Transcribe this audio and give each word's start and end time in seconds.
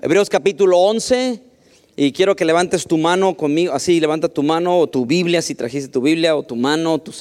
Hebreos 0.00 0.30
capítulo 0.30 0.78
11. 0.78 1.42
Y 1.96 2.12
quiero 2.12 2.36
que 2.36 2.44
levantes 2.44 2.86
tu 2.86 2.96
mano 2.96 3.36
conmigo, 3.36 3.72
así, 3.72 3.98
levanta 3.98 4.28
tu 4.28 4.44
mano 4.44 4.78
o 4.78 4.86
tu 4.86 5.04
Biblia, 5.04 5.42
si 5.42 5.56
trajiste 5.56 5.88
tu 5.88 6.00
Biblia 6.00 6.36
o 6.36 6.44
tu 6.44 6.54
mano, 6.54 7.00
tu, 7.00 7.12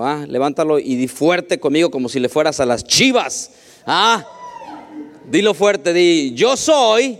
ah, 0.00 0.24
levántalo 0.26 0.78
y 0.78 0.94
di 0.96 1.08
fuerte 1.08 1.60
conmigo 1.60 1.90
como 1.90 2.08
si 2.08 2.18
le 2.18 2.30
fueras 2.30 2.58
a 2.58 2.64
las 2.64 2.84
chivas. 2.84 3.50
Ah, 3.84 4.26
dilo 5.30 5.52
fuerte, 5.52 5.92
di, 5.92 6.32
yo 6.32 6.56
soy, 6.56 7.18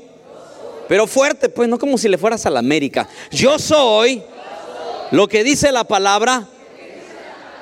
pero 0.88 1.06
fuerte, 1.06 1.50
pues 1.50 1.68
no 1.68 1.79
como 1.79 1.98
si 1.98 2.08
le 2.08 2.16
fueras 2.16 2.46
a 2.46 2.50
la 2.50 2.60
América. 2.60 3.06
Yo 3.30 3.58
soy 3.58 4.22
lo 5.10 5.29
que 5.29 5.44
dice 5.44 5.70
la 5.72 5.84
palabra 5.84 6.48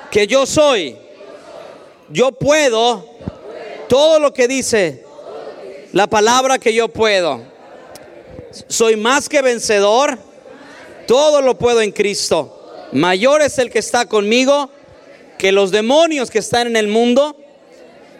que 0.09 0.25
yo 0.25 0.45
soy. 0.45 0.95
Yo 2.07 2.31
puedo 2.31 3.05
todo 3.89 4.21
lo 4.21 4.33
que 4.33 4.47
dice 4.47 5.10
la 5.93 6.07
palabra 6.07 6.59
que 6.59 6.73
yo 6.73 6.87
puedo. 6.89 7.41
Soy 8.67 8.95
más 8.95 9.29
que 9.29 9.41
vencedor. 9.41 10.17
Todo 11.07 11.41
lo 11.41 11.57
puedo 11.57 11.81
en 11.81 11.91
Cristo. 11.91 12.87
Mayor 12.91 13.41
es 13.41 13.57
el 13.57 13.69
que 13.69 13.79
está 13.79 14.05
conmigo 14.05 14.69
que 15.37 15.51
los 15.51 15.71
demonios 15.71 16.29
que 16.29 16.39
están 16.39 16.67
en 16.67 16.75
el 16.75 16.87
mundo, 16.87 17.35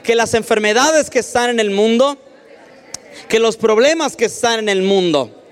que 0.04 0.16
las 0.16 0.34
enfermedades 0.34 1.10
que 1.10 1.20
están 1.20 1.50
en 1.50 1.60
el 1.60 1.70
mundo, 1.70 2.18
que 3.28 3.40
los 3.40 3.58
problemas 3.58 4.16
que 4.16 4.26
están 4.26 4.60
en 4.60 4.70
el 4.70 4.82
mundo. 4.82 5.44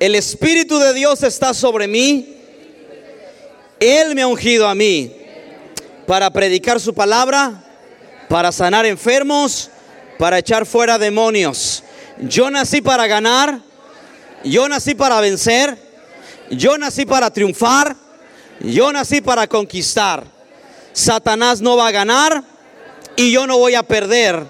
El 0.00 0.14
Espíritu 0.14 0.78
de 0.78 0.94
Dios 0.94 1.22
está 1.22 1.54
sobre 1.54 1.86
mí. 1.86 2.36
Él 3.80 4.14
me 4.14 4.22
ha 4.22 4.26
ungido 4.26 4.66
a 4.66 4.74
mí 4.74 5.14
para 6.06 6.30
predicar 6.30 6.80
su 6.80 6.94
palabra, 6.94 7.64
para 8.28 8.50
sanar 8.52 8.86
enfermos, 8.86 9.70
para 10.18 10.38
echar 10.38 10.66
fuera 10.66 10.98
demonios. 10.98 11.82
Yo 12.18 12.50
nací 12.50 12.80
para 12.80 13.06
ganar, 13.06 13.60
yo 14.44 14.68
nací 14.68 14.94
para 14.94 15.20
vencer, 15.20 15.76
yo 16.50 16.78
nací 16.78 17.06
para 17.06 17.30
triunfar, 17.30 17.96
yo 18.60 18.92
nací 18.92 19.20
para 19.20 19.46
conquistar. 19.46 20.24
Satanás 20.92 21.60
no 21.60 21.76
va 21.76 21.88
a 21.88 21.92
ganar 21.92 22.44
y 23.16 23.32
yo 23.32 23.46
no 23.46 23.58
voy 23.58 23.74
a 23.74 23.82
perder. 23.82 24.44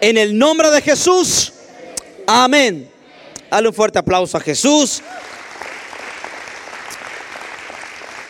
En 0.00 0.16
el 0.16 0.38
nombre 0.38 0.70
de 0.70 0.80
Jesús, 0.80 1.52
amén. 2.26 2.90
Dale 3.50 3.68
un 3.68 3.74
fuerte 3.74 3.98
aplauso 3.98 4.36
a 4.36 4.40
Jesús. 4.40 5.02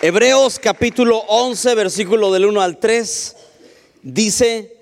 Hebreos 0.02 0.58
capítulo 0.58 1.18
11, 1.28 1.74
versículo 1.74 2.32
del 2.32 2.46
1 2.46 2.60
al 2.62 2.78
3, 2.78 3.36
dice, 4.02 4.79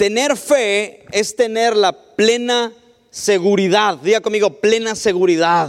tener 0.00 0.34
fe 0.38 1.04
es 1.12 1.36
tener 1.36 1.76
la 1.76 1.92
plena 1.92 2.72
seguridad, 3.10 3.98
diga 3.98 4.22
conmigo, 4.22 4.58
plena 4.58 4.94
seguridad 4.94 5.68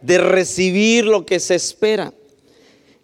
de 0.00 0.18
recibir 0.18 1.04
lo 1.04 1.24
que 1.24 1.38
se 1.38 1.54
espera. 1.54 2.12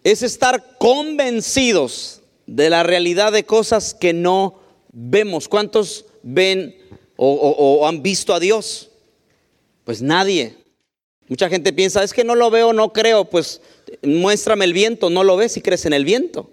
Es 0.03 0.21
estar 0.21 0.77
convencidos 0.79 2.19
de 2.45 2.69
la 2.69 2.83
realidad 2.83 3.31
de 3.31 3.45
cosas 3.45 3.93
que 3.93 4.11
no 4.11 4.59
vemos. 4.91 5.47
¿Cuántos 5.47 6.03
ven 6.23 6.75
o, 7.15 7.87
han 7.87 8.03
visto 8.03 8.33
a 8.33 8.41
Dios? 8.41 8.89
Pues 9.85 10.01
nadie. 10.01 10.57
Mucha 11.29 11.47
gente 11.47 11.71
piensa, 11.71 12.03
es 12.03 12.11
que 12.11 12.25
no 12.25 12.35
lo 12.35 12.51
veo, 12.51 12.73
no 12.73 12.91
creo. 12.91 13.23
Pues 13.23 13.61
muéstrame 14.03 14.65
el 14.65 14.73
viento, 14.73 15.09
no 15.09 15.23
lo 15.23 15.37
ves 15.37 15.55
y 15.55 15.61
crees 15.61 15.85
en 15.85 15.93
el 15.93 16.03
viento. 16.03 16.49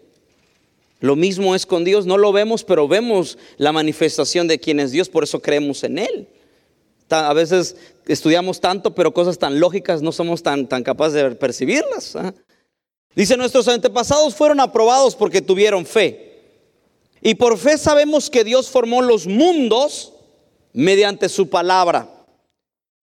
Lo 1.02 1.16
mismo 1.16 1.56
es 1.56 1.66
con 1.66 1.82
Dios, 1.82 2.06
no 2.06 2.16
lo 2.16 2.30
vemos, 2.30 2.62
pero 2.62 2.86
vemos 2.86 3.36
la 3.56 3.72
manifestación 3.72 4.46
de 4.46 4.60
quién 4.60 4.78
es 4.78 4.92
Dios, 4.92 5.08
por 5.08 5.24
eso 5.24 5.42
creemos 5.42 5.82
en 5.82 5.98
Él. 5.98 6.28
A 7.10 7.32
veces 7.32 7.74
estudiamos 8.06 8.60
tanto, 8.60 8.94
pero 8.94 9.12
cosas 9.12 9.36
tan 9.36 9.58
lógicas 9.58 10.00
no 10.00 10.12
somos 10.12 10.44
tan, 10.44 10.68
tan 10.68 10.84
capaces 10.84 11.14
de 11.14 11.32
percibirlas. 11.32 12.14
¿ah? 12.14 12.32
Dice, 13.16 13.36
nuestros 13.36 13.66
antepasados 13.66 14.36
fueron 14.36 14.60
aprobados 14.60 15.16
porque 15.16 15.42
tuvieron 15.42 15.84
fe. 15.84 16.40
Y 17.20 17.34
por 17.34 17.58
fe 17.58 17.78
sabemos 17.78 18.30
que 18.30 18.44
Dios 18.44 18.70
formó 18.70 19.02
los 19.02 19.26
mundos 19.26 20.12
mediante 20.72 21.28
su 21.28 21.50
palabra. 21.50 22.08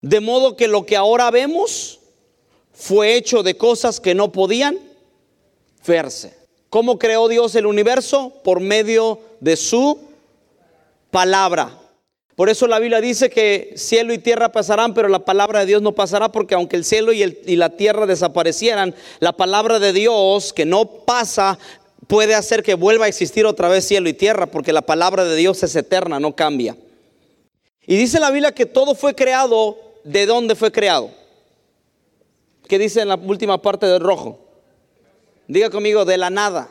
De 0.01 0.21
modo 0.21 0.55
que 0.55 0.69
lo 0.69 0.85
que 0.85 0.95
ahora 0.95 1.29
vemos 1.31 1.99
fue 2.71 3.17
hecho 3.17 3.43
de 3.43 3.57
cosas 3.57 3.99
que 3.99 4.15
no 4.15 4.31
podían 4.31 4.79
verse. 5.85 6.38
¿Cómo 6.69 6.99
creó 6.99 7.27
Dios 7.27 7.55
el 7.55 7.65
universo? 7.65 8.33
Por 8.43 8.59
medio 8.59 9.19
de 9.39 9.55
su 9.55 9.99
palabra. 11.09 11.75
Por 12.35 12.49
eso 12.49 12.67
la 12.67 12.79
Biblia 12.79 13.01
dice 13.01 13.29
que 13.29 13.73
cielo 13.75 14.13
y 14.13 14.17
tierra 14.17 14.51
pasarán, 14.51 14.93
pero 14.93 15.09
la 15.09 15.25
palabra 15.25 15.59
de 15.59 15.65
Dios 15.65 15.81
no 15.81 15.93
pasará, 15.93 16.31
porque 16.31 16.55
aunque 16.55 16.77
el 16.77 16.85
cielo 16.85 17.11
y, 17.11 17.55
la 17.57 17.69
tierra 17.71 18.05
desaparecieran, 18.05 18.95
la 19.19 19.33
palabra 19.33 19.79
de 19.79 19.91
Dios 19.91 20.53
que 20.53 20.65
no 20.65 20.85
pasa 20.85 21.59
puede 22.07 22.35
hacer 22.35 22.63
que 22.63 22.75
vuelva 22.75 23.05
a 23.05 23.09
existir 23.09 23.45
otra 23.45 23.67
vez 23.67 23.85
cielo 23.85 24.07
y 24.07 24.13
tierra, 24.13 24.45
porque 24.45 24.71
la 24.71 24.83
palabra 24.83 25.25
de 25.25 25.35
Dios 25.35 25.61
es 25.63 25.75
eterna, 25.75 26.19
no 26.19 26.35
cambia. 26.35 26.77
Y 27.85 27.97
dice 27.97 28.19
la 28.19 28.31
Biblia 28.31 28.53
que 28.53 28.65
todo 28.65 28.95
fue 28.95 29.15
creado, 29.15 29.77
¿de 30.05 30.25
dónde 30.25 30.55
fue 30.55 30.71
creado? 30.71 31.09
¿Qué 32.67 32.79
dice 32.79 33.01
en 33.01 33.09
la 33.09 33.15
última 33.15 33.61
parte 33.61 33.85
del 33.85 33.99
rojo? 33.99 34.48
Diga 35.49 35.71
conmigo, 35.71 36.05
de 36.05 36.15
la 36.15 36.29
nada. 36.29 36.69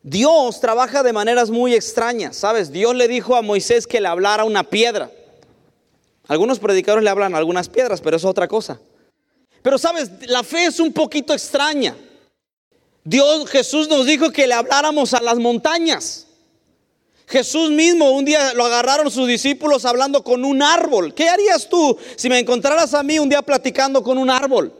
Dios 0.00 0.60
trabaja 0.60 1.02
de 1.02 1.12
maneras 1.12 1.50
muy 1.50 1.74
extrañas, 1.74 2.36
¿sabes? 2.36 2.70
Dios 2.70 2.94
le 2.94 3.08
dijo 3.08 3.34
a 3.34 3.42
Moisés 3.42 3.84
que 3.84 4.00
le 4.00 4.06
hablara 4.06 4.44
una 4.44 4.62
piedra. 4.62 5.10
Algunos 6.28 6.60
predicadores 6.60 7.02
le 7.02 7.10
hablan 7.10 7.34
algunas 7.34 7.68
piedras, 7.68 8.00
pero 8.00 8.16
eso 8.16 8.28
es 8.28 8.30
otra 8.30 8.46
cosa. 8.46 8.80
Pero 9.60 9.76
sabes, 9.76 10.08
la 10.28 10.44
fe 10.44 10.66
es 10.66 10.78
un 10.78 10.92
poquito 10.92 11.32
extraña. 11.32 11.96
Dios, 13.02 13.50
Jesús 13.50 13.88
nos 13.88 14.06
dijo 14.06 14.30
que 14.30 14.46
le 14.46 14.54
habláramos 14.54 15.12
a 15.14 15.20
las 15.20 15.36
montañas. 15.36 16.28
Jesús 17.26 17.70
mismo 17.70 18.12
un 18.12 18.24
día 18.24 18.54
lo 18.54 18.64
agarraron 18.64 19.10
sus 19.10 19.26
discípulos 19.26 19.84
hablando 19.84 20.22
con 20.22 20.44
un 20.44 20.62
árbol. 20.62 21.12
¿Qué 21.12 21.28
harías 21.28 21.68
tú 21.68 21.98
si 22.14 22.28
me 22.28 22.38
encontraras 22.38 22.94
a 22.94 23.02
mí 23.02 23.18
un 23.18 23.28
día 23.28 23.42
platicando 23.42 24.04
con 24.04 24.16
un 24.16 24.30
árbol? 24.30 24.79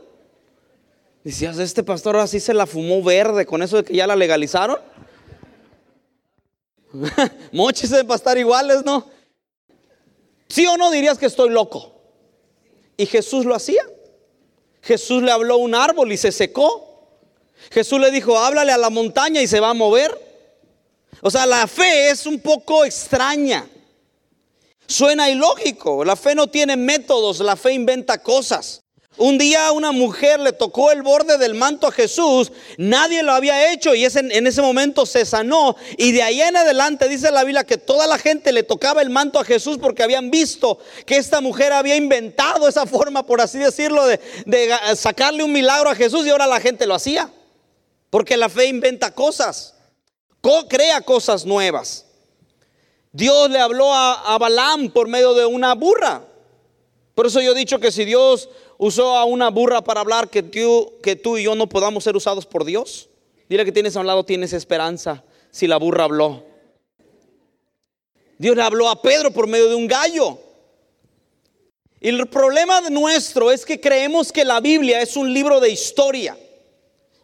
Decías, 1.23 1.59
este 1.59 1.83
pastor 1.83 2.15
así 2.17 2.39
se 2.39 2.53
la 2.53 2.65
fumó 2.65 3.03
verde 3.03 3.45
con 3.45 3.61
eso 3.61 3.77
de 3.77 3.83
que 3.83 3.93
ya 3.93 4.07
la 4.07 4.15
legalizaron. 4.15 4.79
Mochis 7.51 7.89
deben 7.89 8.11
estar 8.11 8.37
iguales, 8.37 8.83
¿no? 8.83 9.07
¿Sí 10.47 10.65
o 10.65 10.77
no 10.77 10.91
dirías 10.91 11.17
que 11.17 11.27
estoy 11.27 11.49
loco? 11.49 11.93
Y 12.97 13.05
Jesús 13.05 13.45
lo 13.45 13.55
hacía. 13.55 13.83
Jesús 14.81 15.21
le 15.21 15.31
habló 15.31 15.53
a 15.53 15.57
un 15.57 15.75
árbol 15.75 16.11
y 16.11 16.17
se 16.17 16.31
secó. 16.31 17.07
Jesús 17.69 17.99
le 17.99 18.09
dijo, 18.11 18.37
háblale 18.37 18.71
a 18.71 18.77
la 18.77 18.89
montaña 18.89 19.41
y 19.41 19.47
se 19.47 19.59
va 19.59 19.69
a 19.69 19.73
mover. 19.75 20.19
O 21.21 21.29
sea, 21.29 21.45
la 21.45 21.67
fe 21.67 22.09
es 22.09 22.25
un 22.25 22.39
poco 22.39 22.83
extraña. 22.83 23.69
Suena 24.87 25.29
ilógico. 25.29 26.03
La 26.03 26.15
fe 26.15 26.33
no 26.33 26.47
tiene 26.47 26.75
métodos, 26.75 27.39
la 27.39 27.55
fe 27.55 27.73
inventa 27.73 28.21
cosas. 28.21 28.81
Un 29.21 29.37
día 29.37 29.71
una 29.71 29.91
mujer 29.91 30.39
le 30.39 30.51
tocó 30.51 30.91
el 30.91 31.03
borde 31.03 31.37
del 31.37 31.53
manto 31.53 31.85
a 31.85 31.91
Jesús, 31.91 32.51
nadie 32.79 33.21
lo 33.21 33.33
había 33.33 33.71
hecho 33.71 33.93
y 33.93 34.03
en 34.03 34.47
ese 34.47 34.63
momento 34.63 35.05
se 35.05 35.25
sanó. 35.25 35.75
Y 35.95 36.11
de 36.11 36.23
ahí 36.23 36.41
en 36.41 36.57
adelante 36.57 37.07
dice 37.07 37.29
la 37.29 37.43
Biblia 37.43 37.63
que 37.63 37.77
toda 37.77 38.07
la 38.07 38.17
gente 38.17 38.51
le 38.51 38.63
tocaba 38.63 39.03
el 39.03 39.11
manto 39.11 39.39
a 39.39 39.45
Jesús 39.45 39.77
porque 39.77 40.01
habían 40.01 40.31
visto 40.31 40.79
que 41.05 41.17
esta 41.17 41.39
mujer 41.39 41.71
había 41.71 41.95
inventado 41.95 42.67
esa 42.67 42.87
forma, 42.87 43.23
por 43.23 43.41
así 43.41 43.59
decirlo, 43.59 44.07
de, 44.07 44.19
sacarle 44.95 45.43
un 45.43 45.51
milagro 45.51 45.91
a 45.91 45.95
Jesús 45.95 46.25
y 46.25 46.31
ahora 46.31 46.47
la 46.47 46.59
gente 46.59 46.87
lo 46.87 46.95
hacía. 46.95 47.31
Porque 48.09 48.35
la 48.37 48.49
fe 48.49 48.65
inventa 48.65 49.13
cosas, 49.13 49.75
crea 50.67 50.99
cosas 51.01 51.45
nuevas. 51.45 52.07
Dios 53.11 53.51
le 53.51 53.59
habló 53.59 53.93
a, 53.93 54.33
a 54.33 54.39
Balaam 54.39 54.89
por 54.89 55.07
medio 55.07 55.35
de 55.35 55.45
una 55.45 55.75
burra. 55.75 56.25
Por 57.21 57.27
eso 57.27 57.39
yo 57.39 57.51
he 57.51 57.55
dicho 57.55 57.77
que 57.77 57.91
si 57.91 58.03
Dios 58.03 58.49
usó 58.79 59.15
a 59.15 59.25
una 59.25 59.51
burra 59.51 59.83
para 59.83 60.01
hablar 60.01 60.31
que 60.31 60.41
tú, 60.41 60.93
que 61.03 61.15
tú 61.15 61.37
y 61.37 61.43
yo 61.43 61.53
no 61.53 61.69
podamos 61.69 62.03
ser 62.03 62.15
usados 62.15 62.47
por 62.47 62.65
Dios. 62.65 63.09
Dile 63.47 63.63
que 63.63 63.71
tienes 63.71 63.95
a 63.95 63.99
un 63.99 64.07
lado, 64.07 64.23
tienes 64.23 64.53
esperanza 64.53 65.23
si 65.51 65.67
la 65.67 65.77
burra 65.77 66.05
habló. 66.05 66.43
Dios 68.39 68.55
le 68.55 68.63
habló 68.63 68.89
a 68.89 69.03
Pedro 69.03 69.29
por 69.29 69.45
medio 69.45 69.69
de 69.69 69.75
un 69.75 69.85
gallo. 69.85 70.39
Y 71.99 72.09
el 72.09 72.25
problema 72.25 72.81
nuestro 72.89 73.51
es 73.51 73.67
que 73.67 73.79
creemos 73.79 74.31
que 74.31 74.43
la 74.43 74.59
Biblia 74.59 74.99
es 74.99 75.15
un 75.15 75.31
libro 75.31 75.59
de 75.59 75.69
historia. 75.69 76.35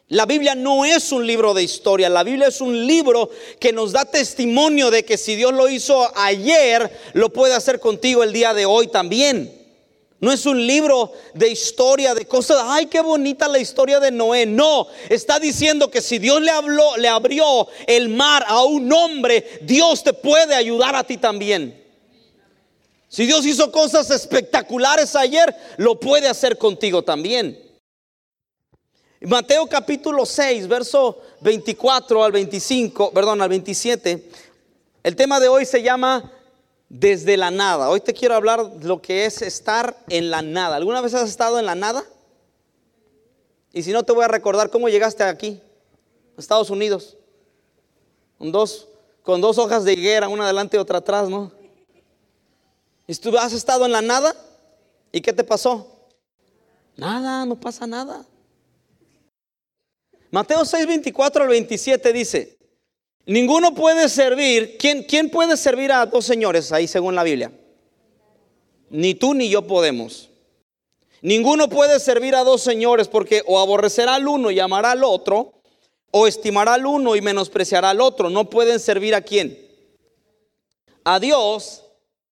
La 0.10 0.28
Biblia 0.28 0.54
no 0.54 0.86
es 0.86 1.12
un 1.12 1.26
libro 1.26 1.56
de 1.56 1.64
historia, 1.64 2.08
la 2.08 2.24
Biblia 2.24 2.50
es 2.50 2.62
un 2.62 2.86
libro 2.86 3.32
que 3.60 3.74
nos 3.74 3.94
da 3.94 4.06
testimonio 4.06 4.92
de 4.92 5.04
que 5.04 5.18
si 5.18 5.36
Dios 5.36 5.54
lo 5.54 5.68
hizo 5.68 6.08
ayer, 6.16 6.88
lo 7.14 7.34
puede 7.34 7.56
hacer 7.56 7.80
contigo 7.80 8.24
el 8.24 8.32
día 8.32 8.54
de 8.54 8.68
hoy 8.68 8.90
también. 8.90 9.58
No 10.20 10.32
es 10.32 10.46
un 10.48 10.66
libro 10.66 11.14
de 11.36 11.50
historia, 11.50 12.16
de 12.16 12.26
cosas, 12.28 12.58
ay, 12.64 12.88
qué 12.88 13.02
bonita 13.02 13.48
la 13.48 13.60
historia 13.60 14.00
de 14.00 14.10
Noé. 14.10 14.48
No, 14.48 14.88
está 15.10 15.40
diciendo 15.40 15.92
que 15.92 16.02
si 16.02 16.18
Dios 16.18 16.42
le 16.42 16.50
habló, 16.50 16.98
le 16.98 17.08
abrió 17.08 17.68
el 17.86 18.10
mar 18.10 18.44
a 18.48 18.64
un 18.64 18.92
hombre, 18.92 19.60
Dios 19.62 20.04
te 20.04 20.14
puede 20.14 20.56
ayudar 20.56 20.96
a 20.96 21.04
ti 21.04 21.18
también. 21.18 21.84
Si 23.10 23.26
Dios 23.26 23.46
hizo 23.46 23.72
cosas 23.72 24.10
espectaculares 24.10 25.16
ayer, 25.16 25.56
lo 25.78 26.00
puede 26.00 26.28
hacer 26.28 26.58
contigo 26.58 27.04
también. 27.04 27.64
Mateo 29.22 29.68
capítulo 29.68 30.26
6, 30.26 30.68
verso 30.68 31.22
24 31.42 32.24
al 32.24 32.32
25, 32.32 33.12
perdón, 33.12 33.42
al 33.42 33.50
27. 33.50 34.30
El 35.04 35.16
tema 35.16 35.40
de 35.40 35.48
hoy 35.48 35.66
se 35.66 35.82
llama 35.82 36.32
desde 36.90 37.38
la 37.38 37.52
nada. 37.52 37.90
Hoy 37.90 38.00
te 38.00 38.14
quiero 38.14 38.36
hablar 38.36 38.64
lo 38.82 39.02
que 39.02 39.26
es 39.26 39.42
estar 39.42 39.98
en 40.10 40.30
la 40.30 40.42
nada. 40.42 40.76
¿Alguna 40.76 41.02
vez 41.02 41.14
has 41.14 41.30
estado 41.30 41.60
en 41.60 41.66
la 41.66 41.76
nada? 41.76 42.04
Y 43.74 43.84
si 43.84 43.92
no, 43.92 44.04
te 44.04 44.14
voy 44.14 44.24
a 44.24 44.30
recordar 44.30 44.70
cómo 44.70 44.90
llegaste 44.90 45.24
aquí, 45.24 45.62
Estados 46.38 46.70
Unidos, 46.70 47.18
con 48.38 48.52
dos, 48.52 48.88
con 49.22 49.42
dos 49.42 49.58
hojas 49.58 49.84
de 49.84 49.94
higuera, 49.94 50.30
una 50.30 50.46
adelante 50.46 50.78
y 50.78 50.80
otra 50.80 51.00
atrás, 51.00 51.30
¿no? 51.30 51.52
¿Y 53.06 53.16
tú 53.16 53.38
has 53.38 53.54
estado 53.54 53.86
en 53.86 53.92
la 53.92 54.02
nada? 54.02 54.36
¿Y 55.12 55.22
qué 55.22 55.34
te 55.34 55.44
pasó? 55.44 55.88
Nada, 56.96 57.46
no 57.46 57.60
pasa 57.60 57.86
nada. 57.86 58.26
Mateo 60.32 60.66
6, 60.66 60.88
24 60.88 61.44
al 61.44 61.50
27 61.50 62.14
dice, 62.14 62.57
ninguno 63.28 63.76
puede 63.76 64.10
servir, 64.10 64.78
¿quién, 64.80 65.04
¿quién 65.04 65.30
puede 65.30 65.56
servir 65.56 65.92
a 65.92 66.06
dos 66.08 66.26
señores 66.26 66.72
ahí 66.72 66.88
según 66.88 67.14
la 67.14 67.24
Biblia? 67.24 67.52
Ni 68.90 69.14
tú 69.14 69.36
ni 69.36 69.50
yo 69.50 69.68
podemos. 69.68 70.30
Ninguno 71.22 71.68
puede 71.70 72.00
servir 72.00 72.36
a 72.36 72.44
dos 72.44 72.62
señores 72.62 73.08
porque 73.08 73.44
o 73.46 73.60
aborrecerá 73.60 74.16
al 74.16 74.28
uno 74.28 74.52
y 74.52 74.60
amará 74.60 74.92
al 74.92 75.04
otro, 75.04 75.54
o 76.12 76.28
estimará 76.28 76.76
al 76.76 76.86
uno 76.86 77.16
y 77.16 77.22
menospreciará 77.22 77.90
al 77.90 78.02
otro. 78.02 78.30
No 78.30 78.50
pueden 78.50 78.80
servir 78.80 79.14
a 79.16 79.22
quién? 79.22 79.60
A 81.04 81.20
Dios 81.20 81.84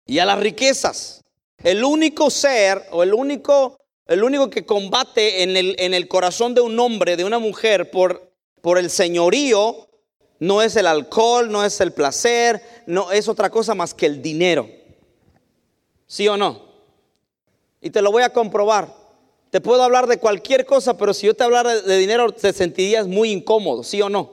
y 0.06 0.18
a 0.18 0.26
las 0.26 0.38
riquezas. 0.38 1.24
El 1.62 1.84
único 1.84 2.30
ser 2.30 2.86
o 2.92 3.02
el 3.02 3.12
único, 3.14 3.78
el 4.06 4.22
único 4.22 4.48
que 4.48 4.64
combate 4.64 5.42
en 5.42 5.56
el, 5.56 5.74
en 5.78 5.92
el 5.92 6.06
corazón 6.06 6.54
de 6.54 6.60
un 6.60 6.78
hombre, 6.78 7.16
de 7.16 7.24
una 7.24 7.38
mujer, 7.38 7.90
por, 7.90 8.32
por 8.62 8.78
el 8.78 8.90
señorío, 8.90 9.87
no 10.40 10.62
es 10.62 10.76
el 10.76 10.86
alcohol, 10.86 11.50
no 11.50 11.64
es 11.64 11.80
el 11.80 11.92
placer, 11.92 12.62
no 12.86 13.10
es 13.10 13.28
otra 13.28 13.50
cosa 13.50 13.74
más 13.74 13.94
que 13.94 14.06
el 14.06 14.22
dinero. 14.22 14.68
¿Sí 16.06 16.26
o 16.28 16.36
no? 16.36 16.62
Y 17.80 17.90
te 17.90 18.02
lo 18.02 18.10
voy 18.10 18.22
a 18.22 18.32
comprobar. 18.32 18.94
Te 19.50 19.60
puedo 19.60 19.82
hablar 19.82 20.06
de 20.06 20.18
cualquier 20.18 20.66
cosa, 20.66 20.96
pero 20.96 21.14
si 21.14 21.26
yo 21.26 21.34
te 21.34 21.44
hablara 21.44 21.80
de 21.80 21.96
dinero 21.96 22.32
te 22.32 22.52
sentirías 22.52 23.06
muy 23.06 23.30
incómodo, 23.30 23.82
¿sí 23.82 24.00
o 24.02 24.08
no? 24.08 24.32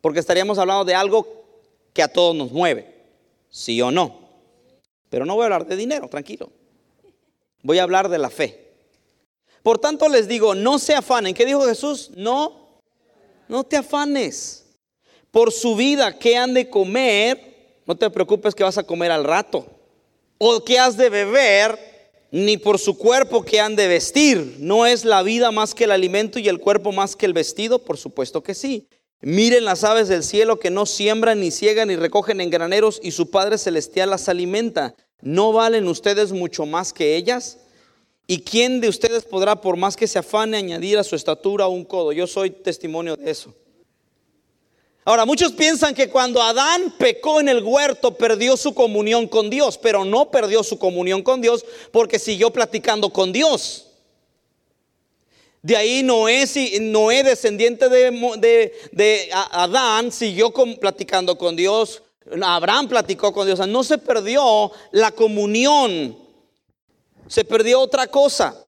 Porque 0.00 0.20
estaríamos 0.20 0.58
hablando 0.58 0.84
de 0.84 0.94
algo 0.94 1.26
que 1.92 2.02
a 2.02 2.08
todos 2.08 2.34
nos 2.36 2.52
mueve, 2.52 2.94
¿sí 3.50 3.80
o 3.82 3.90
no? 3.90 4.20
Pero 5.10 5.24
no 5.24 5.34
voy 5.34 5.42
a 5.42 5.46
hablar 5.46 5.66
de 5.66 5.76
dinero, 5.76 6.08
tranquilo. 6.08 6.50
Voy 7.62 7.78
a 7.78 7.82
hablar 7.82 8.08
de 8.08 8.18
la 8.18 8.30
fe. 8.30 8.66
Por 9.62 9.78
tanto 9.78 10.08
les 10.08 10.28
digo, 10.28 10.54
no 10.54 10.78
se 10.78 10.94
afanen. 10.94 11.34
¿Qué 11.34 11.44
dijo 11.44 11.62
Jesús? 11.66 12.10
No, 12.14 12.80
no 13.48 13.64
te 13.64 13.76
afanes. 13.76 14.65
Por 15.36 15.52
su 15.52 15.76
vida, 15.76 16.18
¿qué 16.18 16.38
han 16.38 16.54
de 16.54 16.70
comer? 16.70 17.82
No 17.84 17.94
te 17.94 18.08
preocupes 18.08 18.54
que 18.54 18.64
vas 18.64 18.78
a 18.78 18.84
comer 18.84 19.10
al 19.10 19.22
rato. 19.22 19.66
O 20.38 20.64
qué 20.64 20.78
has 20.78 20.96
de 20.96 21.10
beber, 21.10 21.78
ni 22.30 22.56
por 22.56 22.78
su 22.78 22.96
cuerpo 22.96 23.44
que 23.44 23.60
han 23.60 23.76
de 23.76 23.86
vestir. 23.86 24.56
¿No 24.60 24.86
es 24.86 25.04
la 25.04 25.22
vida 25.22 25.50
más 25.50 25.74
que 25.74 25.84
el 25.84 25.90
alimento 25.90 26.38
y 26.38 26.48
el 26.48 26.58
cuerpo 26.58 26.90
más 26.90 27.16
que 27.16 27.26
el 27.26 27.34
vestido? 27.34 27.80
Por 27.80 27.98
supuesto 27.98 28.42
que 28.42 28.54
sí. 28.54 28.88
Miren 29.20 29.66
las 29.66 29.84
aves 29.84 30.08
del 30.08 30.22
cielo 30.24 30.58
que 30.58 30.70
no 30.70 30.86
siembran, 30.86 31.40
ni 31.40 31.50
ciegan, 31.50 31.88
ni 31.88 31.96
recogen 31.96 32.40
en 32.40 32.48
graneros, 32.48 32.98
y 33.02 33.10
su 33.10 33.30
Padre 33.30 33.58
Celestial 33.58 34.08
las 34.08 34.30
alimenta. 34.30 34.94
¿No 35.20 35.52
valen 35.52 35.86
ustedes 35.86 36.32
mucho 36.32 36.64
más 36.64 36.94
que 36.94 37.14
ellas? 37.14 37.58
¿Y 38.26 38.40
quién 38.40 38.80
de 38.80 38.88
ustedes 38.88 39.24
podrá, 39.24 39.60
por 39.60 39.76
más 39.76 39.98
que 39.98 40.06
se 40.06 40.18
afane, 40.18 40.56
añadir 40.56 40.96
a 40.96 41.04
su 41.04 41.14
estatura 41.14 41.66
un 41.66 41.84
codo? 41.84 42.12
Yo 42.12 42.26
soy 42.26 42.48
testimonio 42.48 43.18
de 43.18 43.30
eso. 43.30 43.54
Ahora, 45.08 45.24
muchos 45.24 45.52
piensan 45.52 45.94
que 45.94 46.10
cuando 46.10 46.42
Adán 46.42 46.92
pecó 46.98 47.38
en 47.38 47.48
el 47.48 47.62
huerto 47.62 48.16
perdió 48.16 48.56
su 48.56 48.74
comunión 48.74 49.28
con 49.28 49.48
Dios, 49.48 49.78
pero 49.78 50.04
no 50.04 50.32
perdió 50.32 50.64
su 50.64 50.80
comunión 50.80 51.22
con 51.22 51.40
Dios 51.40 51.64
porque 51.92 52.18
siguió 52.18 52.50
platicando 52.50 53.10
con 53.10 53.32
Dios. 53.32 53.86
De 55.62 55.76
ahí 55.76 56.02
Noé, 56.02 56.44
Noé 56.80 57.22
descendiente 57.22 57.88
de, 57.88 58.72
de, 58.90 59.30
Adán, 59.32 60.10
siguió 60.10 60.52
platicando 60.80 61.38
con 61.38 61.54
Dios. 61.54 62.02
Abraham 62.42 62.88
platicó 62.88 63.32
con 63.32 63.46
Dios. 63.46 63.60
no 63.68 63.84
se 63.84 63.98
perdió 63.98 64.72
la 64.90 65.12
comunión, 65.12 66.18
se 67.28 67.44
perdió 67.44 67.80
otra 67.80 68.08
cosa. 68.08 68.60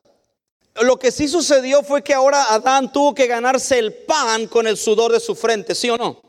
Lo 0.82 1.00
que 1.00 1.10
sí 1.10 1.26
sucedió 1.26 1.82
fue 1.82 2.04
que 2.04 2.14
ahora 2.14 2.54
Adán 2.54 2.92
tuvo 2.92 3.12
que 3.12 3.26
ganarse 3.26 3.76
el 3.80 3.92
pan 3.92 4.46
con 4.46 4.68
el 4.68 4.76
sudor 4.76 5.10
de 5.10 5.18
su 5.18 5.34
frente, 5.34 5.74
¿sí 5.74 5.90
o 5.90 5.96
no? 5.96 6.27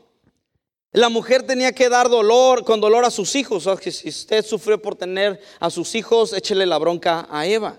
La 0.92 1.08
mujer 1.08 1.44
tenía 1.44 1.72
que 1.72 1.88
dar 1.88 2.08
dolor 2.08 2.64
con 2.64 2.80
dolor 2.80 3.04
a 3.04 3.10
sus 3.10 3.36
hijos. 3.36 3.66
O 3.66 3.76
que 3.76 3.92
si 3.92 4.08
usted 4.08 4.44
sufrió 4.44 4.80
por 4.80 4.96
tener 4.96 5.40
a 5.60 5.70
sus 5.70 5.94
hijos, 5.94 6.32
échele 6.32 6.66
la 6.66 6.78
bronca 6.78 7.28
a 7.30 7.46
Eva. 7.46 7.78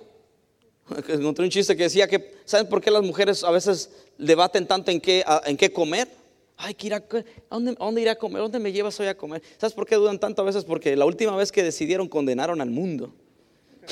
Encontré 1.10 1.44
un 1.44 1.52
chiste 1.52 1.76
que 1.76 1.84
decía 1.84 2.08
que, 2.08 2.36
¿saben 2.46 2.68
por 2.68 2.82
qué 2.82 2.90
las 2.90 3.04
mujeres 3.04 3.44
a 3.44 3.52
veces 3.52 3.90
debaten 4.18 4.66
tanto 4.66 4.92
en 4.92 5.02
qué, 5.02 5.26
en 5.46 5.58
qué 5.58 5.74
comer? 5.74 6.08
Ay, 6.56 6.74
que 6.74 6.88
ir 6.88 6.94
a, 6.94 7.04
dónde, 7.50 7.74
dónde 7.74 8.02
ir 8.02 8.10
a 8.10 8.16
comer? 8.16 8.42
¿Dónde 8.44 8.60
me 8.60 8.72
llevas 8.72 8.98
hoy 9.00 9.08
a 9.08 9.18
comer? 9.18 9.42
¿Sabes 9.58 9.74
por 9.74 9.86
qué 9.86 9.96
dudan 9.96 10.20
tanto 10.20 10.42
a 10.42 10.46
veces? 10.46 10.64
Porque 10.64 10.96
la 10.96 11.06
última 11.06 11.36
vez 11.36 11.52
que 11.52 11.64
decidieron 11.64 12.08
condenaron 12.08 12.62
al 12.62 12.70
mundo. 12.70 13.14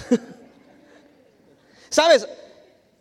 ¿Sabes? 1.90 2.28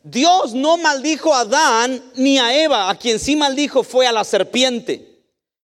Dios 0.02 0.54
no 0.54 0.78
maldijo 0.78 1.34
a 1.34 1.40
Adán 1.40 2.02
ni 2.16 2.38
a 2.38 2.60
Eva, 2.60 2.90
a 2.90 2.98
quien 2.98 3.18
sí 3.18 3.36
maldijo 3.36 3.84
fue 3.84 4.06
a 4.06 4.12
la 4.12 4.24
serpiente. 4.24 5.17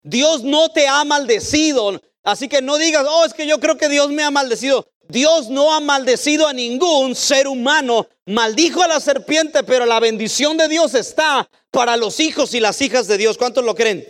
Dios 0.03 0.43
no 0.43 0.69
te 0.69 0.87
ha 0.87 1.03
maldecido. 1.03 1.99
Así 2.23 2.47
que 2.47 2.61
no 2.61 2.77
digas, 2.77 3.05
oh, 3.09 3.25
es 3.25 3.33
que 3.33 3.47
yo 3.47 3.59
creo 3.59 3.77
que 3.77 3.89
Dios 3.89 4.09
me 4.09 4.23
ha 4.23 4.31
maldecido. 4.31 4.87
Dios 5.09 5.49
no 5.49 5.73
ha 5.73 5.79
maldecido 5.79 6.47
a 6.47 6.53
ningún 6.53 7.15
ser 7.15 7.47
humano. 7.47 8.07
Maldijo 8.25 8.83
a 8.83 8.87
la 8.87 8.99
serpiente, 8.99 9.63
pero 9.63 9.85
la 9.85 9.99
bendición 9.99 10.57
de 10.57 10.67
Dios 10.67 10.93
está 10.93 11.49
para 11.71 11.97
los 11.97 12.19
hijos 12.19 12.53
y 12.53 12.59
las 12.59 12.81
hijas 12.81 13.07
de 13.07 13.17
Dios. 13.17 13.37
¿Cuántos 13.37 13.65
lo 13.65 13.75
creen? 13.75 14.05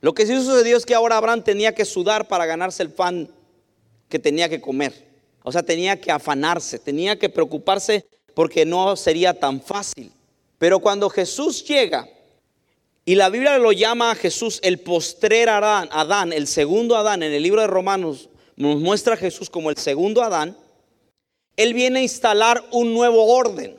Lo 0.00 0.14
que 0.14 0.26
sí 0.26 0.34
sucedió 0.34 0.76
es 0.76 0.86
que 0.86 0.94
ahora 0.94 1.16
Abraham 1.16 1.42
tenía 1.42 1.74
que 1.74 1.84
sudar 1.84 2.28
para 2.28 2.46
ganarse 2.46 2.82
el 2.82 2.90
pan 2.90 3.28
que 4.08 4.18
tenía 4.18 4.48
que 4.48 4.60
comer. 4.60 5.08
O 5.42 5.50
sea, 5.50 5.62
tenía 5.62 6.00
que 6.00 6.10
afanarse, 6.10 6.78
tenía 6.78 7.18
que 7.18 7.28
preocuparse 7.28 8.06
porque 8.34 8.64
no 8.64 8.94
sería 8.96 9.32
tan 9.32 9.60
fácil. 9.60 10.12
Pero 10.58 10.78
cuando 10.78 11.08
Jesús 11.08 11.64
llega, 11.64 12.08
y 13.08 13.14
la 13.14 13.30
Biblia 13.30 13.56
lo 13.56 13.72
llama 13.72 14.10
a 14.10 14.14
Jesús 14.14 14.60
el 14.62 14.80
postrer 14.80 15.48
Adán, 15.48 16.30
el 16.30 16.46
segundo 16.46 16.94
Adán. 16.94 17.22
En 17.22 17.32
el 17.32 17.42
libro 17.42 17.62
de 17.62 17.66
Romanos 17.66 18.28
nos 18.54 18.76
muestra 18.82 19.14
a 19.14 19.16
Jesús 19.16 19.48
como 19.48 19.70
el 19.70 19.78
segundo 19.78 20.22
Adán. 20.22 20.54
Él 21.56 21.72
viene 21.72 22.00
a 22.00 22.02
instalar 22.02 22.62
un 22.70 22.92
nuevo 22.92 23.24
orden. 23.34 23.78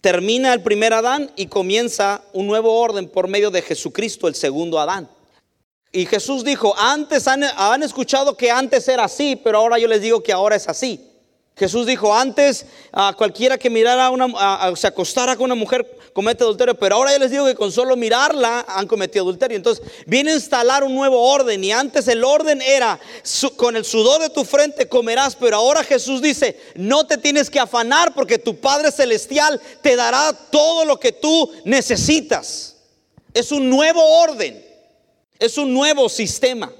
Termina 0.00 0.52
el 0.52 0.64
primer 0.64 0.92
Adán 0.92 1.30
y 1.36 1.46
comienza 1.46 2.24
un 2.32 2.48
nuevo 2.48 2.76
orden 2.80 3.08
por 3.08 3.28
medio 3.28 3.52
de 3.52 3.62
Jesucristo, 3.62 4.26
el 4.26 4.34
segundo 4.34 4.80
Adán. 4.80 5.08
Y 5.92 6.06
Jesús 6.06 6.42
dijo, 6.42 6.74
antes 6.76 7.28
han 7.28 7.84
escuchado 7.84 8.36
que 8.36 8.50
antes 8.50 8.88
era 8.88 9.04
así, 9.04 9.36
pero 9.36 9.58
ahora 9.58 9.78
yo 9.78 9.86
les 9.86 10.02
digo 10.02 10.24
que 10.24 10.32
ahora 10.32 10.56
es 10.56 10.68
así. 10.68 11.09
Jesús 11.60 11.84
dijo, 11.84 12.14
antes 12.14 12.64
a 12.90 13.12
cualquiera 13.12 13.58
que 13.58 13.68
mirara 13.68 14.06
a 14.06 14.10
una, 14.10 14.74
se 14.76 14.86
acostara 14.86 15.36
con 15.36 15.44
una 15.44 15.54
mujer 15.54 15.98
comete 16.14 16.42
adulterio, 16.42 16.74
pero 16.74 16.94
ahora 16.94 17.12
yo 17.12 17.18
les 17.18 17.30
digo 17.30 17.44
que 17.44 17.54
con 17.54 17.70
solo 17.70 17.96
mirarla 17.96 18.64
han 18.66 18.86
cometido 18.86 19.24
adulterio. 19.24 19.58
Entonces 19.58 19.84
viene 20.06 20.30
a 20.30 20.36
instalar 20.36 20.82
un 20.82 20.94
nuevo 20.94 21.20
orden 21.20 21.62
y 21.62 21.70
antes 21.70 22.08
el 22.08 22.24
orden 22.24 22.62
era 22.62 22.98
con 23.56 23.76
el 23.76 23.84
sudor 23.84 24.22
de 24.22 24.30
tu 24.30 24.42
frente 24.42 24.88
comerás, 24.88 25.36
pero 25.36 25.56
ahora 25.56 25.84
Jesús 25.84 26.22
dice, 26.22 26.58
no 26.76 27.06
te 27.06 27.18
tienes 27.18 27.50
que 27.50 27.60
afanar 27.60 28.14
porque 28.14 28.38
tu 28.38 28.58
Padre 28.58 28.90
Celestial 28.90 29.60
te 29.82 29.96
dará 29.96 30.32
todo 30.50 30.86
lo 30.86 30.98
que 30.98 31.12
tú 31.12 31.52
necesitas. 31.66 32.76
Es 33.34 33.52
un 33.52 33.68
nuevo 33.68 34.02
orden, 34.02 34.64
es 35.38 35.58
un 35.58 35.74
nuevo 35.74 36.08
sistema. 36.08 36.72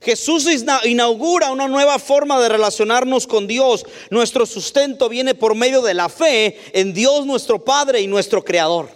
Jesús 0.00 0.48
inaugura 0.84 1.50
una 1.50 1.66
nueva 1.66 1.98
forma 1.98 2.40
de 2.40 2.48
relacionarnos 2.48 3.26
con 3.26 3.46
Dios. 3.46 3.84
Nuestro 4.10 4.46
sustento 4.46 5.08
viene 5.08 5.34
por 5.34 5.54
medio 5.54 5.82
de 5.82 5.94
la 5.94 6.08
fe 6.08 6.56
en 6.72 6.94
Dios 6.94 7.26
nuestro 7.26 7.64
Padre 7.64 8.00
y 8.00 8.06
nuestro 8.06 8.44
Creador. 8.44 8.88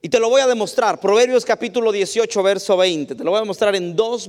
Y 0.00 0.08
te 0.08 0.18
lo 0.18 0.28
voy 0.28 0.40
a 0.40 0.46
demostrar. 0.46 1.00
Proverbios 1.00 1.44
capítulo 1.44 1.92
18, 1.92 2.42
verso 2.42 2.76
20. 2.76 3.14
Te 3.14 3.24
lo 3.24 3.30
voy 3.30 3.38
a 3.38 3.42
demostrar 3.42 3.74
en 3.76 3.94
dos, 3.94 4.28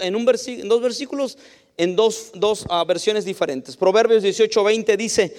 en 0.00 0.16
un 0.16 0.28
en 0.46 0.68
dos 0.68 0.80
versículos, 0.80 1.38
en 1.76 1.96
dos, 1.96 2.32
ah, 2.68 2.84
versiones 2.84 3.24
diferentes. 3.24 3.76
Proverbios 3.76 4.22
18, 4.22 4.62
20 4.62 4.96
dice, 4.96 5.36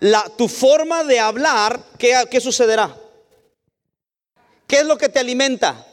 la, 0.00 0.22
tu 0.36 0.48
forma 0.48 1.04
de 1.04 1.18
hablar, 1.18 1.80
¿qué, 1.98 2.14
¿qué 2.30 2.40
sucederá? 2.40 2.96
¿Qué 4.66 4.78
es 4.78 4.84
lo 4.84 4.98
que 4.98 5.08
te 5.08 5.18
alimenta? 5.18 5.86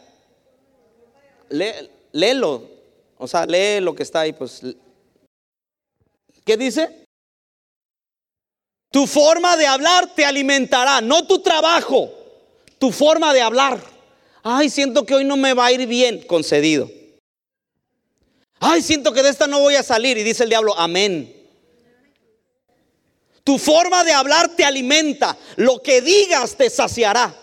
léelo, 2.12 2.77
o 3.18 3.28
sea, 3.28 3.46
lee 3.46 3.82
lo 3.82 3.96
que 3.96 4.04
está 4.04 4.22
ahí, 4.22 4.34
pues. 4.34 4.62
¿Qué 6.46 6.58
dice? 6.58 7.06
Tu 8.92 9.06
forma 9.06 9.58
de 9.58 9.68
hablar 9.68 10.14
te 10.16 10.26
alimentará, 10.26 11.02
no 11.02 11.28
tu 11.28 11.40
trabajo, 11.40 12.12
tu 12.80 12.92
forma 12.92 13.34
de 13.34 13.42
hablar. 13.42 13.82
Ay, 14.44 14.70
siento 14.70 15.06
que 15.06 15.16
hoy 15.16 15.26
no 15.26 15.36
me 15.36 15.54
va 15.54 15.66
a 15.66 15.72
ir 15.72 15.86
bien, 15.88 16.22
concedido. 16.26 16.90
Ay, 18.60 18.82
siento 18.82 19.14
que 19.14 19.22
de 19.22 19.30
esta 19.30 19.46
no 19.46 19.60
voy 19.60 19.76
a 19.76 19.84
salir. 19.84 20.18
Y 20.18 20.24
dice 20.24 20.44
el 20.44 20.50
diablo, 20.50 20.74
amén. 20.78 21.34
Tu 23.44 23.58
forma 23.58 24.04
de 24.04 24.14
hablar 24.14 24.56
te 24.56 24.66
alimenta. 24.66 25.38
Lo 25.58 25.82
que 25.82 26.02
digas 26.02 26.56
te 26.56 26.70
saciará. 26.70 27.36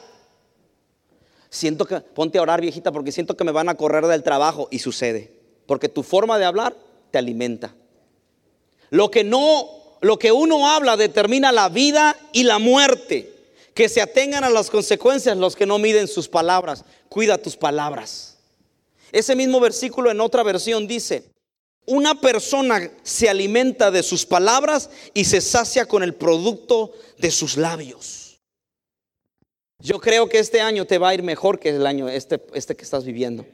Siento 1.50 1.84
que, 1.84 2.00
ponte 2.00 2.38
a 2.38 2.42
orar 2.42 2.60
viejita 2.60 2.90
porque 2.90 3.12
siento 3.12 3.36
que 3.36 3.44
me 3.44 3.52
van 3.52 3.68
a 3.68 3.76
correr 3.76 4.06
del 4.06 4.22
trabajo. 4.22 4.68
Y 4.70 4.80
sucede. 4.80 5.33
Porque 5.66 5.88
tu 5.88 6.02
forma 6.02 6.38
de 6.38 6.44
hablar 6.44 6.76
te 7.10 7.18
alimenta. 7.18 7.74
Lo 8.90 9.10
que 9.10 9.24
no, 9.24 9.68
lo 10.00 10.18
que 10.18 10.32
uno 10.32 10.68
habla 10.70 10.96
determina 10.96 11.52
la 11.52 11.68
vida 11.68 12.16
y 12.32 12.44
la 12.44 12.58
muerte. 12.58 13.32
Que 13.74 13.88
se 13.88 14.00
atengan 14.00 14.44
a 14.44 14.50
las 14.50 14.70
consecuencias 14.70 15.36
los 15.36 15.56
que 15.56 15.66
no 15.66 15.78
miden 15.78 16.06
sus 16.06 16.28
palabras. 16.28 16.84
Cuida 17.08 17.38
tus 17.38 17.56
palabras. 17.56 18.38
Ese 19.10 19.34
mismo 19.34 19.60
versículo 19.60 20.10
en 20.10 20.20
otra 20.20 20.42
versión 20.42 20.86
dice, 20.86 21.24
una 21.86 22.20
persona 22.20 22.90
se 23.02 23.28
alimenta 23.28 23.90
de 23.90 24.02
sus 24.02 24.24
palabras 24.24 24.90
y 25.12 25.24
se 25.24 25.40
sacia 25.40 25.86
con 25.86 26.02
el 26.02 26.14
producto 26.14 26.92
de 27.18 27.30
sus 27.30 27.56
labios. 27.56 28.40
Yo 29.80 30.00
creo 30.00 30.28
que 30.28 30.38
este 30.38 30.60
año 30.60 30.86
te 30.86 30.98
va 30.98 31.10
a 31.10 31.14
ir 31.14 31.22
mejor 31.22 31.58
que 31.58 31.68
el 31.68 31.86
año 31.86 32.08
este, 32.08 32.40
este 32.54 32.74
que 32.74 32.84
estás 32.84 33.04
viviendo. 33.04 33.44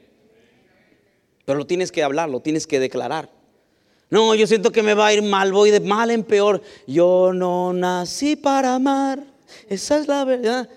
Pero 1.45 1.59
lo 1.59 1.65
tienes 1.65 1.91
que 1.91 2.03
hablar, 2.03 2.29
lo 2.29 2.39
tienes 2.39 2.67
que 2.67 2.79
declarar. 2.79 3.29
No, 4.09 4.35
yo 4.35 4.45
siento 4.45 4.71
que 4.71 4.83
me 4.83 4.93
va 4.93 5.07
a 5.07 5.13
ir 5.13 5.23
mal, 5.23 5.53
voy 5.53 5.71
de 5.71 5.79
mal 5.79 6.11
en 6.11 6.23
peor. 6.23 6.61
Yo 6.85 7.31
no 7.33 7.71
nací 7.71 8.35
para 8.35 8.75
amar. 8.75 9.23
Esa 9.69 9.97
es 9.97 10.07
la 10.07 10.25
verdad. 10.25 10.69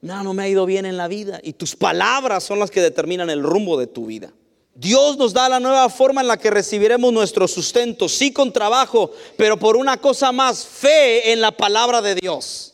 No, 0.00 0.22
no 0.22 0.32
me 0.32 0.44
ha 0.44 0.48
ido 0.48 0.64
bien 0.64 0.86
en 0.86 0.96
la 0.96 1.08
vida. 1.08 1.40
Y 1.42 1.52
tus 1.52 1.76
palabras 1.76 2.42
son 2.42 2.58
las 2.58 2.70
que 2.70 2.80
determinan 2.80 3.28
el 3.28 3.42
rumbo 3.42 3.78
de 3.78 3.86
tu 3.86 4.06
vida. 4.06 4.32
Dios 4.74 5.16
nos 5.18 5.32
da 5.32 5.48
la 5.48 5.60
nueva 5.60 5.88
forma 5.88 6.20
en 6.20 6.26
la 6.26 6.36
que 6.36 6.50
recibiremos 6.50 7.12
nuestro 7.12 7.46
sustento, 7.46 8.08
sí 8.08 8.32
con 8.32 8.52
trabajo, 8.52 9.12
pero 9.36 9.56
por 9.56 9.76
una 9.76 9.98
cosa 9.98 10.32
más, 10.32 10.66
fe 10.66 11.30
en 11.30 11.40
la 11.40 11.52
palabra 11.52 12.02
de 12.02 12.16
Dios. 12.16 12.73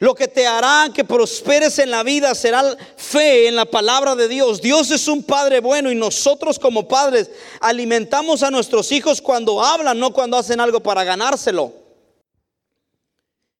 Lo 0.00 0.14
que 0.14 0.28
te 0.28 0.46
hará 0.46 0.90
que 0.94 1.02
prosperes 1.02 1.80
en 1.80 1.90
la 1.90 2.04
vida 2.04 2.32
será 2.36 2.76
fe 2.96 3.48
en 3.48 3.56
la 3.56 3.64
palabra 3.64 4.14
de 4.14 4.28
Dios. 4.28 4.62
Dios 4.62 4.92
es 4.92 5.08
un 5.08 5.24
Padre 5.24 5.58
bueno 5.58 5.90
y 5.90 5.96
nosotros 5.96 6.56
como 6.60 6.86
padres 6.86 7.28
alimentamos 7.60 8.44
a 8.44 8.50
nuestros 8.50 8.92
hijos 8.92 9.20
cuando 9.20 9.60
hablan, 9.60 9.98
no 9.98 10.12
cuando 10.12 10.36
hacen 10.36 10.60
algo 10.60 10.80
para 10.80 11.02
ganárselo. 11.02 11.72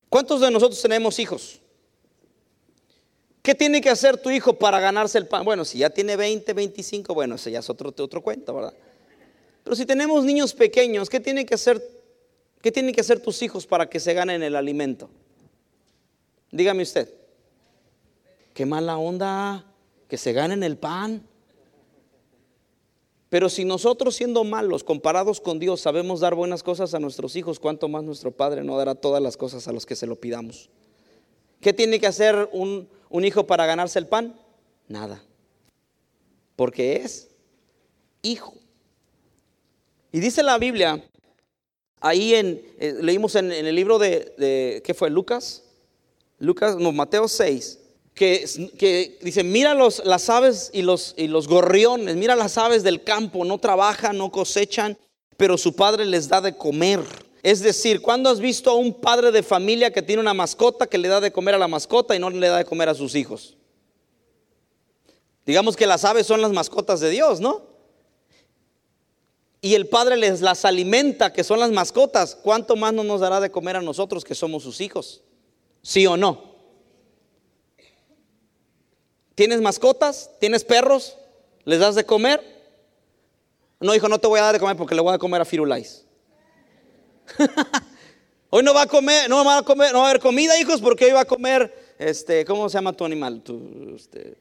¿Cuántos 0.08 0.40
de 0.40 0.50
nosotros 0.52 0.80
tenemos 0.80 1.18
hijos? 1.18 1.58
¿Qué 3.42 3.54
tiene 3.56 3.80
que 3.80 3.90
hacer 3.90 4.16
tu 4.16 4.30
hijo 4.30 4.52
para 4.52 4.78
ganarse 4.78 5.18
el 5.18 5.26
pan? 5.26 5.44
Bueno, 5.44 5.64
si 5.64 5.78
ya 5.78 5.90
tiene 5.90 6.14
20, 6.14 6.52
25, 6.52 7.14
bueno, 7.14 7.34
ese 7.34 7.50
ya 7.50 7.58
es 7.58 7.68
otro, 7.68 7.92
otro 7.96 8.22
cuento, 8.22 8.54
¿verdad? 8.54 8.74
Pero 9.64 9.74
si 9.74 9.84
tenemos 9.84 10.24
niños 10.24 10.54
pequeños, 10.54 11.10
¿qué 11.10 11.18
tiene 11.18 11.44
que 11.44 11.54
hacer, 11.54 11.82
qué 12.62 12.70
tienen 12.70 12.94
que 12.94 13.00
hacer 13.00 13.18
tus 13.18 13.42
hijos 13.42 13.66
para 13.66 13.90
que 13.90 13.98
se 13.98 14.14
ganen 14.14 14.44
el 14.44 14.54
alimento? 14.54 15.10
Dígame 16.50 16.82
usted. 16.82 17.12
Qué 18.54 18.66
mala 18.66 18.98
onda 18.98 19.64
que 20.08 20.16
se 20.16 20.32
ganen 20.32 20.62
el 20.62 20.76
pan. 20.76 21.26
Pero 23.28 23.48
si 23.50 23.64
nosotros 23.64 24.16
siendo 24.16 24.42
malos 24.44 24.82
comparados 24.82 25.40
con 25.40 25.58
Dios 25.58 25.82
sabemos 25.82 26.20
dar 26.20 26.34
buenas 26.34 26.62
cosas 26.62 26.94
a 26.94 26.98
nuestros 26.98 27.36
hijos, 27.36 27.60
¿cuánto 27.60 27.88
más 27.88 28.02
nuestro 28.02 28.30
Padre 28.30 28.64
no 28.64 28.78
dará 28.78 28.94
todas 28.94 29.22
las 29.22 29.36
cosas 29.36 29.68
a 29.68 29.72
los 29.72 29.84
que 29.84 29.96
se 29.96 30.06
lo 30.06 30.16
pidamos? 30.16 30.70
¿Qué 31.60 31.72
tiene 31.72 32.00
que 32.00 32.06
hacer 32.06 32.48
un, 32.52 32.88
un 33.10 33.24
hijo 33.24 33.46
para 33.46 33.66
ganarse 33.66 33.98
el 33.98 34.06
pan? 34.06 34.34
Nada. 34.88 35.22
Porque 36.56 36.96
es 36.96 37.28
hijo. 38.22 38.54
Y 40.10 40.20
dice 40.20 40.42
la 40.42 40.58
Biblia, 40.58 41.04
ahí 42.00 42.34
en, 42.34 42.62
eh, 42.78 42.94
leímos 43.00 43.34
en, 43.34 43.52
el 43.52 43.74
libro 43.74 43.98
de, 43.98 44.82
¿qué 44.84 44.94
fue? 44.94 45.10
Lucas. 45.10 45.64
Lucas, 46.38 46.76
no, 46.76 46.92
Mateo 46.92 47.28
6. 47.28 47.78
Que, 48.14 49.18
dice, 49.22 49.44
mira 49.44 49.74
los, 49.74 50.04
las 50.04 50.28
aves 50.28 50.70
y 50.72 50.82
los, 50.82 51.14
y 51.16 51.28
los 51.28 51.46
gorriones, 51.46 52.16
mira 52.16 52.34
las 52.34 52.58
aves 52.58 52.82
del 52.82 53.04
campo, 53.04 53.44
no 53.44 53.58
trabajan, 53.58 54.18
no 54.18 54.32
cosechan, 54.32 54.98
pero 55.36 55.56
su 55.56 55.76
padre 55.76 56.04
les 56.04 56.28
da 56.28 56.40
de 56.40 56.56
comer. 56.56 57.00
Es 57.44 57.60
decir, 57.60 58.02
¿cuándo 58.02 58.28
has 58.28 58.40
visto 58.40 58.70
a 58.70 58.74
un 58.74 58.92
padre 58.92 59.30
de 59.30 59.44
familia 59.44 59.92
que 59.92 60.02
tiene 60.02 60.20
una 60.20 60.34
mascota 60.34 60.88
que 60.88 60.98
le 60.98 61.06
da 61.06 61.20
de 61.20 61.30
comer 61.30 61.54
a 61.54 61.58
la 61.58 61.68
mascota 61.68 62.16
y 62.16 62.18
no 62.18 62.28
le 62.28 62.48
da 62.48 62.58
de 62.58 62.64
comer 62.64 62.88
a 62.88 62.94
sus 62.94 63.14
hijos? 63.14 63.56
Digamos 65.46 65.76
que 65.76 65.86
las 65.86 66.04
aves 66.04 66.26
son 66.26 66.42
las 66.42 66.52
mascotas 66.52 66.98
de 66.98 67.10
Dios, 67.10 67.40
¿no? 67.40 67.62
Y 69.60 69.74
el 69.74 69.88
Padre 69.88 70.16
les 70.16 70.40
las 70.40 70.64
alimenta, 70.64 71.32
que 71.32 71.42
son 71.42 71.58
las 71.58 71.70
mascotas. 71.70 72.34
¿Cuánto 72.34 72.76
más 72.76 72.92
no 72.92 73.02
nos 73.02 73.20
dará 73.20 73.40
de 73.40 73.50
comer 73.50 73.76
a 73.76 73.82
nosotros 73.82 74.24
que 74.24 74.34
somos 74.34 74.62
sus 74.62 74.80
hijos? 74.80 75.22
¿Sí 75.88 76.06
o 76.06 76.18
no? 76.18 76.38
¿Tienes 79.34 79.62
mascotas? 79.62 80.30
¿Tienes 80.38 80.62
perros? 80.62 81.16
¿Les 81.64 81.80
das 81.80 81.94
de 81.94 82.04
comer? 82.04 82.44
No, 83.80 83.94
hijo, 83.94 84.06
no 84.06 84.18
te 84.18 84.26
voy 84.26 84.38
a 84.38 84.42
dar 84.42 84.52
de 84.52 84.60
comer 84.60 84.76
porque 84.76 84.94
le 84.94 85.00
voy 85.00 85.14
a 85.14 85.18
comer 85.18 85.40
a 85.40 85.46
Firulais. 85.46 86.04
hoy 88.50 88.62
no 88.62 88.74
va 88.74 88.82
a 88.82 88.86
comer, 88.86 89.30
no 89.30 89.42
va 89.42 89.56
a 89.56 89.62
comer, 89.62 89.94
no 89.94 90.00
va 90.00 90.08
a 90.08 90.10
haber 90.10 90.20
comida, 90.20 90.60
hijos, 90.60 90.82
porque 90.82 91.06
hoy 91.06 91.12
va 91.12 91.22
a 91.22 91.24
comer, 91.24 91.94
este, 91.98 92.44
¿cómo 92.44 92.68
se 92.68 92.74
llama 92.74 92.92
tu 92.92 93.06
animal? 93.06 93.40
Tu, 93.40 93.94
este, 93.96 94.36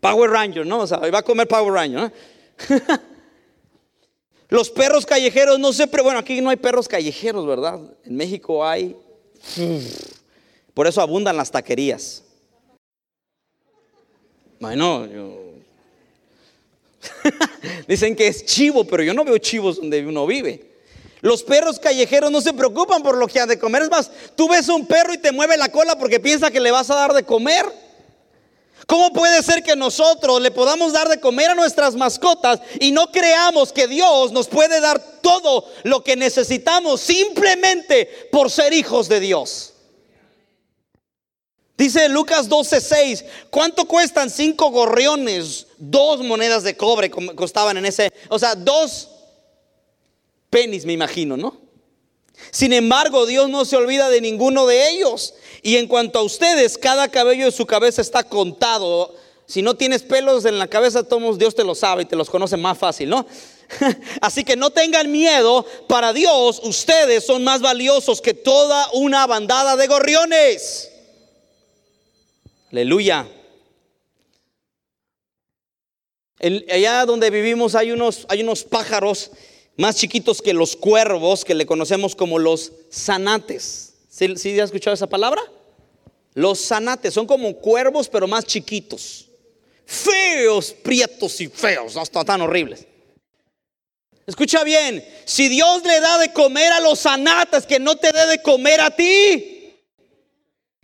Power 0.00 0.30
Ranger, 0.30 0.64
¿no? 0.64 0.78
O 0.78 0.86
sea, 0.86 1.00
hoy 1.00 1.10
va 1.10 1.18
a 1.18 1.24
comer 1.24 1.48
Power 1.48 1.72
Ranger, 1.72 2.12
Los 4.48 4.70
perros 4.70 5.04
callejeros, 5.04 5.58
no 5.58 5.72
sé, 5.72 5.88
pero 5.88 6.04
bueno, 6.04 6.20
aquí 6.20 6.40
no 6.40 6.50
hay 6.50 6.56
perros 6.56 6.86
callejeros, 6.86 7.44
¿verdad? 7.44 7.80
En 8.04 8.14
México 8.14 8.64
hay. 8.64 8.96
Por 10.76 10.86
eso 10.86 11.00
abundan 11.00 11.38
las 11.38 11.50
taquerías. 11.50 12.22
Bueno, 14.60 15.08
dicen 17.88 18.14
que 18.14 18.26
es 18.26 18.44
chivo, 18.44 18.84
pero 18.84 19.02
yo 19.02 19.14
no 19.14 19.24
veo 19.24 19.38
chivos 19.38 19.76
donde 19.76 20.04
uno 20.04 20.26
vive. 20.26 20.76
Los 21.22 21.42
perros 21.42 21.78
callejeros 21.78 22.30
no 22.30 22.42
se 22.42 22.52
preocupan 22.52 23.02
por 23.02 23.16
lo 23.16 23.26
que 23.26 23.40
ha 23.40 23.46
de 23.46 23.58
comer. 23.58 23.84
Es 23.84 23.90
más, 23.90 24.10
tú 24.36 24.50
ves 24.50 24.68
un 24.68 24.84
perro 24.84 25.14
y 25.14 25.18
te 25.18 25.32
mueve 25.32 25.56
la 25.56 25.70
cola 25.70 25.96
porque 25.96 26.20
piensa 26.20 26.50
que 26.50 26.60
le 26.60 26.70
vas 26.70 26.90
a 26.90 26.96
dar 26.96 27.14
de 27.14 27.22
comer. 27.22 27.64
¿Cómo 28.86 29.14
puede 29.14 29.42
ser 29.42 29.62
que 29.62 29.76
nosotros 29.76 30.42
le 30.42 30.50
podamos 30.50 30.92
dar 30.92 31.08
de 31.08 31.20
comer 31.20 31.52
a 31.52 31.54
nuestras 31.54 31.94
mascotas 31.94 32.60
y 32.80 32.92
no 32.92 33.10
creamos 33.10 33.72
que 33.72 33.88
Dios 33.88 34.30
nos 34.30 34.46
puede 34.46 34.78
dar 34.82 35.02
todo 35.22 35.72
lo 35.84 36.04
que 36.04 36.16
necesitamos 36.16 37.00
simplemente 37.00 38.28
por 38.30 38.50
ser 38.50 38.74
hijos 38.74 39.08
de 39.08 39.20
Dios? 39.20 39.72
Dice 41.76 42.08
Lucas 42.08 42.48
12:6, 42.48 43.24
¿cuánto 43.50 43.86
cuestan 43.86 44.30
cinco 44.30 44.70
gorriones? 44.70 45.66
Dos 45.76 46.20
monedas 46.20 46.62
de 46.62 46.76
cobre 46.76 47.10
costaban 47.10 47.76
en 47.76 47.84
ese, 47.84 48.12
o 48.28 48.38
sea, 48.38 48.54
dos 48.54 49.08
penis, 50.48 50.86
me 50.86 50.94
imagino, 50.94 51.36
¿no? 51.36 51.60
Sin 52.50 52.72
embargo, 52.72 53.26
Dios 53.26 53.48
no 53.50 53.64
se 53.64 53.76
olvida 53.76 54.08
de 54.08 54.20
ninguno 54.20 54.66
de 54.66 54.90
ellos. 54.90 55.34
Y 55.62 55.76
en 55.76 55.86
cuanto 55.86 56.18
a 56.18 56.22
ustedes, 56.22 56.78
cada 56.78 57.08
cabello 57.08 57.46
de 57.46 57.52
su 57.52 57.66
cabeza 57.66 58.02
está 58.02 58.24
contado. 58.24 59.14
Si 59.46 59.62
no 59.62 59.74
tienes 59.74 60.02
pelos 60.02 60.44
en 60.44 60.58
la 60.58 60.68
cabeza, 60.68 61.02
todos 61.02 61.38
Dios 61.38 61.54
te 61.54 61.64
lo 61.64 61.74
sabe 61.74 62.02
y 62.02 62.06
te 62.06 62.16
los 62.16 62.30
conoce 62.30 62.56
más 62.56 62.78
fácil, 62.78 63.08
¿no? 63.08 63.26
Así 64.20 64.44
que 64.44 64.56
no 64.56 64.70
tengan 64.70 65.10
miedo, 65.10 65.66
para 65.88 66.12
Dios 66.12 66.60
ustedes 66.62 67.24
son 67.24 67.44
más 67.44 67.60
valiosos 67.60 68.20
que 68.20 68.34
toda 68.34 68.88
una 68.92 69.26
bandada 69.26 69.76
de 69.76 69.86
gorriones. 69.86 70.90
Aleluya. 72.72 73.28
allá 76.70 77.06
donde 77.06 77.30
vivimos 77.30 77.74
hay 77.74 77.92
unos, 77.92 78.26
hay 78.28 78.42
unos 78.42 78.64
pájaros 78.64 79.30
más 79.76 79.96
chiquitos 79.96 80.42
que 80.42 80.52
los 80.52 80.74
cuervos, 80.74 81.44
que 81.44 81.54
le 81.54 81.66
conocemos 81.66 82.16
como 82.16 82.38
los 82.38 82.72
zanates. 82.92 83.94
¿Sí, 84.08 84.36
¿Sí 84.36 84.58
has 84.58 84.66
escuchado 84.66 84.94
esa 84.94 85.06
palabra? 85.06 85.40
Los 86.34 86.66
zanates 86.66 87.14
son 87.14 87.26
como 87.26 87.54
cuervos, 87.56 88.08
pero 88.08 88.26
más 88.26 88.44
chiquitos. 88.44 89.28
Feos, 89.84 90.72
prietos 90.72 91.40
y 91.40 91.48
feos, 91.48 91.96
hasta 91.96 92.24
tan 92.24 92.40
horribles. 92.40 92.86
Escucha 94.26 94.64
bien, 94.64 95.06
si 95.24 95.48
Dios 95.48 95.84
le 95.84 96.00
da 96.00 96.18
de 96.18 96.32
comer 96.32 96.72
a 96.72 96.80
los 96.80 97.00
zanates, 97.00 97.64
que 97.64 97.78
no 97.78 97.96
te 97.96 98.10
dé 98.10 98.26
de 98.26 98.42
comer 98.42 98.80
a 98.80 98.90
ti. 98.90 99.55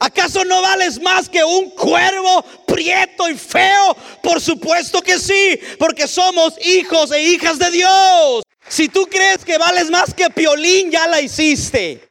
¿Acaso 0.05 0.45
no 0.45 0.61
vales 0.63 1.01
más 1.01 1.29
que 1.29 1.45
un 1.45 1.71
cuervo 1.71 2.43
prieto 2.67 3.29
y 3.29 3.37
feo? 3.37 3.97
Por 4.21 4.41
supuesto 4.41 5.01
que 5.01 5.17
sí, 5.17 5.61
porque 5.79 6.09
somos 6.09 6.55
hijos 6.67 7.13
e 7.13 7.23
hijas 7.23 7.57
de 7.57 7.71
Dios. 7.71 8.43
Si 8.67 8.89
tú 8.89 9.07
crees 9.09 9.45
que 9.45 9.59
vales 9.59 9.91
más 9.91 10.13
que 10.13 10.29
Piolín, 10.29 10.91
ya 10.91 11.07
la 11.07 11.21
hiciste. 11.21 12.03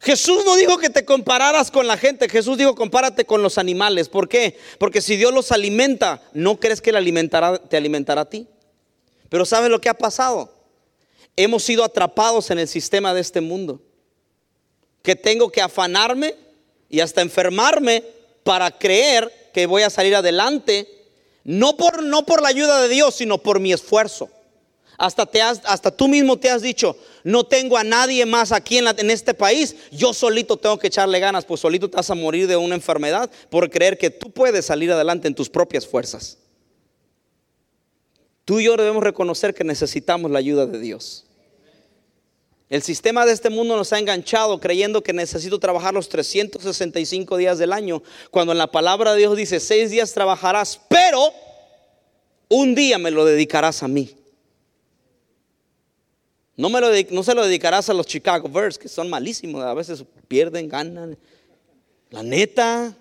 Jesús 0.00 0.44
no 0.44 0.54
dijo 0.56 0.76
que 0.76 0.90
te 0.90 1.06
compararas 1.06 1.70
con 1.70 1.86
la 1.86 1.96
gente, 1.96 2.28
Jesús 2.28 2.58
dijo 2.58 2.74
compárate 2.74 3.24
con 3.24 3.42
los 3.42 3.56
animales. 3.56 4.10
¿Por 4.10 4.28
qué? 4.28 4.58
Porque 4.78 5.00
si 5.00 5.16
Dios 5.16 5.32
los 5.32 5.50
alimenta, 5.50 6.20
¿no 6.34 6.60
crees 6.60 6.82
que 6.82 6.90
alimentará, 6.90 7.56
te 7.56 7.78
alimentará 7.78 8.20
a 8.20 8.28
ti? 8.28 8.46
Pero 9.30 9.46
¿sabes 9.46 9.70
lo 9.70 9.80
que 9.80 9.88
ha 9.88 9.94
pasado? 9.94 10.52
Hemos 11.36 11.62
sido 11.62 11.82
atrapados 11.84 12.50
en 12.50 12.58
el 12.58 12.68
sistema 12.68 13.14
de 13.14 13.22
este 13.22 13.40
mundo. 13.40 13.80
Que 15.02 15.16
tengo 15.16 15.50
que 15.50 15.60
afanarme 15.60 16.34
y 16.88 17.00
hasta 17.00 17.22
enfermarme 17.22 18.04
para 18.44 18.70
creer 18.70 19.50
que 19.52 19.66
voy 19.66 19.82
a 19.82 19.90
salir 19.90 20.14
adelante, 20.14 20.88
no 21.44 21.76
por, 21.76 22.02
no 22.02 22.24
por 22.24 22.42
la 22.42 22.48
ayuda 22.48 22.82
de 22.82 22.88
Dios, 22.88 23.14
sino 23.14 23.38
por 23.38 23.60
mi 23.60 23.72
esfuerzo. 23.72 24.30
Hasta, 24.98 25.26
te 25.26 25.42
has, 25.42 25.60
hasta 25.64 25.90
tú 25.90 26.06
mismo 26.06 26.38
te 26.38 26.50
has 26.50 26.62
dicho, 26.62 26.96
no 27.24 27.44
tengo 27.44 27.76
a 27.76 27.82
nadie 27.82 28.24
más 28.26 28.52
aquí 28.52 28.78
en, 28.78 28.86
en 28.86 29.10
este 29.10 29.34
país, 29.34 29.74
yo 29.90 30.14
solito 30.14 30.56
tengo 30.56 30.78
que 30.78 30.86
echarle 30.88 31.18
ganas, 31.18 31.44
pues 31.44 31.60
solito 31.60 31.90
te 31.90 31.96
vas 31.96 32.10
a 32.10 32.14
morir 32.14 32.46
de 32.46 32.56
una 32.56 32.74
enfermedad 32.74 33.30
por 33.50 33.68
creer 33.70 33.98
que 33.98 34.10
tú 34.10 34.30
puedes 34.30 34.66
salir 34.66 34.92
adelante 34.92 35.26
en 35.26 35.34
tus 35.34 35.48
propias 35.48 35.86
fuerzas. 35.86 36.38
Tú 38.44 38.60
y 38.60 38.64
yo 38.64 38.76
debemos 38.76 39.02
reconocer 39.02 39.54
que 39.54 39.64
necesitamos 39.64 40.30
la 40.30 40.38
ayuda 40.38 40.66
de 40.66 40.78
Dios. 40.78 41.24
El 42.68 42.82
sistema 42.82 43.26
de 43.26 43.32
este 43.32 43.50
mundo 43.50 43.76
nos 43.76 43.92
ha 43.92 43.98
enganchado 43.98 44.58
creyendo 44.58 45.02
que 45.02 45.12
necesito 45.12 45.58
trabajar 45.58 45.92
los 45.92 46.08
365 46.08 47.36
días 47.36 47.58
del 47.58 47.72
año, 47.72 48.02
cuando 48.30 48.52
en 48.52 48.58
la 48.58 48.70
palabra 48.70 49.12
de 49.12 49.18
Dios 49.18 49.36
dice, 49.36 49.60
seis 49.60 49.90
días 49.90 50.14
trabajarás, 50.14 50.80
pero 50.88 51.32
un 52.48 52.74
día 52.74 52.98
me 52.98 53.10
lo 53.10 53.24
dedicarás 53.24 53.82
a 53.82 53.88
mí. 53.88 54.14
No, 56.56 56.68
me 56.68 56.80
lo, 56.80 56.88
no 57.10 57.22
se 57.22 57.34
lo 57.34 57.44
dedicarás 57.44 57.88
a 57.88 57.94
los 57.94 58.06
Chicago 58.06 58.48
Bears, 58.48 58.78
que 58.78 58.88
son 58.88 59.08
malísimos, 59.10 59.62
a 59.64 59.74
veces 59.74 60.04
pierden, 60.28 60.68
ganan. 60.68 61.18
La 62.10 62.22
neta. 62.22 62.96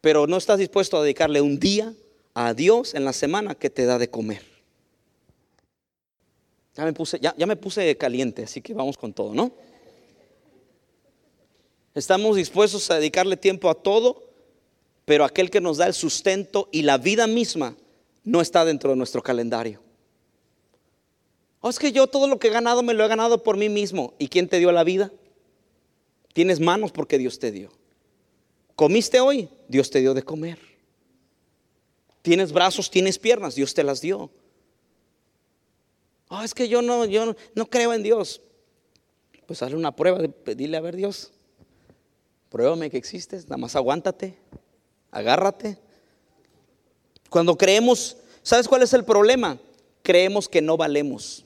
Pero 0.00 0.26
no 0.26 0.38
estás 0.38 0.58
dispuesto 0.58 0.98
a 0.98 1.02
dedicarle 1.02 1.40
un 1.40 1.58
día 1.58 1.92
a 2.34 2.54
Dios 2.54 2.94
en 2.94 3.04
la 3.04 3.12
semana 3.12 3.54
que 3.54 3.70
te 3.70 3.84
da 3.84 3.98
de 3.98 4.10
comer. 4.10 4.51
Ya 6.74 6.84
me 6.84 6.92
puse, 6.92 7.18
ya, 7.20 7.34
ya 7.36 7.46
me 7.46 7.56
puse 7.56 7.96
caliente, 7.96 8.44
así 8.44 8.62
que 8.62 8.72
vamos 8.72 8.96
con 8.96 9.12
todo, 9.12 9.34
¿no? 9.34 9.52
Estamos 11.94 12.36
dispuestos 12.36 12.90
a 12.90 12.94
dedicarle 12.94 13.36
tiempo 13.36 13.68
a 13.68 13.74
todo, 13.74 14.22
pero 15.04 15.24
aquel 15.24 15.50
que 15.50 15.60
nos 15.60 15.76
da 15.76 15.86
el 15.86 15.94
sustento 15.94 16.68
y 16.72 16.82
la 16.82 16.96
vida 16.96 17.26
misma 17.26 17.76
no 18.24 18.40
está 18.40 18.64
dentro 18.64 18.90
de 18.90 18.96
nuestro 18.96 19.22
calendario. 19.22 19.80
Oh, 21.60 21.68
es 21.68 21.78
que 21.78 21.92
yo 21.92 22.06
todo 22.06 22.26
lo 22.26 22.38
que 22.38 22.48
he 22.48 22.50
ganado 22.50 22.82
me 22.82 22.94
lo 22.94 23.04
he 23.04 23.08
ganado 23.08 23.42
por 23.42 23.56
mí 23.56 23.68
mismo. 23.68 24.14
¿Y 24.18 24.28
quién 24.28 24.48
te 24.48 24.58
dio 24.58 24.72
la 24.72 24.84
vida? 24.84 25.12
Tienes 26.32 26.58
manos 26.58 26.90
porque 26.90 27.18
Dios 27.18 27.38
te 27.38 27.52
dio. 27.52 27.70
¿Comiste 28.74 29.20
hoy? 29.20 29.48
Dios 29.68 29.90
te 29.90 30.00
dio 30.00 30.14
de 30.14 30.22
comer. 30.22 30.58
Tienes 32.22 32.52
brazos, 32.52 32.90
tienes 32.90 33.18
piernas, 33.18 33.54
Dios 33.54 33.74
te 33.74 33.84
las 33.84 34.00
dio. 34.00 34.30
Oh, 36.34 36.40
es 36.40 36.54
que 36.54 36.66
yo 36.66 36.80
no, 36.80 37.04
yo 37.04 37.36
no, 37.54 37.66
creo 37.66 37.92
en 37.92 38.02
Dios. 38.02 38.40
Pues 39.44 39.62
hazle 39.62 39.76
una 39.76 39.94
prueba 39.94 40.18
de 40.18 40.30
pedirle 40.30 40.78
a 40.78 40.80
ver 40.80 40.96
Dios. 40.96 41.30
Pruébame 42.48 42.88
que 42.88 42.96
existes, 42.96 43.44
nada 43.44 43.58
más 43.58 43.76
aguántate, 43.76 44.38
agárrate. 45.10 45.76
Cuando 47.28 47.58
creemos, 47.58 48.16
¿sabes 48.42 48.66
cuál 48.66 48.80
es 48.80 48.94
el 48.94 49.04
problema? 49.04 49.58
Creemos 50.02 50.48
que 50.48 50.62
no 50.62 50.78
valemos. 50.78 51.44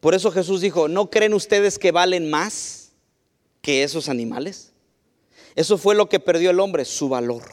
Por 0.00 0.16
eso 0.16 0.32
Jesús 0.32 0.60
dijo, 0.60 0.88
¿no 0.88 1.10
creen 1.10 1.34
ustedes 1.34 1.78
que 1.78 1.92
valen 1.92 2.28
más 2.28 2.90
que 3.62 3.84
esos 3.84 4.08
animales? 4.08 4.72
Eso 5.54 5.78
fue 5.78 5.94
lo 5.94 6.08
que 6.08 6.18
perdió 6.18 6.50
el 6.50 6.58
hombre, 6.58 6.84
su 6.84 7.08
valor. 7.08 7.44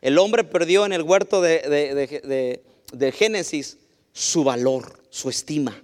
El 0.00 0.16
hombre 0.16 0.42
perdió 0.42 0.86
en 0.86 0.94
el 0.94 1.02
huerto 1.02 1.42
de, 1.42 2.62
Génesis 3.14 3.76
su 4.16 4.44
valor, 4.44 4.98
su 5.10 5.28
estima. 5.28 5.78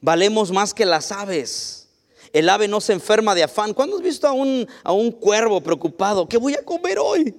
Valemos 0.00 0.50
más 0.50 0.74
que 0.74 0.84
las 0.84 1.12
aves. 1.12 1.88
El 2.32 2.48
ave 2.48 2.66
no 2.66 2.80
se 2.80 2.92
enferma 2.92 3.36
de 3.36 3.44
afán. 3.44 3.72
¿Cuándo 3.72 3.96
has 3.96 4.02
visto 4.02 4.26
a 4.26 4.32
un, 4.32 4.66
a 4.82 4.90
un 4.90 5.12
cuervo 5.12 5.60
preocupado? 5.60 6.28
¿Qué 6.28 6.36
voy 6.36 6.54
a 6.54 6.64
comer 6.64 6.98
hoy? 6.98 7.32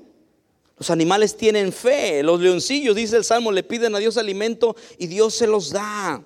Los 0.78 0.90
animales 0.90 1.36
tienen 1.36 1.74
fe. 1.74 2.24
Los 2.24 2.40
leoncillos, 2.40 2.96
dice 2.96 3.18
el 3.18 3.26
Salmo, 3.26 3.52
le 3.52 3.64
piden 3.64 3.94
a 3.96 4.00
Dios 4.00 4.16
alimento 4.16 4.78
y 4.98 5.08
Dios 5.08 5.34
se 5.36 5.46
los 5.46 5.72
da. 5.72 6.24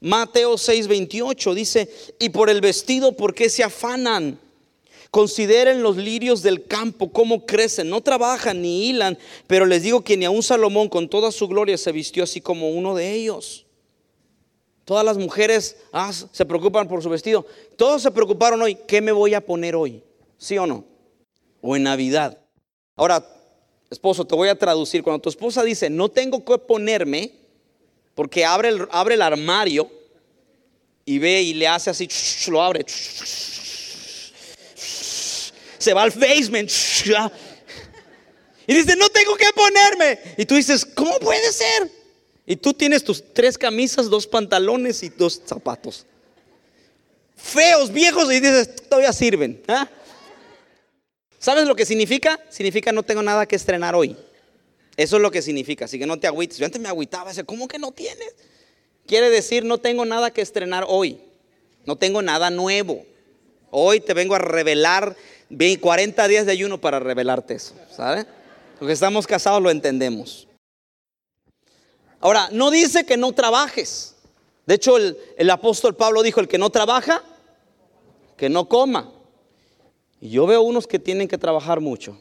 Mateo 0.00 0.54
6:28 0.54 1.52
dice, 1.52 1.90
y 2.18 2.30
por 2.30 2.48
el 2.48 2.62
vestido, 2.62 3.12
¿por 3.12 3.34
qué 3.34 3.50
se 3.50 3.62
afanan? 3.62 4.40
Consideren 5.16 5.82
los 5.82 5.96
lirios 5.96 6.42
del 6.42 6.66
campo, 6.66 7.10
cómo 7.10 7.46
crecen, 7.46 7.88
no 7.88 8.02
trabajan 8.02 8.60
ni 8.60 8.90
hilan, 8.90 9.16
pero 9.46 9.64
les 9.64 9.82
digo 9.82 10.04
que 10.04 10.14
ni 10.14 10.26
aun 10.26 10.42
Salomón 10.42 10.90
con 10.90 11.08
toda 11.08 11.32
su 11.32 11.48
gloria 11.48 11.78
se 11.78 11.90
vistió 11.90 12.22
así 12.22 12.42
como 12.42 12.68
uno 12.68 12.94
de 12.94 13.14
ellos. 13.14 13.64
Todas 14.84 15.06
las 15.06 15.16
mujeres 15.16 15.78
ah, 15.90 16.12
se 16.12 16.44
preocupan 16.44 16.86
por 16.86 17.02
su 17.02 17.08
vestido. 17.08 17.46
Todos 17.78 18.02
se 18.02 18.10
preocuparon 18.10 18.60
hoy, 18.60 18.74
¿qué 18.74 19.00
me 19.00 19.10
voy 19.10 19.32
a 19.32 19.40
poner 19.40 19.74
hoy? 19.74 20.02
¿Sí 20.36 20.58
o 20.58 20.66
no? 20.66 20.84
O 21.62 21.74
en 21.76 21.84
Navidad. 21.84 22.38
Ahora, 22.94 23.26
esposo, 23.88 24.22
te 24.26 24.34
voy 24.34 24.50
a 24.50 24.58
traducir. 24.58 25.02
Cuando 25.02 25.22
tu 25.22 25.30
esposa 25.30 25.64
dice, 25.64 25.88
no 25.88 26.10
tengo 26.10 26.44
que 26.44 26.58
ponerme, 26.58 27.32
porque 28.14 28.44
abre 28.44 28.68
el, 28.68 28.86
abre 28.90 29.14
el 29.14 29.22
armario 29.22 29.90
y 31.06 31.18
ve 31.18 31.40
y 31.40 31.54
le 31.54 31.68
hace 31.68 31.88
así, 31.88 32.06
lo 32.50 32.60
abre. 32.60 32.84
Se 35.86 35.94
va 35.94 36.02
al 36.02 36.10
basement. 36.10 36.68
Y 38.66 38.74
dice, 38.74 38.96
no 38.96 39.08
tengo 39.08 39.36
que 39.36 39.46
ponerme. 39.54 40.18
Y 40.36 40.44
tú 40.44 40.56
dices, 40.56 40.84
¿cómo 40.84 41.16
puede 41.20 41.52
ser? 41.52 41.88
Y 42.44 42.56
tú 42.56 42.74
tienes 42.74 43.04
tus 43.04 43.22
tres 43.32 43.56
camisas, 43.56 44.10
dos 44.10 44.26
pantalones 44.26 45.04
y 45.04 45.10
dos 45.10 45.40
zapatos. 45.46 46.04
Feos, 47.36 47.92
viejos, 47.92 48.32
y 48.32 48.40
dices, 48.40 48.74
todavía 48.88 49.12
sirven. 49.12 49.62
¿ah? 49.68 49.88
¿Sabes 51.38 51.68
lo 51.68 51.76
que 51.76 51.86
significa? 51.86 52.40
Significa 52.50 52.90
no 52.90 53.04
tengo 53.04 53.22
nada 53.22 53.46
que 53.46 53.54
estrenar 53.54 53.94
hoy. 53.94 54.16
Eso 54.96 55.16
es 55.16 55.22
lo 55.22 55.30
que 55.30 55.40
significa, 55.40 55.84
así 55.84 56.00
que 56.00 56.06
no 56.06 56.18
te 56.18 56.26
agüites. 56.26 56.58
Yo 56.58 56.66
antes 56.66 56.82
me 56.82 56.88
agüitaba, 56.88 57.30
¿cómo 57.44 57.68
que 57.68 57.78
no 57.78 57.92
tienes? 57.92 58.34
Quiere 59.06 59.30
decir, 59.30 59.64
no 59.64 59.78
tengo 59.78 60.04
nada 60.04 60.32
que 60.32 60.42
estrenar 60.42 60.84
hoy. 60.88 61.20
No 61.84 61.94
tengo 61.94 62.22
nada 62.22 62.50
nuevo. 62.50 63.06
Hoy 63.70 64.00
te 64.00 64.14
vengo 64.14 64.34
a 64.34 64.40
revelar 64.40 65.16
40 65.80 66.28
días 66.28 66.46
de 66.46 66.52
ayuno 66.52 66.80
para 66.80 66.98
revelarte 66.98 67.54
eso, 67.54 67.74
¿sabes? 67.94 68.26
Porque 68.78 68.92
estamos 68.92 69.26
casados 69.26 69.62
lo 69.62 69.70
entendemos. 69.70 70.48
Ahora, 72.20 72.48
no 72.52 72.70
dice 72.70 73.04
que 73.04 73.16
no 73.16 73.32
trabajes. 73.32 74.16
De 74.66 74.74
hecho, 74.74 74.96
el, 74.96 75.16
el 75.36 75.50
apóstol 75.50 75.94
Pablo 75.94 76.22
dijo, 76.22 76.40
el 76.40 76.48
que 76.48 76.58
no 76.58 76.70
trabaja, 76.70 77.22
que 78.36 78.48
no 78.48 78.68
coma. 78.68 79.12
Y 80.20 80.30
yo 80.30 80.46
veo 80.46 80.62
unos 80.62 80.86
que 80.86 80.98
tienen 80.98 81.28
que 81.28 81.38
trabajar 81.38 81.80
mucho. 81.80 82.20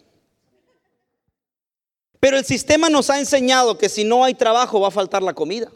Pero 2.20 2.38
el 2.38 2.46
sistema 2.46 2.90
nos 2.90 3.10
ha 3.10 3.20
enseñado 3.20 3.78
que 3.78 3.90
si 3.90 4.04
no 4.04 4.24
hay 4.24 4.34
trabajo 4.34 4.80
va 4.80 4.88
a 4.90 4.92
faltar 4.92 5.24
la 5.24 5.34
comida. 5.34 5.72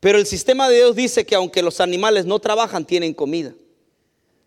Pero 0.00 0.18
el 0.18 0.26
sistema 0.26 0.68
de 0.68 0.76
Dios 0.76 0.96
dice 0.96 1.26
que 1.26 1.34
aunque 1.34 1.62
los 1.62 1.80
animales 1.80 2.24
no 2.24 2.38
trabajan, 2.38 2.84
tienen 2.84 3.14
comida. 3.14 3.52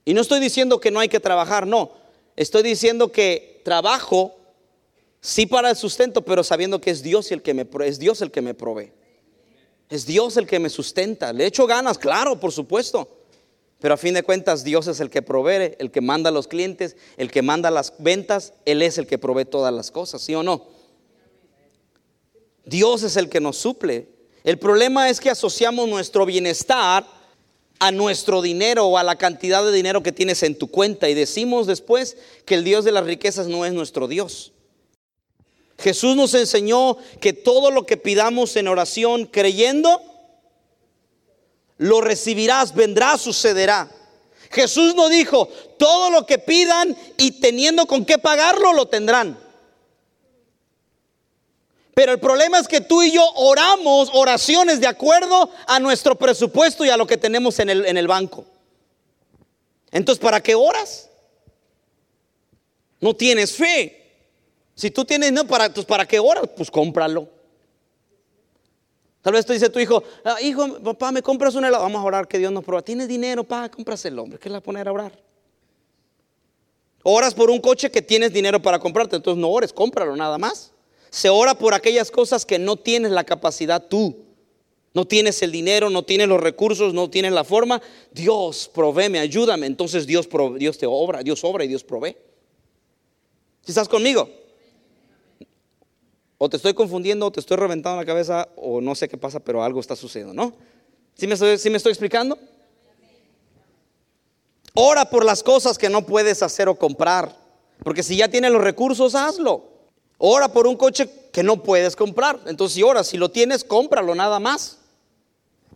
Y 0.05 0.13
no 0.13 0.21
estoy 0.21 0.39
diciendo 0.39 0.79
que 0.79 0.91
no 0.91 0.99
hay 0.99 1.09
que 1.09 1.19
trabajar, 1.19 1.67
no. 1.67 1.91
Estoy 2.35 2.63
diciendo 2.63 3.11
que 3.11 3.61
trabajo 3.63 4.35
sí 5.19 5.45
para 5.45 5.69
el 5.69 5.75
sustento, 5.75 6.23
pero 6.23 6.43
sabiendo 6.43 6.81
que 6.81 6.89
es 6.89 7.03
Dios 7.03 7.31
el 7.31 7.41
que 7.41 7.53
me 7.53 7.67
es 7.85 7.99
Dios 7.99 8.21
el 8.21 8.31
que 8.31 8.41
me 8.41 8.53
provee. 8.53 8.91
Es 9.89 10.05
Dios 10.05 10.37
el 10.37 10.47
que 10.47 10.59
me 10.59 10.69
sustenta. 10.69 11.33
Le 11.33 11.45
echo 11.45 11.67
ganas, 11.67 11.97
claro, 11.97 12.39
por 12.39 12.51
supuesto. 12.51 13.07
Pero 13.79 13.95
a 13.95 13.97
fin 13.97 14.13
de 14.13 14.23
cuentas 14.23 14.63
Dios 14.63 14.87
es 14.87 14.99
el 14.99 15.09
que 15.09 15.21
provee, 15.21 15.75
el 15.79 15.91
que 15.91 16.01
manda 16.01 16.29
a 16.29 16.33
los 16.33 16.47
clientes, 16.47 16.95
el 17.17 17.31
que 17.31 17.41
manda 17.41 17.71
las 17.71 17.93
ventas, 17.97 18.53
Él 18.65 18.81
es 18.81 18.97
el 18.97 19.07
que 19.07 19.17
provee 19.17 19.45
todas 19.45 19.73
las 19.73 19.91
cosas, 19.91 20.21
¿sí 20.21 20.35
o 20.35 20.43
no? 20.43 20.67
Dios 22.63 23.03
es 23.03 23.17
el 23.17 23.27
que 23.27 23.39
nos 23.39 23.57
suple. 23.57 24.07
El 24.43 24.59
problema 24.59 25.09
es 25.09 25.19
que 25.19 25.29
asociamos 25.29 25.89
nuestro 25.89 26.25
bienestar 26.25 27.05
a 27.81 27.91
nuestro 27.91 28.43
dinero 28.43 28.85
o 28.85 28.99
a 28.99 29.03
la 29.03 29.15
cantidad 29.15 29.65
de 29.65 29.71
dinero 29.71 30.03
que 30.03 30.11
tienes 30.11 30.43
en 30.43 30.55
tu 30.55 30.67
cuenta 30.67 31.09
y 31.09 31.15
decimos 31.15 31.65
después 31.65 32.15
que 32.45 32.53
el 32.53 32.63
Dios 32.63 32.85
de 32.85 32.91
las 32.91 33.05
riquezas 33.05 33.47
no 33.47 33.65
es 33.65 33.73
nuestro 33.73 34.07
Dios. 34.07 34.51
Jesús 35.79 36.15
nos 36.15 36.35
enseñó 36.35 36.97
que 37.19 37.33
todo 37.33 37.71
lo 37.71 37.87
que 37.87 37.97
pidamos 37.97 38.55
en 38.55 38.67
oración 38.67 39.25
creyendo, 39.25 39.99
lo 41.79 42.01
recibirás, 42.01 42.75
vendrá, 42.75 43.17
sucederá. 43.17 43.89
Jesús 44.51 44.93
no 44.93 45.09
dijo, 45.09 45.49
todo 45.79 46.11
lo 46.11 46.27
que 46.27 46.37
pidan 46.37 46.95
y 47.17 47.39
teniendo 47.41 47.87
con 47.87 48.05
qué 48.05 48.19
pagarlo, 48.19 48.73
lo 48.73 48.89
tendrán. 48.89 49.39
Pero 51.93 52.13
el 52.13 52.19
problema 52.19 52.57
es 52.59 52.67
que 52.67 52.81
tú 52.81 53.03
y 53.03 53.11
yo 53.11 53.23
oramos 53.35 54.09
oraciones 54.13 54.79
de 54.79 54.87
acuerdo 54.87 55.49
a 55.67 55.79
nuestro 55.79 56.15
presupuesto 56.15 56.85
y 56.85 56.89
a 56.89 56.97
lo 56.97 57.05
que 57.05 57.17
tenemos 57.17 57.59
en 57.59 57.69
el, 57.69 57.85
en 57.85 57.97
el 57.97 58.07
banco. 58.07 58.45
Entonces, 59.91 60.21
¿para 60.21 60.41
qué 60.41 60.55
oras? 60.55 61.09
No 63.01 63.13
tienes 63.13 63.55
fe. 63.55 63.97
Si 64.73 64.89
tú 64.89 65.03
tienes 65.03 65.33
no 65.33 65.45
para, 65.45 65.73
pues, 65.73 65.85
¿para 65.85 66.07
qué 66.07 66.19
oras? 66.19 66.45
Pues 66.55 66.71
cómpralo. 66.71 67.27
Tal 69.21 69.33
vez 69.33 69.45
te 69.45 69.53
dice 69.53 69.69
tu 69.69 69.79
hijo, 69.79 70.01
ah, 70.23 70.41
hijo, 70.41 70.79
papá, 70.79 71.11
me 71.11 71.21
compras 71.21 71.53
un 71.55 71.65
helado. 71.65 71.83
Vamos 71.83 72.01
a 72.01 72.05
orar 72.05 72.27
que 72.27 72.39
Dios 72.39 72.51
nos 72.51 72.63
prueba. 72.63 72.81
¿Tienes 72.81 73.07
dinero? 73.07 73.43
Pa, 73.43 73.69
compras 73.69 74.03
el 74.05 74.17
hombre. 74.17 74.39
¿Qué 74.39 74.49
le 74.49 74.53
va 74.53 74.59
a 74.59 74.63
poner 74.63 74.87
a 74.87 74.91
orar? 74.91 75.11
Oras 77.03 77.33
por 77.33 77.49
un 77.49 77.59
coche 77.59 77.91
que 77.91 78.01
tienes 78.01 78.31
dinero 78.31 78.61
para 78.61 78.79
comprarte. 78.79 79.17
Entonces 79.17 79.39
no 79.39 79.49
ores, 79.49 79.73
cómpralo 79.73 80.15
nada 80.15 80.37
más. 80.37 80.71
Se 81.11 81.29
ora 81.29 81.55
por 81.55 81.73
aquellas 81.73 82.09
cosas 82.09 82.45
que 82.45 82.57
no 82.57 82.77
tienes 82.77 83.11
la 83.11 83.25
capacidad 83.25 83.85
tú. 83.85 84.15
No 84.93 85.05
tienes 85.05 85.41
el 85.41 85.51
dinero, 85.51 85.89
no 85.89 86.03
tienes 86.03 86.27
los 86.27 86.39
recursos, 86.39 86.93
no 86.93 87.09
tienes 87.09 87.33
la 87.33 87.43
forma. 87.43 87.81
Dios, 88.11 88.71
provéeme, 88.73 89.19
ayúdame. 89.19 89.67
Entonces 89.67 90.07
Dios, 90.07 90.27
Dios 90.57 90.77
te 90.77 90.85
obra, 90.85 91.21
Dios 91.21 91.43
obra 91.43 91.65
y 91.65 91.67
Dios 91.67 91.83
provee. 91.83 92.15
¿Si 93.61 93.71
estás 93.71 93.89
conmigo? 93.89 94.29
O 96.37 96.49
te 96.49 96.57
estoy 96.57 96.73
confundiendo, 96.73 97.27
o 97.27 97.31
te 97.31 97.41
estoy 97.41 97.57
reventando 97.57 97.99
la 97.99 98.05
cabeza, 98.05 98.49
o 98.55 98.81
no 98.81 98.95
sé 98.95 99.07
qué 99.07 99.17
pasa, 99.17 99.39
pero 99.39 99.63
algo 99.63 99.79
está 99.79 99.95
sucediendo, 99.95 100.33
¿no? 100.33 100.53
¿Sí 101.15 101.27
me 101.27 101.35
estoy, 101.35 101.69
me 101.69 101.77
estoy 101.77 101.91
explicando? 101.91 102.39
Ora 104.73 105.09
por 105.09 105.25
las 105.25 105.43
cosas 105.43 105.77
que 105.77 105.89
no 105.89 106.05
puedes 106.05 106.41
hacer 106.41 106.69
o 106.69 106.75
comprar. 106.75 107.37
Porque 107.83 108.01
si 108.01 108.15
ya 108.15 108.29
tienes 108.29 108.51
los 108.51 108.63
recursos, 108.63 109.13
hazlo. 109.13 109.70
Ora 110.23 110.53
por 110.53 110.67
un 110.67 110.75
coche 110.75 111.09
que 111.31 111.41
no 111.41 111.63
puedes 111.63 111.95
comprar. 111.95 112.39
Entonces, 112.45 112.75
si 112.75 112.83
oras, 112.83 113.07
si 113.07 113.17
lo 113.17 113.31
tienes, 113.31 113.63
cómpralo 113.63 114.13
nada 114.13 114.39
más. 114.39 114.77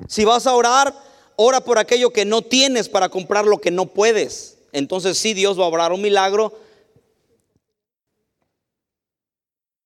Si 0.07 0.23
vas 0.23 0.45
a 0.45 0.53
orar, 0.53 0.93
ora 1.35 1.61
por 1.61 1.79
aquello 1.79 2.11
que 2.11 2.25
no 2.25 2.43
tienes 2.43 2.87
para 2.87 3.09
comprar 3.09 3.45
lo 3.45 3.59
que 3.59 3.71
no 3.71 3.87
puedes. 3.87 4.59
Entonces, 4.71 5.17
sí, 5.17 5.33
Dios 5.33 5.59
va 5.59 5.63
a 5.63 5.67
obrar 5.67 5.91
un 5.91 6.01
milagro 6.01 6.53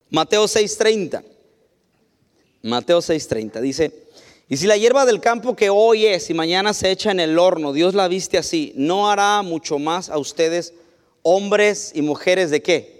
Mateo 0.09 0.45
6:30. 0.45 1.23
Mateo 2.63 2.99
6:30 2.99 3.61
dice, 3.61 3.93
y 4.49 4.57
si 4.57 4.67
la 4.67 4.75
hierba 4.75 5.05
del 5.05 5.21
campo 5.21 5.55
que 5.55 5.69
hoy 5.69 6.05
es 6.05 6.29
y 6.29 6.33
mañana 6.33 6.73
se 6.73 6.91
echa 6.91 7.11
en 7.11 7.21
el 7.21 7.39
horno, 7.39 7.71
Dios 7.71 7.93
la 7.93 8.09
viste 8.09 8.37
así, 8.37 8.73
¿no 8.75 9.09
hará 9.09 9.41
mucho 9.41 9.79
más 9.79 10.09
a 10.09 10.17
ustedes, 10.17 10.73
hombres 11.21 11.91
y 11.93 12.01
mujeres 12.01 12.49
de 12.49 12.61
qué? 12.61 12.98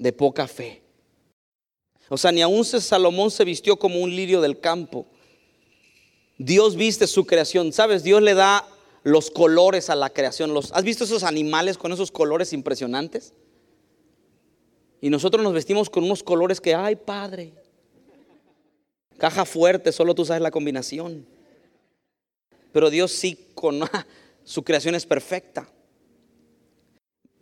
De 0.00 0.12
poca 0.12 0.48
fe. 0.48 0.82
O 2.08 2.16
sea, 2.16 2.32
ni 2.32 2.40
aún 2.40 2.64
Salomón 2.64 3.30
se 3.30 3.44
vistió 3.44 3.78
como 3.78 4.00
un 4.00 4.10
lirio 4.10 4.40
del 4.40 4.58
campo. 4.58 5.06
Dios 6.38 6.74
viste 6.74 7.06
su 7.06 7.26
creación. 7.26 7.70
¿Sabes? 7.72 8.02
Dios 8.02 8.22
le 8.22 8.32
da 8.32 8.66
los 9.02 9.30
colores 9.30 9.90
a 9.90 9.94
la 9.94 10.08
creación. 10.08 10.54
Los, 10.54 10.72
¿Has 10.72 10.84
visto 10.84 11.04
esos 11.04 11.22
animales 11.22 11.76
con 11.76 11.92
esos 11.92 12.10
colores 12.10 12.54
impresionantes? 12.54 13.34
Y 15.02 15.10
nosotros 15.10 15.44
nos 15.44 15.52
vestimos 15.52 15.90
con 15.90 16.04
unos 16.04 16.22
colores 16.22 16.60
que, 16.60 16.74
ay 16.74 16.96
padre, 16.96 17.52
caja 19.18 19.44
fuerte, 19.44 19.92
solo 19.92 20.14
tú 20.14 20.24
sabes 20.24 20.42
la 20.42 20.50
combinación. 20.50 21.26
Pero 22.72 22.88
Dios 22.88 23.12
sí, 23.12 23.38
con 23.54 23.80
su 24.44 24.62
creación 24.62 24.94
es 24.94 25.04
perfecta. 25.04 25.68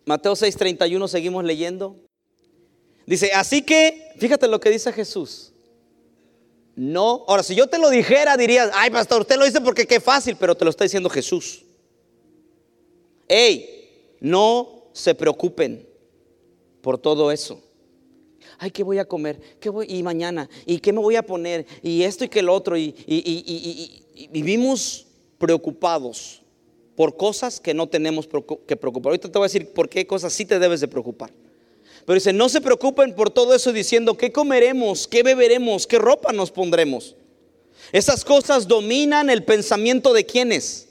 Mateo 0.05 0.33
6:31 0.33 1.07
seguimos 1.07 1.45
leyendo. 1.45 2.08
Dice, 3.09 3.31
así 3.33 3.63
que, 3.63 4.13
fíjate 4.19 4.47
lo 4.49 4.61
que 4.61 4.69
dice 4.69 4.93
Jesús. 4.93 5.55
No, 6.77 7.25
ahora 7.27 7.43
si 7.43 7.55
yo 7.55 7.67
te 7.67 7.79
lo 7.79 7.89
dijera 7.89 8.37
dirías, 8.37 8.71
ay 8.75 8.91
pastor, 8.91 9.23
usted 9.23 9.39
lo 9.39 9.47
dice 9.47 9.63
porque 9.63 9.87
qué 9.87 9.99
fácil, 9.99 10.37
pero 10.39 10.55
te 10.55 10.63
lo 10.67 10.71
está 10.71 10.85
diciendo 10.85 11.09
Jesús. 11.09 11.65
Hey, 13.27 14.19
no 14.21 14.91
se 14.93 15.15
preocupen 15.15 15.89
por 16.83 16.99
todo 16.99 17.33
eso. 17.33 17.63
Ay, 18.59 18.71
¿qué 18.73 18.83
voy 18.83 18.99
a 18.99 19.07
comer? 19.07 19.41
¿Qué 19.59 19.71
voy? 19.71 19.87
Y 19.89 20.03
mañana, 20.03 20.47
¿y 20.67 20.79
qué 20.79 20.93
me 20.93 21.01
voy 21.01 21.17
a 21.17 21.23
poner? 21.23 21.65
Y 21.83 22.03
esto 22.03 22.27
y 22.27 22.29
que 22.29 22.41
el 22.41 22.51
otro. 22.51 22.77
Y, 22.77 22.93
vivimos 24.31 25.07
preocupados 25.39 26.43
por 26.95 27.17
cosas 27.17 27.59
que 27.59 27.73
no 27.73 27.87
tenemos 27.87 28.29
que 28.67 28.77
preocupar. 28.77 29.13
Ahorita 29.13 29.33
te 29.33 29.39
voy 29.39 29.47
a 29.47 29.49
decir 29.51 29.73
por 29.73 29.89
qué 29.89 30.07
cosas 30.07 30.31
sí 30.31 30.45
te 30.45 30.59
debes 30.59 30.83
de 30.83 30.89
preocupar. 30.89 31.33
Pero 32.09 32.15
dice, 32.15 32.33
no 32.33 32.49
se 32.49 32.63
preocupen 32.63 33.15
por 33.15 33.29
todo 33.29 33.55
eso 33.55 33.71
diciendo, 33.71 34.17
¿qué 34.17 34.33
comeremos? 34.33 35.07
¿Qué 35.07 35.23
beberemos? 35.23 35.87
¿Qué 35.87 35.99
ropa 35.99 36.33
nos 36.33 36.51
pondremos? 36.51 37.17
Esas 37.93 38.25
cosas 38.25 38.67
dominan 38.67 39.29
el 39.29 39.45
pensamiento 39.45 40.15
de 40.15 40.25
quienes 40.25 40.89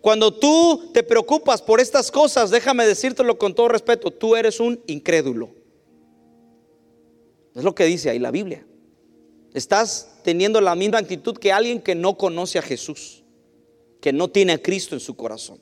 cuando 0.00 0.32
tú 0.32 0.90
te 0.92 1.02
preocupas 1.02 1.62
por 1.62 1.80
estas 1.80 2.10
cosas, 2.10 2.50
déjame 2.50 2.86
decírtelo 2.86 3.38
con 3.38 3.54
todo 3.54 3.68
respeto, 3.68 4.10
tú 4.10 4.36
eres 4.36 4.60
un 4.60 4.80
incrédulo. 4.86 5.50
Es 7.54 7.64
lo 7.64 7.74
que 7.74 7.84
dice 7.84 8.10
ahí 8.10 8.18
la 8.18 8.30
Biblia. 8.30 8.64
Estás 9.54 10.20
teniendo 10.22 10.60
la 10.60 10.74
misma 10.74 10.98
actitud 10.98 11.36
que 11.36 11.52
alguien 11.52 11.80
que 11.80 11.94
no 11.94 12.16
conoce 12.16 12.58
a 12.58 12.62
Jesús, 12.62 13.24
que 14.00 14.12
no 14.12 14.28
tiene 14.28 14.52
a 14.52 14.62
Cristo 14.62 14.94
en 14.94 15.00
su 15.00 15.16
corazón. 15.16 15.58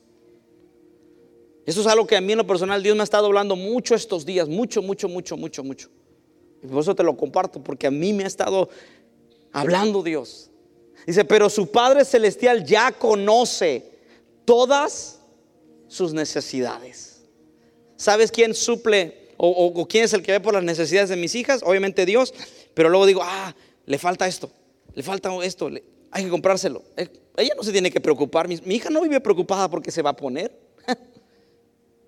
Eso 1.67 1.81
es 1.81 1.87
algo 1.87 2.07
que 2.07 2.15
a 2.15 2.21
mí 2.21 2.31
en 2.31 2.37
lo 2.37 2.47
personal 2.47 2.81
Dios 2.81 2.95
me 2.95 3.01
ha 3.01 3.03
estado 3.03 3.25
hablando 3.25 3.57
mucho 3.57 3.93
estos 3.93 4.25
días, 4.25 4.47
mucho, 4.47 4.81
mucho, 4.81 5.09
mucho, 5.09 5.35
mucho, 5.35 5.63
mucho. 5.65 5.89
Y 6.63 6.67
por 6.67 6.79
eso 6.81 6.95
te 6.95 7.03
lo 7.03 7.15
comparto, 7.17 7.61
porque 7.61 7.85
a 7.87 7.91
mí 7.91 8.13
me 8.13 8.23
ha 8.23 8.27
estado 8.27 8.69
hablando 9.51 10.01
Dios. 10.01 10.49
Dice, 11.05 11.25
pero 11.25 11.49
su 11.49 11.69
Padre 11.69 12.05
Celestial 12.05 12.65
ya 12.65 12.93
conoce 12.93 13.83
todas 14.45 15.19
sus 15.89 16.13
necesidades. 16.13 17.25
¿Sabes 17.97 18.31
quién 18.31 18.55
suple 18.55 19.27
o, 19.35 19.85
quién 19.89 20.05
es 20.05 20.13
el 20.13 20.23
que 20.23 20.31
ve 20.31 20.39
por 20.39 20.53
las 20.53 20.63
necesidades 20.63 21.09
de 21.09 21.17
mis 21.17 21.35
hijas? 21.35 21.61
Obviamente 21.65 22.05
Dios, 22.05 22.33
pero 22.73 22.87
luego 22.87 23.05
digo, 23.05 23.21
ah, 23.25 23.53
le 23.85 23.97
falta 23.97 24.25
esto, 24.25 24.49
le 24.93 25.03
falta 25.03 25.29
esto, 25.43 25.69
hay 26.11 26.23
que 26.23 26.29
comprárselo. 26.29 26.81
Eh, 26.95 27.09
ella 27.35 27.55
no 27.57 27.63
se 27.63 27.73
tiene 27.73 27.91
que 27.91 27.99
preocupar, 27.99 28.47
mi, 28.47 28.55
hija 28.73 28.89
no 28.89 29.01
vive 29.01 29.19
preocupada 29.19 29.69
porque 29.69 29.91
se 29.91 30.01
va 30.01 30.11
a 30.11 30.15
poner. 30.15 30.66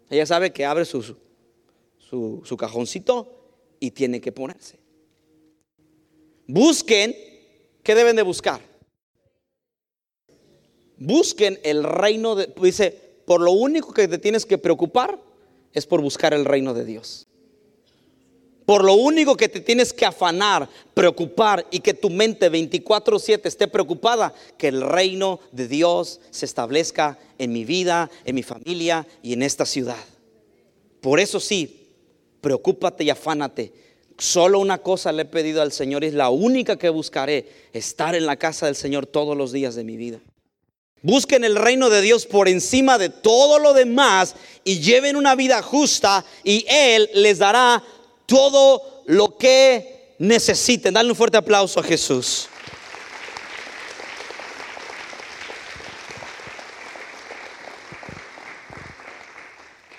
Ella 0.10 0.26
sabe 0.26 0.52
que 0.52 0.66
abre 0.66 0.86
su, 0.86 1.16
su, 1.98 2.42
su 2.44 2.58
cajoncito 2.58 3.76
y 3.80 3.92
tiene 3.92 4.20
que 4.20 4.32
ponerse. 4.32 4.80
Busquen, 6.48 7.16
¿qué 7.84 7.96
deben 7.96 8.16
de 8.16 8.24
buscar? 8.24 8.70
busquen 11.00 11.60
el 11.64 11.84
reino 11.84 12.36
de, 12.36 12.54
dice, 12.62 12.92
por 13.26 13.42
lo 13.42 13.52
único 13.52 13.94
que 13.94 14.08
te 14.08 14.18
tienes 14.18 14.46
que 14.46 14.58
preocupar 14.58 15.20
es 15.74 15.86
por 15.86 16.02
buscar 16.02 16.34
el 16.34 16.46
reino 16.46 16.74
de 16.74 16.86
Dios. 16.86 17.28
Por 18.70 18.84
lo 18.84 18.94
único 18.94 19.36
que 19.36 19.50
te 19.50 19.62
tienes 19.62 19.92
que 19.92 20.06
afanar, 20.06 20.70
preocupar 20.94 21.66
y 21.72 21.80
que 21.80 21.96
tu 21.96 22.12
mente 22.12 22.52
24/7 22.52 23.48
esté 23.50 23.68
preocupada, 23.68 24.32
que 24.60 24.68
el 24.68 24.82
reino 24.82 25.40
de 25.52 25.68
Dios 25.68 26.20
se 26.30 26.46
establezca 26.46 27.18
en 27.40 27.52
mi 27.52 27.66
vida, 27.66 28.12
en 28.26 28.36
mi 28.36 28.44
familia 28.44 29.08
y 29.24 29.34
en 29.34 29.42
esta 29.42 29.66
ciudad. 29.66 29.98
Por 31.02 31.20
eso 31.20 31.40
sí, 31.40 31.88
preocúpate 32.42 33.04
y 33.04 33.10
afánate. 33.10 33.74
Solo 34.20 34.60
una 34.60 34.78
cosa 34.78 35.12
le 35.12 35.24
he 35.24 35.26
pedido 35.26 35.64
al 35.64 35.72
Señor, 35.72 36.04
es 36.04 36.14
la 36.14 36.30
única 36.30 36.78
que 36.78 36.90
buscaré, 36.90 37.50
estar 37.74 38.14
en 38.14 38.28
la 38.28 38.36
casa 38.36 38.68
del 38.68 38.76
Señor 38.76 39.08
todos 39.08 39.36
los 39.36 39.52
días 39.52 39.74
de 39.74 39.84
mi 39.84 39.98
vida. 39.98 40.20
Busquen 41.02 41.44
el 41.44 41.56
reino 41.56 41.90
de 41.90 42.02
Dios 42.02 42.28
por 42.28 42.48
encima 42.48 43.00
de 43.00 43.10
todo 43.10 43.58
lo 43.58 43.74
demás 43.74 44.36
y 44.64 44.80
lleven 44.80 45.16
una 45.16 45.34
vida 45.34 45.64
justa 45.64 46.24
y 46.44 46.66
Él 46.68 47.10
les 47.16 47.40
dará 47.40 47.82
todo 48.30 49.04
lo 49.08 49.38
que 49.38 50.14
necesiten. 50.20 50.94
Dale 50.94 51.10
un 51.10 51.16
fuerte 51.16 51.38
aplauso 51.38 51.80
a 51.80 51.84
Jesús. 51.84 52.48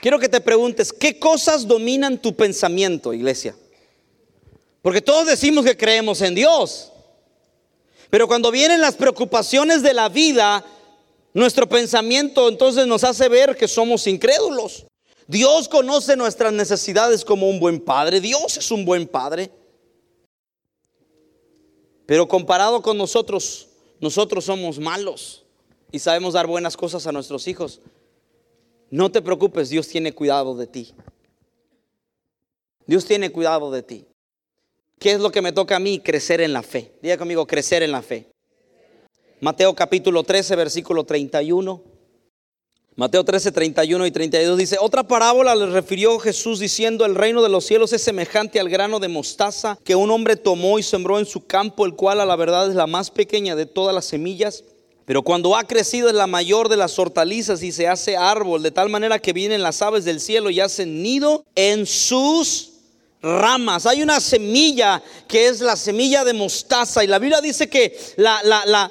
Quiero 0.01 0.19
que 0.19 0.29
te 0.31 0.41
preguntes, 0.41 0.93
¿qué 0.93 1.19
cosas 1.19 1.67
dominan 1.67 2.23
tu 2.23 2.35
pensamiento, 2.35 3.13
iglesia? 3.13 3.55
Porque 4.81 5.03
todos 5.03 5.27
decimos 5.27 5.65
que 5.65 5.77
creemos 5.77 6.23
en 6.23 6.35
Dios. 6.35 6.91
Pero 8.09 8.27
cuando 8.27 8.51
vienen 8.51 8.81
las 8.81 8.95
preocupaciones 8.95 9.83
de 9.83 9.93
la 9.93 10.09
vida, 10.09 10.65
nuestro 11.35 11.69
pensamiento 11.69 12.49
entonces 12.49 12.87
nos 12.87 13.05
hace 13.05 13.29
ver 13.29 13.57
que 13.57 13.69
somos 13.69 14.07
incrédulos. 14.07 14.87
Dios 15.31 15.69
conoce 15.69 16.17
nuestras 16.17 16.53
necesidades 16.53 17.25
como 17.25 17.49
un 17.49 17.61
buen 17.61 17.79
padre. 17.79 18.21
Dios 18.21 18.57
es 18.57 18.73
un 18.73 18.85
buen 18.85 19.07
padre. 19.07 19.49
Pero 22.05 22.27
comparado 22.27 22.83
con 22.83 22.99
nosotros, 22.99 23.69
nosotros 24.01 24.45
somos 24.45 24.81
malos 24.81 25.45
y 25.93 26.01
sabemos 26.01 26.35
dar 26.35 26.49
buenas 26.49 26.77
cosas 26.77 27.07
a 27.07 27.13
nuestros 27.13 27.47
hijos. 27.47 27.81
No 28.91 29.13
te 29.13 29.23
preocupes, 29.23 29.69
Dios 29.69 29.87
tiene 29.87 30.13
cuidado 30.13 30.57
de 30.57 30.67
ti. 30.67 30.93
Dios 32.87 33.05
tiene 33.05 33.31
cuidado 33.31 33.71
de 33.71 33.85
ti. 33.85 34.07
¿Qué 34.99 35.13
es 35.13 35.21
lo 35.21 35.31
que 35.31 35.43
me 35.43 35.53
toca 35.53 35.77
a 35.77 35.79
mí? 35.81 36.01
Crecer 36.01 36.41
en 36.41 36.53
la 36.53 36.65
fe. 36.65 36.93
Diga 37.03 37.17
conmigo, 37.17 37.47
crecer 37.47 37.85
en 37.85 37.93
la 37.93 38.03
fe. 38.03 38.33
Mateo 39.41 39.77
capítulo 39.77 40.25
13, 40.25 40.57
versículo 40.57 41.05
31. 41.05 41.90
Mateo 43.01 43.25
13, 43.25 43.53
31 43.53 44.07
y 44.07 44.11
32 44.11 44.59
dice, 44.59 44.77
otra 44.79 45.03
parábola 45.03 45.55
le 45.55 45.65
refirió 45.65 46.19
Jesús 46.19 46.59
diciendo, 46.59 47.07
el 47.07 47.15
reino 47.15 47.41
de 47.41 47.49
los 47.49 47.65
cielos 47.65 47.95
es 47.95 48.03
semejante 48.03 48.61
al 48.61 48.69
grano 48.69 49.01
de 49.01 49.09
mostaza 49.09 49.79
que 49.83 49.95
un 49.95 50.11
hombre 50.11 50.37
tomó 50.37 50.79
y 50.79 50.83
sembró 50.83 51.19
en 51.19 51.25
su 51.25 51.47
campo, 51.47 51.87
el 51.87 51.95
cual 51.95 52.21
a 52.21 52.27
la 52.27 52.37
verdad 52.37 52.69
es 52.69 52.75
la 52.75 52.87
más 52.87 53.11
pequeña 53.11 53.57
de 53.57 53.65
todas 53.65 53.95
las 53.95 54.05
semillas. 54.05 54.65
Pero 55.07 55.23
cuando 55.23 55.57
ha 55.57 55.65
crecido 55.65 56.11
es 56.11 56.15
la 56.15 56.27
mayor 56.27 56.69
de 56.69 56.77
las 56.77 56.99
hortalizas 56.99 57.63
y 57.63 57.73
se 57.73 57.89
hace 57.89 58.19
árbol, 58.19 58.63
de 58.63 58.71
tal 58.71 58.91
manera 58.91 59.19
que 59.19 59.33
vienen 59.33 59.63
las 59.63 59.81
aves 59.81 60.05
del 60.05 60.21
cielo 60.21 60.51
y 60.51 60.61
hacen 60.61 61.03
nido 61.03 61.47
en 61.55 61.87
sus 61.87 62.70
ramas. 63.23 63.85
Hay 63.85 64.03
una 64.03 64.19
semilla 64.19 65.03
que 65.29 65.49
es 65.49 65.61
la 65.61 65.77
semilla 65.77 66.25
de 66.25 66.33
mostaza 66.33 67.05
y 67.05 67.07
la 67.07 67.19
Biblia 67.19 67.41
dice 67.41 67.69
que 67.69 67.97
la, 68.17 68.41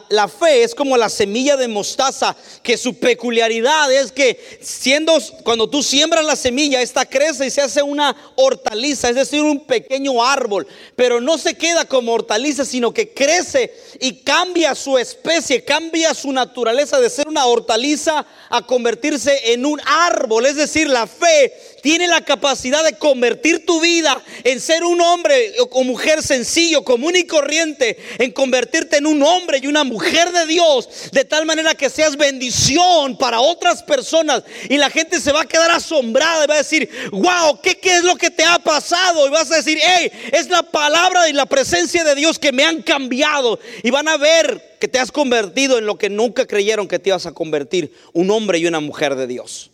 la, 0.09 0.27
fe 0.27 0.63
es 0.63 0.75
como 0.75 0.95
la 0.97 1.09
semilla 1.09 1.57
de 1.57 1.67
mostaza, 1.67 2.35
que 2.61 2.77
su 2.77 2.99
peculiaridad 2.99 3.91
es 3.91 4.11
que 4.11 4.59
siendo, 4.61 5.17
cuando 5.43 5.69
tú 5.69 5.81
siembras 5.81 6.23
la 6.23 6.35
semilla, 6.35 6.81
esta 6.81 7.05
crece 7.05 7.47
y 7.47 7.49
se 7.49 7.61
hace 7.61 7.81
una 7.81 8.15
hortaliza, 8.35 9.09
es 9.09 9.15
decir, 9.15 9.41
un 9.41 9.65
pequeño 9.65 10.23
árbol, 10.23 10.67
pero 10.95 11.19
no 11.19 11.37
se 11.37 11.55
queda 11.55 11.85
como 11.85 12.13
hortaliza, 12.13 12.65
sino 12.65 12.93
que 12.93 13.11
crece 13.13 13.73
y 13.99 14.17
cambia 14.17 14.75
su 14.75 14.97
especie, 14.97 15.63
cambia 15.63 16.13
su 16.13 16.31
naturaleza 16.31 17.01
de 17.01 17.09
ser 17.09 17.27
una 17.27 17.45
hortaliza 17.45 18.25
a 18.49 18.61
convertirse 18.61 19.53
en 19.53 19.65
un 19.65 19.81
árbol. 19.85 20.45
Es 20.45 20.55
decir, 20.55 20.87
la 20.87 21.07
fe 21.07 21.53
tiene 21.81 22.07
la 22.07 22.21
capacidad 22.21 22.83
de 22.83 22.93
convertir 22.93 23.65
tu 23.65 23.79
vida 23.81 24.21
en 24.43 24.59
ser 24.59 24.83
un 24.83 25.01
hombre 25.01 25.53
o 25.71 25.83
mujer 25.83 26.21
sencillo, 26.23 26.83
común 26.83 27.15
y 27.15 27.25
corriente, 27.25 27.97
en 28.17 28.31
convertirte 28.31 28.97
en 28.97 29.05
un 29.05 29.23
hombre 29.23 29.59
y 29.61 29.67
una 29.67 29.83
mujer 29.83 30.31
de 30.31 30.45
Dios, 30.45 31.09
de 31.11 31.25
tal 31.25 31.45
manera 31.45 31.75
que 31.75 31.89
seas 31.89 32.17
bendición 32.17 33.17
para 33.17 33.39
otras 33.39 33.83
personas 33.83 34.43
y 34.69 34.77
la 34.77 34.89
gente 34.89 35.19
se 35.19 35.31
va 35.31 35.41
a 35.41 35.47
quedar 35.47 35.71
asombrada 35.71 36.43
y 36.43 36.47
va 36.47 36.55
a 36.55 36.59
decir, 36.59 36.89
wow, 37.11 37.59
¿qué, 37.61 37.77
qué 37.77 37.97
es 37.97 38.03
lo 38.03 38.15
que 38.15 38.29
te 38.29 38.43
ha 38.43 38.59
pasado? 38.59 39.27
Y 39.27 39.29
vas 39.29 39.51
a 39.51 39.57
decir, 39.57 39.79
hey, 39.81 40.11
es 40.31 40.49
la 40.49 40.63
palabra 40.63 41.29
y 41.29 41.33
la 41.33 41.45
presencia 41.45 42.03
de 42.03 42.15
Dios 42.15 42.39
que 42.39 42.51
me 42.51 42.63
han 42.63 42.81
cambiado 42.81 43.59
y 43.83 43.89
van 43.89 44.07
a 44.07 44.17
ver 44.17 44.77
que 44.79 44.87
te 44.87 44.99
has 44.99 45.11
convertido 45.11 45.77
en 45.77 45.85
lo 45.85 45.97
que 45.97 46.09
nunca 46.09 46.47
creyeron 46.47 46.87
que 46.87 46.99
te 46.99 47.09
ibas 47.09 47.25
a 47.25 47.33
convertir, 47.33 47.93
un 48.13 48.31
hombre 48.31 48.59
y 48.59 48.65
una 48.65 48.79
mujer 48.79 49.15
de 49.15 49.27
Dios. 49.27 49.71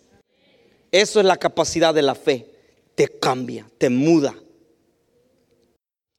Eso 0.96 1.20
es 1.20 1.26
la 1.26 1.36
capacidad 1.36 1.94
de 1.94 2.02
la 2.02 2.16
fe. 2.16 2.50
Te 2.96 3.10
cambia, 3.10 3.70
te 3.78 3.90
muda. 3.90 4.34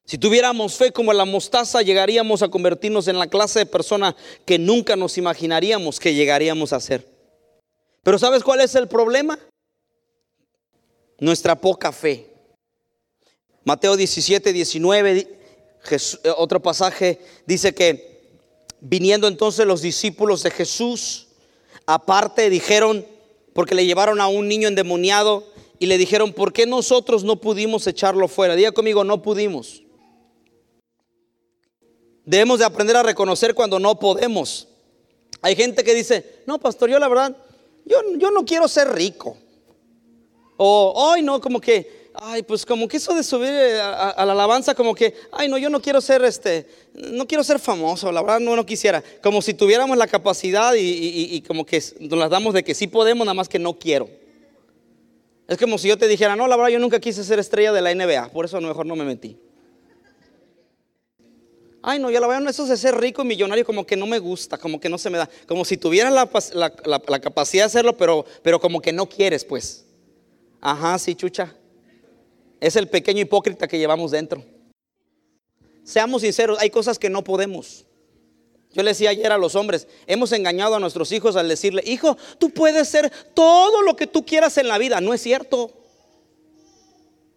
Si 0.04 0.18
tuviéramos 0.18 0.74
fe 0.74 0.92
como 0.92 1.14
la 1.14 1.24
mostaza, 1.24 1.80
llegaríamos 1.80 2.42
a 2.42 2.50
convertirnos 2.50 3.08
en 3.08 3.18
la 3.18 3.26
clase 3.26 3.60
de 3.60 3.66
persona 3.66 4.14
que 4.44 4.58
nunca 4.58 4.94
nos 4.94 5.16
imaginaríamos 5.16 5.98
que 5.98 6.12
llegaríamos 6.12 6.74
a 6.74 6.80
ser. 6.80 7.08
Pero 8.02 8.18
¿sabes 8.18 8.42
cuál 8.42 8.60
es 8.60 8.74
el 8.74 8.86
problema? 8.86 9.38
Nuestra 11.20 11.58
poca 11.58 11.90
fe. 11.90 12.26
Mateo 13.64 13.96
17, 13.96 14.52
19, 14.52 15.40
eh, 15.90 15.98
otro 16.36 16.60
pasaje 16.60 17.18
dice 17.46 17.74
que 17.74 18.20
viniendo 18.80 19.26
entonces 19.26 19.64
los 19.64 19.80
discípulos 19.80 20.42
de 20.42 20.50
Jesús, 20.50 21.28
aparte 21.86 22.50
dijeron, 22.50 23.15
porque 23.56 23.74
le 23.74 23.86
llevaron 23.86 24.20
a 24.20 24.28
un 24.28 24.48
niño 24.48 24.68
endemoniado 24.68 25.42
y 25.78 25.86
le 25.86 25.96
dijeron, 25.96 26.34
¿por 26.34 26.52
qué 26.52 26.66
nosotros 26.66 27.24
no 27.24 27.40
pudimos 27.40 27.86
echarlo 27.86 28.28
fuera? 28.28 28.54
Diga 28.54 28.70
conmigo, 28.70 29.02
no 29.02 29.22
pudimos. 29.22 29.82
Debemos 32.26 32.58
de 32.58 32.66
aprender 32.66 32.96
a 32.98 33.02
reconocer 33.02 33.54
cuando 33.54 33.78
no 33.78 33.98
podemos. 33.98 34.68
Hay 35.40 35.56
gente 35.56 35.82
que 35.82 35.94
dice, 35.94 36.42
no, 36.46 36.58
pastor, 36.58 36.90
yo 36.90 36.98
la 36.98 37.08
verdad, 37.08 37.34
yo, 37.86 37.96
yo 38.18 38.30
no 38.30 38.44
quiero 38.44 38.68
ser 38.68 38.92
rico. 38.92 39.38
O, 40.58 40.92
hoy 40.94 41.22
no, 41.22 41.40
como 41.40 41.58
que, 41.58 42.05
ay, 42.20 42.42
pues 42.42 42.64
como 42.64 42.88
que 42.88 42.96
eso 42.96 43.14
de 43.14 43.22
subir 43.22 43.50
eh, 43.50 43.80
a, 43.80 44.24
la 44.24 44.32
alabanza, 44.32 44.74
como 44.74 44.94
que, 44.94 45.14
ay, 45.32 45.48
no, 45.48 45.58
yo 45.58 45.70
no 45.70 45.80
quiero 45.80 46.00
ser 46.00 46.24
este, 46.24 46.66
no 46.94 47.26
quiero 47.26 47.44
ser 47.44 47.58
famoso, 47.58 48.10
la 48.12 48.22
verdad 48.22 48.40
no, 48.40 48.56
no 48.56 48.64
quisiera. 48.64 49.02
Como 49.22 49.42
si 49.42 49.54
tuviéramos 49.54 49.96
la 49.96 50.06
capacidad 50.06 50.74
y, 50.76 51.40
como 51.42 51.64
que 51.64 51.82
nos 52.00 52.18
las 52.18 52.30
damos 52.30 52.54
de 52.54 52.64
que 52.64 52.74
sí 52.74 52.86
podemos, 52.86 53.24
nada 53.24 53.34
más 53.34 53.48
que 53.48 53.58
no 53.58 53.78
quiero. 53.78 54.08
Es 55.48 55.58
como 55.58 55.78
si 55.78 55.88
yo 55.88 55.96
te 55.96 56.08
dijera, 56.08 56.34
no, 56.34 56.48
la 56.48 56.56
verdad 56.56 56.70
yo 56.70 56.78
nunca 56.78 56.98
quise 57.00 57.22
ser 57.22 57.38
estrella 57.38 57.72
de 57.72 57.82
la 57.82 57.94
NBA, 57.94 58.30
por 58.30 58.44
eso 58.44 58.56
a 58.56 58.60
lo 58.60 58.68
mejor 58.68 58.86
no 58.86 58.96
me 58.96 59.04
metí. 59.04 59.38
Ay, 61.82 62.00
no, 62.00 62.10
yo 62.10 62.18
la 62.18 62.26
verdad, 62.26 62.48
eso 62.48 62.66
de 62.66 62.76
ser 62.76 62.96
rico 62.96 63.22
y 63.22 63.26
millonario 63.26 63.64
como 63.64 63.86
que 63.86 63.96
no 63.96 64.06
me 64.06 64.18
gusta, 64.18 64.58
como 64.58 64.80
que 64.80 64.88
no 64.88 64.98
se 64.98 65.08
me 65.08 65.18
da. 65.18 65.30
Como 65.46 65.64
si 65.64 65.76
tuvieras 65.76 66.12
la, 66.12 66.72
la 67.06 67.20
capacidad 67.20 67.62
de 67.62 67.66
hacerlo, 67.66 67.96
pero, 67.96 68.24
pero 68.42 68.58
como 68.58 68.80
que 68.80 68.92
no 68.92 69.08
quieres, 69.08 69.44
pues. 69.44 69.84
Ajá, 70.60 70.98
sí, 70.98 71.14
chucha. 71.14 71.54
Es 72.60 72.76
el 72.76 72.88
pequeño 72.88 73.20
hipócrita 73.20 73.68
que 73.68 73.78
llevamos 73.78 74.10
dentro. 74.10 74.44
Seamos 75.84 76.22
sinceros, 76.22 76.58
hay 76.58 76.70
cosas 76.70 76.98
que 76.98 77.10
no 77.10 77.22
podemos. 77.22 77.84
Yo 78.72 78.82
le 78.82 78.90
decía 78.90 79.10
ayer 79.10 79.32
a 79.32 79.38
los 79.38 79.54
hombres, 79.54 79.86
hemos 80.06 80.32
engañado 80.32 80.74
a 80.74 80.80
nuestros 80.80 81.10
hijos 81.12 81.36
al 81.36 81.48
decirle, 81.48 81.82
hijo, 81.86 82.16
tú 82.38 82.50
puedes 82.50 82.88
ser 82.88 83.10
todo 83.32 83.80
lo 83.82 83.96
que 83.96 84.06
tú 84.06 84.26
quieras 84.26 84.58
en 84.58 84.68
la 84.68 84.76
vida. 84.76 85.00
No 85.00 85.14
es 85.14 85.22
cierto. 85.22 85.70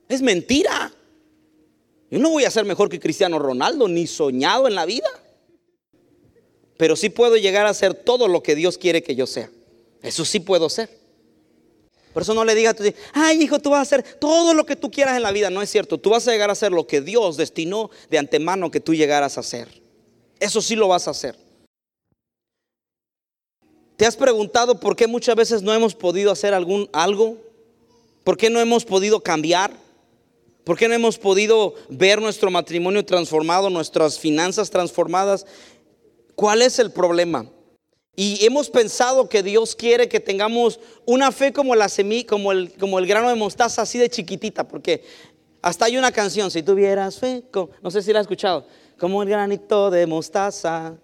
Es 0.09 0.21
mentira. 0.21 0.91
Yo 2.11 2.19
no 2.19 2.31
voy 2.31 2.43
a 2.43 2.51
ser 2.51 2.65
mejor 2.65 2.89
que 2.89 2.99
Cristiano 2.99 3.39
Ronaldo, 3.39 3.87
ni 3.87 4.07
soñado 4.07 4.67
en 4.67 4.75
la 4.75 4.85
vida. 4.85 5.07
Pero 6.75 6.95
sí 6.95 7.09
puedo 7.09 7.37
llegar 7.37 7.67
a 7.67 7.73
ser 7.73 7.93
todo 7.93 8.27
lo 8.27 8.41
que 8.43 8.55
Dios 8.55 8.77
quiere 8.77 9.03
que 9.03 9.15
yo 9.15 9.27
sea. 9.27 9.49
Eso 10.01 10.25
sí 10.25 10.39
puedo 10.39 10.69
ser. 10.69 10.98
Por 12.13 12.23
eso 12.23 12.33
no 12.33 12.43
le 12.43 12.55
digas, 12.55 12.75
ay 13.13 13.43
hijo, 13.43 13.59
tú 13.59 13.71
vas 13.71 13.79
a 13.79 13.81
hacer 13.81 14.03
todo 14.19 14.53
lo 14.53 14.65
que 14.65 14.75
tú 14.75 14.89
quieras 14.89 15.15
en 15.15 15.23
la 15.23 15.31
vida. 15.31 15.49
No 15.49 15.61
es 15.61 15.69
cierto, 15.69 15.97
tú 15.97 16.09
vas 16.09 16.27
a 16.27 16.31
llegar 16.31 16.49
a 16.49 16.53
hacer 16.53 16.71
lo 16.71 16.87
que 16.87 17.01
Dios 17.01 17.37
destinó 17.37 17.91
de 18.09 18.17
antemano 18.17 18.71
que 18.71 18.79
tú 18.79 18.93
llegaras 18.93 19.37
a 19.37 19.41
hacer. 19.41 19.81
Eso 20.39 20.61
sí 20.61 20.75
lo 20.75 20.87
vas 20.87 21.07
a 21.07 21.11
hacer. 21.11 21.35
¿Te 23.97 24.05
has 24.05 24.15
preguntado 24.15 24.79
por 24.79 24.95
qué 24.95 25.07
muchas 25.07 25.35
veces 25.35 25.61
no 25.61 25.73
hemos 25.73 25.93
podido 25.93 26.31
hacer 26.31 26.53
algún 26.53 26.89
algo? 26.93 27.37
¿Por 28.23 28.37
qué 28.37 28.49
no 28.49 28.59
hemos 28.59 28.85
podido 28.85 29.21
cambiar? 29.21 29.73
¿Por 30.63 30.77
qué 30.77 30.87
no 30.87 30.93
hemos 30.93 31.17
podido 31.17 31.75
ver 31.89 32.21
nuestro 32.21 32.49
matrimonio 32.49 33.03
transformado, 33.03 33.69
nuestras 33.69 34.17
finanzas 34.17 34.69
transformadas? 34.69 35.45
¿Cuál 36.35 36.61
es 36.61 36.79
el 36.79 36.91
problema? 36.91 37.45
Y 38.21 38.45
hemos 38.45 38.69
pensado 38.69 39.29
que 39.29 39.41
Dios 39.41 39.77
quiere 39.77 40.09
que 40.09 40.19
tengamos 40.19 40.77
una 41.05 41.31
fe 41.31 41.53
como 41.53 41.73
la 41.73 41.87
semilla, 41.87 42.27
como 42.27 42.51
el, 42.51 42.73
como 42.73 42.99
el 42.99 43.07
grano 43.07 43.29
de 43.29 43.35
mostaza, 43.35 43.83
así 43.83 43.97
de 43.97 44.09
chiquitita, 44.09 44.67
porque 44.67 45.05
hasta 45.61 45.85
hay 45.85 45.95
una 45.95 46.11
canción, 46.11 46.51
si 46.51 46.61
tuvieras 46.61 47.17
fe, 47.17 47.45
no 47.81 47.89
sé 47.89 48.01
si 48.01 48.11
la 48.11 48.19
has 48.19 48.25
escuchado, 48.25 48.67
como 48.99 49.23
el 49.23 49.29
granito 49.29 49.89
de 49.89 50.05
mostaza. 50.05 50.97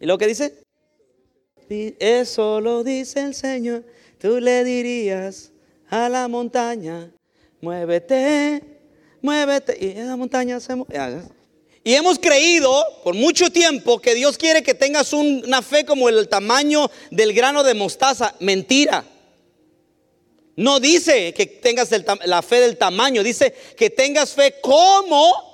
¿Y 0.00 0.06
lo 0.06 0.16
que 0.16 0.26
dice? 0.26 0.62
Eso 1.68 2.58
lo 2.62 2.82
dice 2.82 3.20
el 3.20 3.34
Señor, 3.34 3.84
tú 4.18 4.40
le 4.40 4.64
dirías 4.64 5.52
a 5.90 6.08
la 6.08 6.26
montaña, 6.26 7.12
muévete, 7.60 8.80
muévete, 9.20 9.76
y 9.78 9.92
la 9.92 10.16
montaña 10.16 10.58
se 10.58 10.74
mueve. 10.74 11.20
Y 11.84 11.94
hemos 11.94 12.18
creído 12.18 12.84
por 13.02 13.14
mucho 13.14 13.50
tiempo 13.50 14.00
que 14.00 14.14
Dios 14.14 14.38
quiere 14.38 14.62
que 14.62 14.74
tengas 14.74 15.12
una 15.12 15.62
fe 15.62 15.84
como 15.84 16.08
el 16.08 16.28
tamaño 16.28 16.90
del 17.10 17.32
grano 17.32 17.64
de 17.64 17.74
mostaza. 17.74 18.34
Mentira. 18.38 19.04
No 20.54 20.78
dice 20.78 21.34
que 21.34 21.46
tengas 21.46 21.88
la 22.24 22.42
fe 22.42 22.60
del 22.60 22.76
tamaño, 22.76 23.22
dice 23.22 23.52
que 23.76 23.90
tengas 23.90 24.32
fe 24.32 24.60
como 24.60 25.52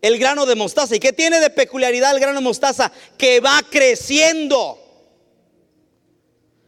el 0.00 0.18
grano 0.18 0.46
de 0.46 0.54
mostaza. 0.54 0.96
¿Y 0.96 1.00
qué 1.00 1.12
tiene 1.12 1.40
de 1.40 1.50
peculiaridad 1.50 2.14
el 2.14 2.20
grano 2.20 2.38
de 2.38 2.44
mostaza? 2.44 2.90
Que 3.18 3.40
va 3.40 3.60
creciendo. 3.68 4.85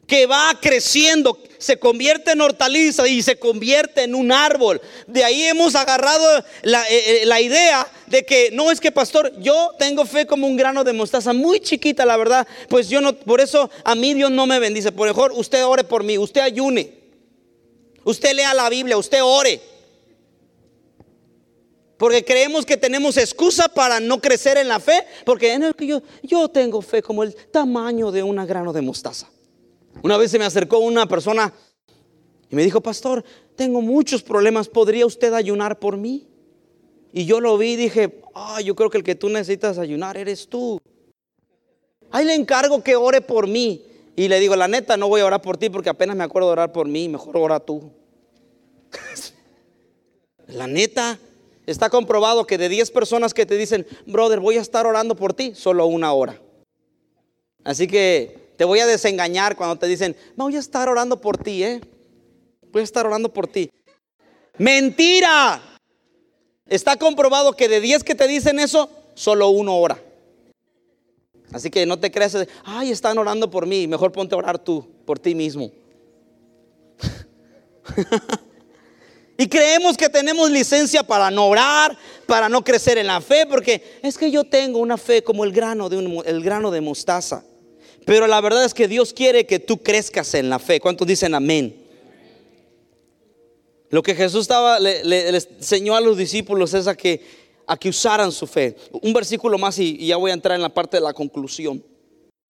Que 0.08 0.26
va 0.26 0.58
creciendo 0.60 1.38
se 1.58 1.76
convierte 1.78 2.32
en 2.32 2.40
hortaliza 2.40 3.06
y 3.06 3.20
se 3.22 3.38
convierte 3.38 4.04
en 4.04 4.14
un 4.14 4.32
árbol. 4.32 4.80
De 5.06 5.24
ahí 5.24 5.42
hemos 5.42 5.74
agarrado 5.74 6.44
la, 6.62 6.84
eh, 6.88 7.24
eh, 7.24 7.42
idea 7.42 7.86
de 8.06 8.24
que 8.24 8.50
no 8.52 8.70
es 8.70 8.80
que 8.80 8.92
pastor, 8.92 9.32
yo 9.40 9.72
tengo 9.78 10.06
fe 10.06 10.26
como 10.26 10.46
un 10.46 10.56
grano 10.56 10.84
de 10.84 10.92
mostaza, 10.92 11.32
muy 11.32 11.60
chiquita 11.60 12.06
la 12.06 12.16
verdad, 12.16 12.46
pues 12.68 12.88
yo 12.88 13.00
no, 13.00 13.14
por 13.14 13.40
eso 13.40 13.70
a 13.84 13.94
mí 13.94 14.14
Dios 14.14 14.30
no 14.30 14.46
me 14.46 14.58
bendice. 14.58 14.92
Por 14.92 15.08
mejor 15.08 15.32
usted 15.34 15.64
ore 15.64 15.84
por 15.84 16.04
mí, 16.04 16.16
usted 16.16 16.40
ayune, 16.40 16.94
usted 18.04 18.32
lea 18.34 18.54
la 18.54 18.70
Biblia, 18.70 18.96
usted 18.96 19.20
ore. 19.22 19.60
Porque 21.96 22.24
creemos 22.24 22.64
que 22.64 22.76
tenemos 22.76 23.16
excusa 23.16 23.66
para 23.66 23.98
no 23.98 24.20
crecer 24.20 24.56
en 24.56 24.68
la 24.68 24.78
fe, 24.78 25.04
porque 25.24 25.58
yo, 25.80 26.00
yo 26.22 26.48
tengo 26.48 26.80
fe 26.80 27.02
como 27.02 27.24
el 27.24 27.34
tamaño 27.34 28.12
de 28.12 28.22
un 28.22 28.36
grano 28.46 28.72
de 28.72 28.82
mostaza. 28.82 29.28
Una 30.02 30.16
vez 30.16 30.30
se 30.30 30.38
me 30.38 30.44
acercó 30.44 30.78
una 30.78 31.06
persona 31.06 31.52
y 32.50 32.56
me 32.56 32.62
dijo, 32.62 32.80
pastor, 32.80 33.24
tengo 33.56 33.82
muchos 33.82 34.22
problemas, 34.22 34.68
¿podría 34.68 35.06
usted 35.06 35.34
ayunar 35.34 35.78
por 35.78 35.96
mí? 35.96 36.28
Y 37.12 37.26
yo 37.26 37.40
lo 37.40 37.58
vi 37.58 37.72
y 37.72 37.76
dije, 37.76 38.20
ah, 38.34 38.60
yo 38.60 38.74
creo 38.74 38.90
que 38.90 38.98
el 38.98 39.04
que 39.04 39.14
tú 39.14 39.28
necesitas 39.28 39.78
ayunar 39.78 40.16
eres 40.16 40.48
tú. 40.48 40.80
Ahí 42.10 42.24
le 42.24 42.34
encargo 42.34 42.82
que 42.82 42.96
ore 42.96 43.20
por 43.20 43.46
mí. 43.46 43.84
Y 44.16 44.28
le 44.28 44.40
digo, 44.40 44.56
la 44.56 44.68
neta, 44.68 44.96
no 44.96 45.08
voy 45.08 45.20
a 45.20 45.26
orar 45.26 45.42
por 45.42 45.56
ti 45.56 45.70
porque 45.70 45.90
apenas 45.90 46.16
me 46.16 46.24
acuerdo 46.24 46.48
de 46.48 46.52
orar 46.52 46.72
por 46.72 46.88
mí, 46.88 47.08
mejor 47.08 47.36
ora 47.36 47.60
tú. 47.60 47.90
la 50.46 50.66
neta, 50.66 51.18
está 51.66 51.90
comprobado 51.90 52.46
que 52.46 52.58
de 52.58 52.68
10 52.68 52.90
personas 52.90 53.34
que 53.34 53.46
te 53.46 53.56
dicen, 53.56 53.86
brother, 54.06 54.40
voy 54.40 54.56
a 54.56 54.60
estar 54.60 54.86
orando 54.86 55.14
por 55.14 55.34
ti, 55.34 55.54
solo 55.54 55.86
una 55.86 56.12
hora. 56.12 56.40
Así 57.64 57.86
que 57.86 58.37
te 58.58 58.64
voy 58.64 58.80
a 58.80 58.86
desengañar 58.86 59.54
cuando 59.54 59.76
te 59.76 59.86
dicen, 59.86 60.16
voy 60.34 60.56
a 60.56 60.58
estar 60.58 60.88
orando 60.88 61.20
por 61.20 61.38
ti, 61.38 61.62
¿eh? 61.62 61.80
Voy 62.72 62.80
a 62.80 62.84
estar 62.84 63.06
orando 63.06 63.32
por 63.32 63.46
ti. 63.46 63.70
Mentira. 64.58 65.62
Está 66.66 66.96
comprobado 66.96 67.52
que 67.52 67.68
de 67.68 67.80
10 67.80 68.02
que 68.02 68.16
te 68.16 68.26
dicen 68.26 68.58
eso, 68.58 68.90
solo 69.14 69.48
uno 69.50 69.76
ora. 69.76 70.02
Así 71.52 71.70
que 71.70 71.86
no 71.86 72.00
te 72.00 72.10
creas, 72.10 72.36
ay, 72.64 72.90
están 72.90 73.16
orando 73.16 73.48
por 73.48 73.64
mí, 73.64 73.86
mejor 73.86 74.10
ponte 74.10 74.34
a 74.34 74.38
orar 74.38 74.58
tú, 74.58 74.84
por 75.06 75.20
ti 75.20 75.36
mismo. 75.36 75.70
y 79.38 79.46
creemos 79.46 79.96
que 79.96 80.08
tenemos 80.08 80.50
licencia 80.50 81.04
para 81.04 81.30
no 81.30 81.46
orar, 81.46 81.96
para 82.26 82.48
no 82.48 82.64
crecer 82.64 82.98
en 82.98 83.06
la 83.06 83.20
fe, 83.20 83.46
porque 83.46 84.00
es 84.02 84.18
que 84.18 84.32
yo 84.32 84.42
tengo 84.42 84.80
una 84.80 84.98
fe 84.98 85.22
como 85.22 85.44
el 85.44 85.52
grano 85.52 85.88
de, 85.88 86.22
el 86.26 86.42
grano 86.42 86.72
de 86.72 86.80
mostaza. 86.80 87.44
Pero 88.08 88.26
la 88.26 88.40
verdad 88.40 88.64
es 88.64 88.72
que 88.72 88.88
Dios 88.88 89.12
quiere 89.12 89.44
que 89.44 89.58
tú 89.58 89.82
crezcas 89.82 90.32
en 90.32 90.48
la 90.48 90.58
fe. 90.58 90.80
¿Cuántos 90.80 91.06
dicen 91.06 91.34
amén? 91.34 91.76
Lo 93.90 94.02
que 94.02 94.14
Jesús 94.14 94.40
estaba, 94.40 94.80
le, 94.80 95.28
enseñó 95.28 95.94
a 95.94 96.00
los 96.00 96.16
discípulos 96.16 96.72
es 96.72 96.86
a 96.86 96.96
que, 96.96 97.20
a 97.66 97.76
que 97.76 97.90
usaran 97.90 98.32
su 98.32 98.46
fe. 98.46 98.76
Un 98.92 99.12
versículo 99.12 99.58
más 99.58 99.78
y, 99.78 100.06
ya 100.06 100.16
voy 100.16 100.30
a 100.30 100.34
entrar 100.34 100.56
en 100.56 100.62
la 100.62 100.70
parte 100.70 100.96
de 100.96 101.02
la 101.02 101.12
conclusión. 101.12 101.84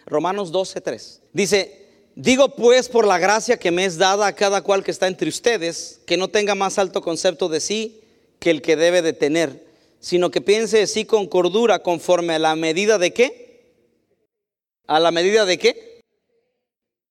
Romanos 0.06 0.52
12:3. 0.52 1.22
Dice, 1.32 1.86
digo 2.14 2.50
pues 2.50 2.88
por 2.88 3.04
la 3.04 3.18
gracia 3.18 3.58
que 3.58 3.72
me 3.72 3.84
es 3.84 3.98
dada 3.98 4.28
a 4.28 4.36
cada 4.36 4.62
cual 4.62 4.84
que 4.84 4.92
está 4.92 5.08
entre 5.08 5.28
ustedes, 5.28 6.00
que 6.06 6.16
no 6.16 6.28
tenga 6.28 6.54
más 6.54 6.78
alto 6.78 7.02
concepto 7.02 7.48
de 7.48 7.58
sí 7.58 8.00
que 8.38 8.50
el 8.50 8.62
que 8.62 8.76
debe 8.76 9.02
de 9.02 9.12
tener, 9.12 9.66
sino 9.98 10.30
que 10.30 10.40
piense 10.40 10.78
de 10.78 10.86
sí 10.86 11.04
con 11.04 11.26
cordura 11.26 11.82
conforme 11.82 12.34
a 12.34 12.38
la 12.38 12.54
medida 12.54 12.96
de 12.96 13.12
qué? 13.12 13.47
¿A 14.88 14.98
la 14.98 15.12
medida 15.12 15.44
de 15.44 15.58
qué? 15.58 16.02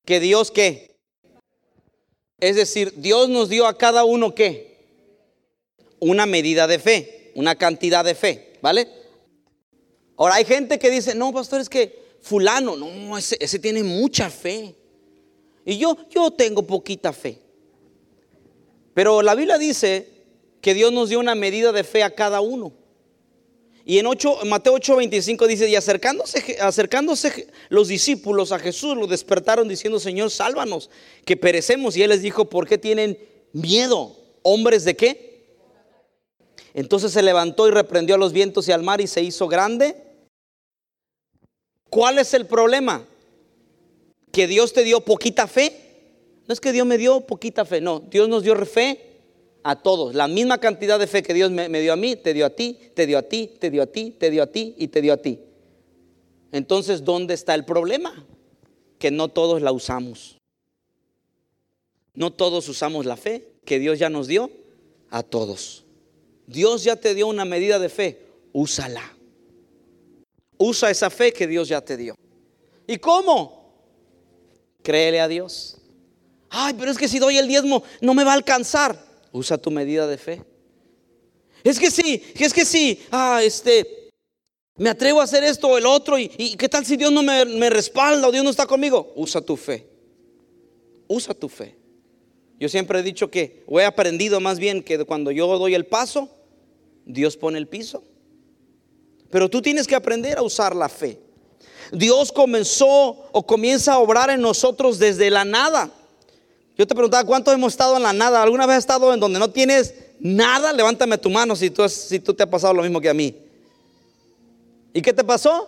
Que 0.04 0.20
Dios 0.20 0.50
qué? 0.50 0.98
Es 2.40 2.56
decir, 2.56 2.92
Dios 2.98 3.30
nos 3.30 3.50
dio 3.50 3.68
a 3.68 3.78
cada 3.78 4.04
uno 4.04 4.34
qué? 4.34 4.78
Una 6.00 6.26
medida 6.26 6.66
de 6.66 6.80
fe, 6.80 7.32
una 7.36 7.56
cantidad 7.56 8.04
de 8.04 8.16
fe, 8.16 8.58
¿vale? 8.62 8.88
Ahora 10.18 10.36
hay 10.36 10.46
gente 10.46 10.80
que 10.80 10.90
dice, 10.90 11.13
no, 11.13 11.32
pastor, 11.32 11.62
es 11.62 11.70
que 11.70 12.18
fulano, 12.22 12.76
no, 12.76 13.16
ese, 13.16 13.60
tiene 13.60 13.84
mucha 13.84 14.32
fe. 14.32 14.76
Y 15.63 15.78
yo, 15.78 15.98
yo 16.10 16.32
tengo 16.32 16.63
poquita 16.63 17.13
fe. 17.13 17.40
Pero 18.96 19.22
la 19.22 19.36
Biblia 19.36 19.60
dice 19.60 20.10
que 20.62 20.74
Dios 20.74 20.92
nos 20.92 21.10
dio 21.10 21.20
una 21.20 21.36
medida 21.36 21.72
de 21.72 21.84
fe 21.84 22.02
a 22.02 22.16
cada 22.16 22.42
uno. 22.42 22.74
Y 23.89 24.00
en, 24.00 24.06
8, 24.06 24.39
Mateo 24.43 24.76
8:25 24.76 25.47
dice, 25.47 25.69
y 25.69 25.76
acercándose, 25.78 26.58
acercándose 26.60 27.47
los 27.69 27.88
discípulos 27.88 28.52
a 28.52 28.60
Jesús, 28.60 28.97
lo 28.97 29.08
despertaron 29.08 29.69
diciendo, 29.69 29.97
Señor, 29.97 30.30
sálvanos, 30.30 30.89
que 31.23 31.38
perecemos. 31.38 31.95
Y 31.95 32.04
él 32.04 32.10
les 32.10 32.21
dijo, 32.21 32.50
¿por 32.50 32.67
qué 32.67 32.78
tienen 32.78 33.17
miedo? 33.54 34.13
¿Hombres 34.41 34.84
de 34.84 34.97
qué? 34.97 35.45
Entonces 36.73 37.13
se 37.13 37.23
levantó 37.23 37.65
y 37.65 37.71
reprendió 37.71 38.15
a 38.15 38.17
los 38.17 38.34
vientos 38.34 38.67
y 38.67 38.73
al 38.73 38.84
mar 38.84 39.00
y 39.00 39.08
se 39.08 39.23
hizo 39.23 39.47
grande. 39.47 39.95
¿Cuál 41.89 42.19
es 42.19 42.34
el 42.34 42.45
problema? 42.45 43.06
¿Que 44.34 44.47
Dios 44.47 44.73
te 44.73 44.84
dio 44.84 45.00
poquita 45.00 45.47
fe? 45.47 45.71
No 46.45 46.52
es 46.52 46.60
que 46.60 46.73
Dios 46.73 46.86
me 46.86 46.97
dio 46.97 47.21
poquita 47.21 47.63
fe, 47.63 47.80
no, 47.80 48.02
Dios 48.02 48.28
nos 48.28 48.43
dio 48.43 48.54
fe 48.65 49.07
a 49.67 49.75
todos. 49.75 50.15
La 50.15 50.30
misma 50.30 50.60
cantidad 50.60 50.97
de 50.97 51.08
fe 51.08 51.21
que 51.21 51.34
Dios 51.34 51.51
me, 51.51 51.67
dio 51.82 51.91
a 51.91 51.97
mí, 51.97 52.15
te 52.15 52.34
dio 52.34 52.45
a 52.45 52.49
ti, 52.49 52.80
te 52.93 53.06
dio 53.06 53.17
a 53.17 53.23
ti, 53.23 53.51
te 53.60 53.69
dio 53.69 53.84
a 53.84 53.88
ti, 53.88 54.12
te 54.17 54.32
dio 54.32 54.43
a 54.43 54.47
ti 54.47 54.75
y 54.77 54.88
te 54.88 55.01
dio 55.01 55.12
a 55.12 55.17
ti. 55.17 55.41
Entonces, 56.53 57.03
¿dónde 57.03 57.34
está 57.34 57.53
el 57.53 57.65
problema? 57.65 58.25
Que 58.97 59.12
no 59.12 59.27
todos 59.27 59.62
la 59.62 59.73
usamos. 59.73 60.38
No 62.13 62.32
todos 62.32 62.69
usamos 62.69 63.06
la 63.06 63.17
fe 63.17 63.56
que 63.65 63.77
Dios 63.77 63.99
ya 63.99 64.10
nos 64.10 64.27
dio 64.27 64.49
a 65.10 65.21
todos. 65.21 65.84
Dios 66.45 66.86
ya 66.86 66.95
te 66.95 67.13
dio 67.13 67.27
una 67.27 67.43
medida 67.43 67.77
de 67.77 67.89
fe, 67.89 68.21
úsala. 68.53 69.17
Usa 70.58 70.89
esa 70.89 71.10
fe 71.10 71.34
que 71.34 71.45
Dios 71.45 71.67
ya 71.67 71.82
te 71.82 71.97
dio. 71.97 72.15
¿Y 72.88 72.99
cómo? 72.99 73.73
Créele 74.82 75.19
a 75.19 75.27
Dios. 75.27 75.77
Ay, 76.49 76.73
pero 76.80 76.89
es 76.89 76.97
que 76.97 77.10
si 77.10 77.19
doy 77.19 77.38
el 77.38 77.49
diezmo 77.49 77.84
no 77.99 78.13
me 78.13 78.23
va 78.23 78.32
a 78.32 78.36
alcanzar. 78.36 79.07
Usa 79.38 79.58
tu 79.58 79.69
medida 79.69 80.08
de 80.08 80.17
fe. 80.17 80.43
Es 81.63 81.80
que 81.80 81.91
sí, 81.91 82.23
es 82.39 82.54
que 82.54 82.65
sí, 82.65 83.00
ah, 83.12 83.41
este, 83.43 84.10
me 84.78 84.89
atrevo 84.89 85.21
a 85.21 85.23
hacer 85.23 85.43
esto 85.43 85.67
o 85.67 85.78
el 85.78 85.86
otro 85.86 86.17
y, 86.17 86.28
qué 86.28 86.69
tal 86.69 86.86
si 86.86 86.97
Dios 86.97 87.12
no 87.12 87.23
me, 87.23 87.45
me 87.45 87.69
respalda 87.69 88.28
o 88.28 88.32
Dios 88.32 88.43
no 88.43 88.50
está 88.50 88.65
conmigo. 88.65 89.13
Usa 89.15 89.41
tu 89.41 89.56
fe. 89.56 89.88
Usa 91.08 91.34
tu 91.34 91.50
fe. 91.50 91.76
Yo 92.60 92.69
siempre 92.69 93.00
he 93.00 93.04
dicho 93.04 93.30
que, 93.30 93.63
o 93.67 93.80
he 93.80 93.86
aprendido 93.86 94.39
más 94.39 94.58
bien 94.60 94.82
que 94.82 95.04
cuando 95.06 95.32
yo 95.32 95.45
doy 95.60 95.76
el 95.76 95.86
paso, 95.86 96.30
Dios 97.06 97.38
pone 97.38 97.60
el 97.60 97.67
piso. 97.67 98.04
Pero 99.30 99.50
tú 99.50 99.62
tienes 99.62 99.88
que 99.88 99.95
aprender 99.95 100.38
a 100.38 100.41
usar 100.41 100.76
la 100.76 100.89
fe. 100.89 101.19
Dios 101.91 102.32
comenzó 102.32 103.30
o 103.32 103.45
comienza 103.45 103.93
a 103.93 104.00
obrar 104.00 104.30
en 104.30 104.41
nosotros 104.41 104.97
desde 105.00 105.30
la 105.30 105.45
nada. 105.45 105.91
Yo 106.78 106.86
te 106.86 106.94
preguntaba, 106.94 107.24
¿cuántos 107.24 107.54
hemos 107.54 107.74
estado 107.74 107.98
en 107.98 108.04
la 108.04 108.13
nada? 108.13 108.44
¿Alguna 108.44 108.68
vez 108.68 108.76
has 108.76 108.84
estado 108.84 109.12
en 109.12 109.20
donde 109.20 109.40
no 109.40 109.50
tienes 109.50 109.96
nada? 110.20 110.72
Levántame 110.72 111.18
tu 111.18 111.30
mano 111.30 111.56
si 111.56 111.72
tú, 111.72 111.90
si 111.90 112.20
tú 112.20 112.36
te 112.36 112.44
ha 112.44 112.50
pasado 112.50 112.76
lo 112.76 112.84
mismo 112.84 113.02
que 113.02 113.10
a 113.10 113.16
mí. 113.16 113.36
¿Y 114.94 115.02
qué 115.02 115.12
te 115.12 115.24
pasó? 115.24 115.68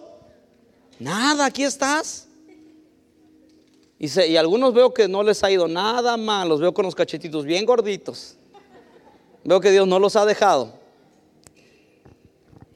Nada, 1.00 1.46
aquí 1.46 1.64
estás. 1.64 2.28
Y, 3.98 4.22
y 4.22 4.38
algunos 4.38 4.72
veo 4.74 4.94
que 4.94 5.08
no 5.08 5.24
les 5.24 5.44
ha 5.44 5.50
ido 5.50 5.68
nada 5.68 6.16
mal, 6.16 6.48
los 6.48 6.62
veo 6.62 6.74
con 6.76 6.86
los 6.86 6.94
cachetitos 6.94 7.44
bien 7.44 7.66
gorditos. 7.66 8.36
Veo 9.44 9.60
que 9.60 9.72
Dios 9.72 9.88
no 9.88 9.98
los 9.98 10.16
ha 10.16 10.26
dejado. 10.26 10.74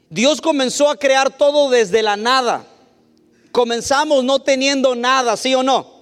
Dios 0.09 0.41
comenzó 0.41 0.89
a 0.89 0.95
crear 0.95 1.37
todo 1.37 1.69
desde 1.69 2.01
la 2.01 2.17
nada. 2.17 2.65
Comenzamos 3.51 4.23
no 4.23 4.39
teniendo 4.39 4.95
nada, 4.95 5.37
¿sí 5.37 5.53
o 5.53 5.61
no? 5.61 5.92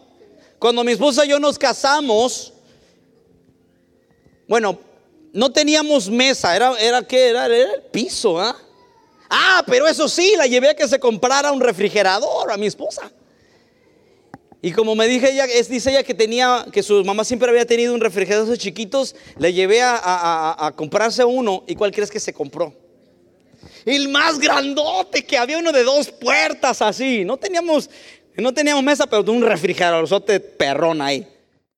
Cuando 0.61 0.83
mi 0.83 0.91
esposa 0.91 1.25
y 1.25 1.29
yo 1.29 1.39
nos 1.39 1.57
casamos, 1.57 2.53
bueno, 4.47 4.77
no 5.33 5.51
teníamos 5.51 6.07
mesa, 6.07 6.55
era, 6.55 6.79
era 6.79 7.01
que 7.01 7.29
era, 7.29 7.47
el 7.47 7.81
piso, 7.91 8.39
¿ah? 8.39 8.55
Ah, 9.27 9.63
pero 9.65 9.87
eso 9.87 10.07
sí, 10.07 10.35
la 10.37 10.45
llevé 10.45 10.69
a 10.69 10.75
que 10.75 10.87
se 10.87 10.99
comprara 10.99 11.51
un 11.51 11.61
refrigerador 11.61 12.51
a 12.51 12.57
mi 12.57 12.67
esposa. 12.67 13.11
Y 14.61 14.71
como 14.71 14.93
me 14.93 15.07
dije 15.07 15.31
ella, 15.31 15.45
es, 15.45 15.67
dice 15.67 15.89
ella 15.89 16.03
que 16.03 16.13
tenía, 16.13 16.67
que 16.71 16.83
su 16.83 17.03
mamá 17.03 17.23
siempre 17.23 17.49
había 17.49 17.65
tenido 17.65 17.95
un 17.95 17.99
refrigerador 17.99 18.47
de 18.47 18.57
chiquitos, 18.59 19.15
le 19.39 19.53
llevé 19.53 19.81
a, 19.81 20.55
a, 20.59 20.71
comprarse 20.73 21.25
uno. 21.25 21.63
¿Y 21.65 21.73
cuál 21.73 21.91
crees 21.91 22.11
que 22.11 22.19
se 22.19 22.33
compró? 22.33 22.71
El 23.83 24.09
más 24.09 24.37
grandote 24.37 25.25
que 25.25 25.39
había 25.39 25.57
uno 25.57 25.71
de 25.71 25.83
dos 25.83 26.11
puertas 26.11 26.83
así. 26.83 27.25
No 27.25 27.37
teníamos, 27.37 27.89
no 28.37 28.53
teníamos 28.53 28.83
mesa, 28.83 29.07
pero 29.07 29.29
un 29.31 29.41
refrigeradorzote 29.41 30.39
perrón 30.39 31.01
ahí. 31.01 31.27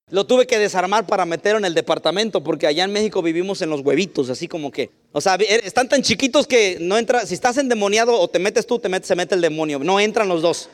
Lo 0.09 0.25
tuve 0.25 0.45
que 0.45 0.59
desarmar 0.59 1.07
para 1.07 1.25
meterlo 1.25 1.57
en 1.57 1.65
el 1.65 1.73
departamento 1.73 2.43
porque 2.43 2.67
allá 2.67 2.83
en 2.83 2.91
México 2.91 3.21
vivimos 3.21 3.61
en 3.61 3.69
los 3.69 3.81
huevitos, 3.81 4.29
así 4.29 4.47
como 4.47 4.71
que, 4.71 4.91
o 5.11 5.21
sea, 5.21 5.35
er, 5.35 5.61
están 5.65 5.89
tan 5.89 6.03
chiquitos 6.03 6.45
que 6.45 6.77
no 6.79 6.97
entra, 6.97 7.25
si 7.25 7.33
estás 7.33 7.57
endemoniado 7.57 8.19
o 8.19 8.27
te 8.27 8.37
metes 8.37 8.67
tú, 8.67 8.77
te 8.77 8.89
metes, 8.89 9.07
se 9.07 9.15
mete 9.15 9.33
el 9.33 9.41
demonio, 9.41 9.79
no 9.79 9.99
entran 9.99 10.27
los 10.27 10.41
dos. 10.41 10.69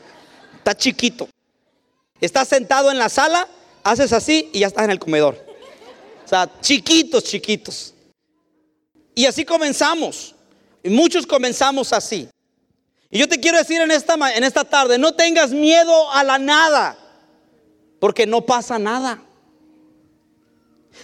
Está 0.58 0.76
chiquito. 0.76 1.30
Estás 2.20 2.50
sentado 2.50 2.92
en 2.92 2.98
la 2.98 3.08
sala, 3.08 3.48
haces 3.84 4.12
así 4.12 4.50
y 4.52 4.60
ya 4.60 4.68
estás 4.68 4.84
en 4.84 4.92
el 4.92 5.00
comedor. 5.00 5.38
O 6.26 6.28
sea, 6.28 6.50
chiquitos, 6.60 7.24
chiquitos. 7.24 7.94
Y 9.16 9.26
así 9.26 9.46
comenzamos. 9.46 10.36
Y 10.84 10.90
muchos 10.90 11.26
comenzamos 11.26 11.94
así. 11.94 12.28
Y 13.10 13.20
yo 13.20 13.28
te 13.28 13.40
quiero 13.40 13.58
decir 13.58 13.82
en 13.82 13.92
esta, 13.92 14.16
en 14.36 14.44
esta 14.44 14.64
tarde, 14.64 14.98
no 14.98 15.14
tengas 15.14 15.52
miedo 15.52 16.12
a 16.12 16.24
la 16.24 16.38
nada, 16.38 16.98
porque 18.00 18.28
no 18.28 18.46
pasa 18.46 18.78
nada. 18.78 19.24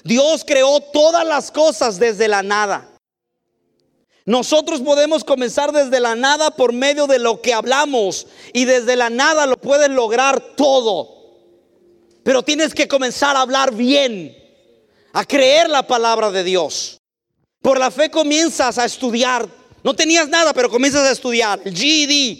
Dios 0.03 0.43
creó 0.45 0.79
todas 0.79 1.25
las 1.25 1.51
cosas 1.51 1.97
desde 1.97 2.27
la 2.27 2.43
nada. 2.43 2.89
Nosotros 4.25 4.81
podemos 4.81 5.23
comenzar 5.23 5.71
desde 5.71 5.99
la 5.99 6.15
nada 6.15 6.51
por 6.51 6.73
medio 6.73 7.05
de 7.05 7.19
lo 7.19 7.41
que 7.41 7.53
hablamos 7.53 8.25
y 8.53 8.65
desde 8.65 8.95
la 8.95 9.09
nada 9.11 9.45
lo 9.45 9.57
puedes 9.57 9.89
lograr 9.89 10.39
todo. 10.55 11.15
Pero 12.23 12.41
tienes 12.41 12.73
que 12.73 12.87
comenzar 12.87 13.35
a 13.35 13.41
hablar 13.41 13.73
bien, 13.73 14.35
a 15.13 15.25
creer 15.25 15.69
la 15.69 15.85
palabra 15.85 16.31
de 16.31 16.43
Dios. 16.43 16.97
Por 17.61 17.79
la 17.79 17.91
fe 17.91 18.09
comienzas 18.09 18.79
a 18.79 18.85
estudiar. 18.85 19.47
No 19.85 19.95
tenías 19.95 20.27
nada, 20.27 20.51
pero 20.51 20.67
comienzas 20.67 21.07
a 21.07 21.11
estudiar. 21.11 21.61
El 21.63 21.77
GED. 21.77 22.37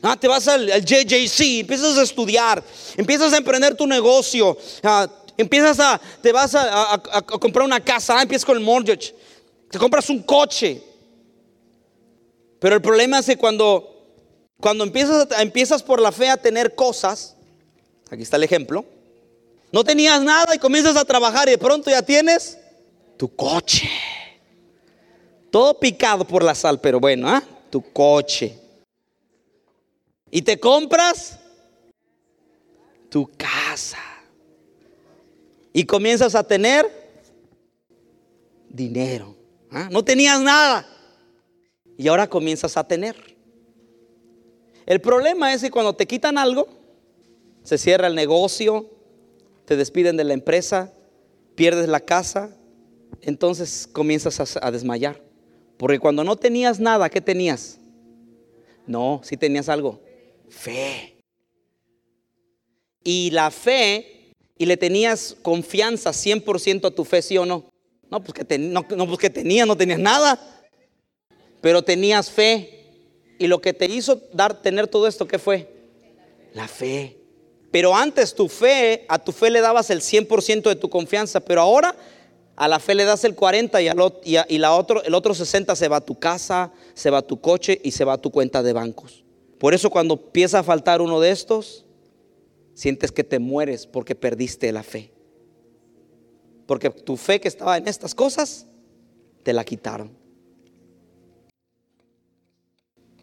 Ah, 0.00 0.16
te 0.16 0.28
vas 0.28 0.46
al, 0.46 0.64
JJC, 0.80 1.58
empiezas 1.58 1.98
a 1.98 2.02
estudiar, 2.02 2.62
empiezas 2.96 3.32
a 3.32 3.36
emprender 3.36 3.74
tu 3.74 3.84
negocio, 3.84 4.56
ah, 4.84 5.08
empiezas 5.36 5.78
a, 5.80 6.00
te 6.22 6.32
vas 6.32 6.54
a, 6.54 7.02
comprar 7.24 7.66
una 7.66 7.80
casa, 7.80 8.16
ah, 8.16 8.22
empiezas 8.22 8.46
con 8.46 8.56
el 8.56 8.62
mortgage, 8.62 9.12
te 9.70 9.76
compras 9.76 10.08
un 10.08 10.22
coche. 10.22 10.80
Pero 12.60 12.76
el 12.76 12.80
problema 12.80 13.18
es 13.18 13.26
que 13.26 13.36
cuando, 13.36 14.22
cuando 14.60 14.84
empiezas, 14.84 15.26
empiezas 15.38 15.82
por 15.82 16.00
la 16.00 16.12
fe 16.12 16.30
a 16.30 16.36
tener 16.36 16.76
cosas, 16.76 17.36
aquí 18.08 18.22
está 18.22 18.36
el 18.36 18.44
ejemplo, 18.44 18.84
no 19.72 19.82
tenías 19.82 20.22
nada 20.22 20.54
y 20.54 20.58
comienzas 20.58 20.96
a 20.96 21.04
trabajar 21.04 21.48
y 21.48 21.52
de 21.52 21.58
pronto 21.58 21.90
ya 21.90 22.02
tienes 22.02 22.56
tu 23.18 23.34
coche. 23.34 23.90
Todo 25.50 25.78
picado 25.78 26.24
por 26.24 26.42
la 26.42 26.54
sal, 26.54 26.80
pero 26.80 27.00
bueno, 27.00 27.28
¿ah? 27.28 27.42
tu 27.70 27.82
coche. 27.92 28.58
Y 30.30 30.42
te 30.42 30.58
compras 30.58 31.38
tu 33.08 33.28
casa. 33.36 33.98
Y 35.72 35.84
comienzas 35.84 36.34
a 36.34 36.44
tener 36.44 36.86
dinero. 38.68 39.36
¿ah? 39.70 39.88
No 39.90 40.04
tenías 40.04 40.40
nada. 40.40 40.86
Y 41.96 42.08
ahora 42.08 42.28
comienzas 42.28 42.76
a 42.76 42.86
tener. 42.86 43.36
El 44.86 45.00
problema 45.00 45.52
es 45.52 45.60
que 45.60 45.70
cuando 45.70 45.94
te 45.94 46.06
quitan 46.06 46.38
algo, 46.38 46.66
se 47.62 47.78
cierra 47.78 48.06
el 48.06 48.14
negocio, 48.14 48.90
te 49.64 49.76
despiden 49.76 50.16
de 50.16 50.24
la 50.24 50.34
empresa, 50.34 50.92
pierdes 51.54 51.88
la 51.88 52.00
casa, 52.00 52.56
entonces 53.20 53.88
comienzas 53.92 54.56
a, 54.60 54.70
desmayar. 54.70 55.20
Porque 55.80 55.98
cuando 55.98 56.22
no 56.22 56.36
tenías 56.36 56.78
nada, 56.78 57.08
¿qué 57.08 57.22
tenías? 57.22 57.78
No, 58.86 59.22
si 59.24 59.38
tenías 59.38 59.70
algo. 59.70 59.98
Fe. 60.50 61.16
Y 63.02 63.30
la 63.30 63.50
fe, 63.50 64.34
y 64.58 64.66
le 64.66 64.76
tenías 64.76 65.34
confianza 65.40 66.10
100% 66.10 66.86
a 66.86 66.90
tu 66.90 67.02
fe, 67.06 67.22
sí 67.22 67.38
o 67.38 67.46
no. 67.46 67.70
No, 68.10 68.22
pues 68.22 68.34
que, 68.34 68.58
no, 68.58 68.84
no, 68.94 69.06
pues 69.06 69.32
tenías, 69.32 69.66
no 69.66 69.74
tenías 69.74 69.98
nada. 69.98 70.38
Pero 71.62 71.80
tenías 71.80 72.30
fe. 72.30 72.84
Y 73.38 73.46
lo 73.46 73.62
que 73.62 73.72
te 73.72 73.86
hizo 73.86 74.20
dar, 74.34 74.60
tener 74.60 74.86
todo 74.86 75.06
esto, 75.06 75.26
¿qué 75.26 75.38
fue? 75.38 75.66
La 76.52 76.68
fe. 76.68 77.16
Pero 77.70 77.96
antes 77.96 78.34
tu 78.34 78.48
fe, 78.48 79.06
a 79.08 79.18
tu 79.18 79.32
fe 79.32 79.48
le 79.48 79.62
dabas 79.62 79.88
el 79.88 80.02
100% 80.02 80.68
de 80.68 80.76
tu 80.76 80.90
confianza, 80.90 81.40
pero 81.40 81.62
ahora 81.62 81.96
a 82.60 82.68
la 82.68 82.78
fe 82.78 82.94
le 82.94 83.06
das 83.06 83.24
el 83.24 83.34
40 83.34 83.80
y, 83.80 83.88
y, 84.26 84.58
la 84.58 84.74
otro, 84.74 85.02
el 85.02 85.14
otro 85.14 85.32
60 85.32 85.74
se 85.74 85.88
va 85.88 85.96
a 85.96 86.00
tu 86.02 86.18
casa, 86.18 86.70
se 86.92 87.08
va 87.08 87.16
a 87.18 87.22
tu 87.22 87.40
coche 87.40 87.80
y 87.82 87.92
se 87.92 88.04
va 88.04 88.12
a 88.12 88.18
tu 88.18 88.30
cuenta 88.30 88.62
de 88.62 88.74
bancos. 88.74 89.24
Por 89.58 89.72
eso 89.72 89.88
cuando 89.88 90.20
empieza 90.22 90.58
a 90.58 90.62
faltar 90.62 91.00
uno 91.00 91.20
de 91.20 91.30
estos, 91.30 91.86
sientes 92.74 93.12
que 93.12 93.24
te 93.24 93.38
mueres 93.38 93.86
porque 93.86 94.14
perdiste 94.14 94.70
la 94.72 94.82
fe. 94.82 95.10
Porque 96.66 96.90
tu 96.90 97.16
fe 97.16 97.40
que 97.40 97.48
estaba 97.48 97.78
en 97.78 97.88
estas 97.88 98.14
cosas, 98.14 98.66
te 99.42 99.54
la 99.54 99.64
quitaron. 99.64 100.14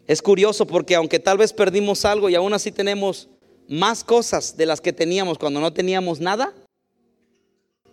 Es 0.08 0.20
curioso 0.20 0.66
porque 0.66 0.96
aunque 0.96 1.20
tal 1.20 1.38
vez 1.38 1.52
perdimos 1.52 2.04
algo 2.04 2.28
y 2.28 2.34
aún 2.34 2.54
así 2.54 2.72
tenemos 2.72 3.28
más 3.68 4.02
cosas 4.02 4.56
de 4.56 4.66
las 4.66 4.80
que 4.80 4.92
teníamos 4.92 5.38
cuando 5.38 5.60
no 5.60 5.72
teníamos 5.72 6.18
nada, 6.18 6.52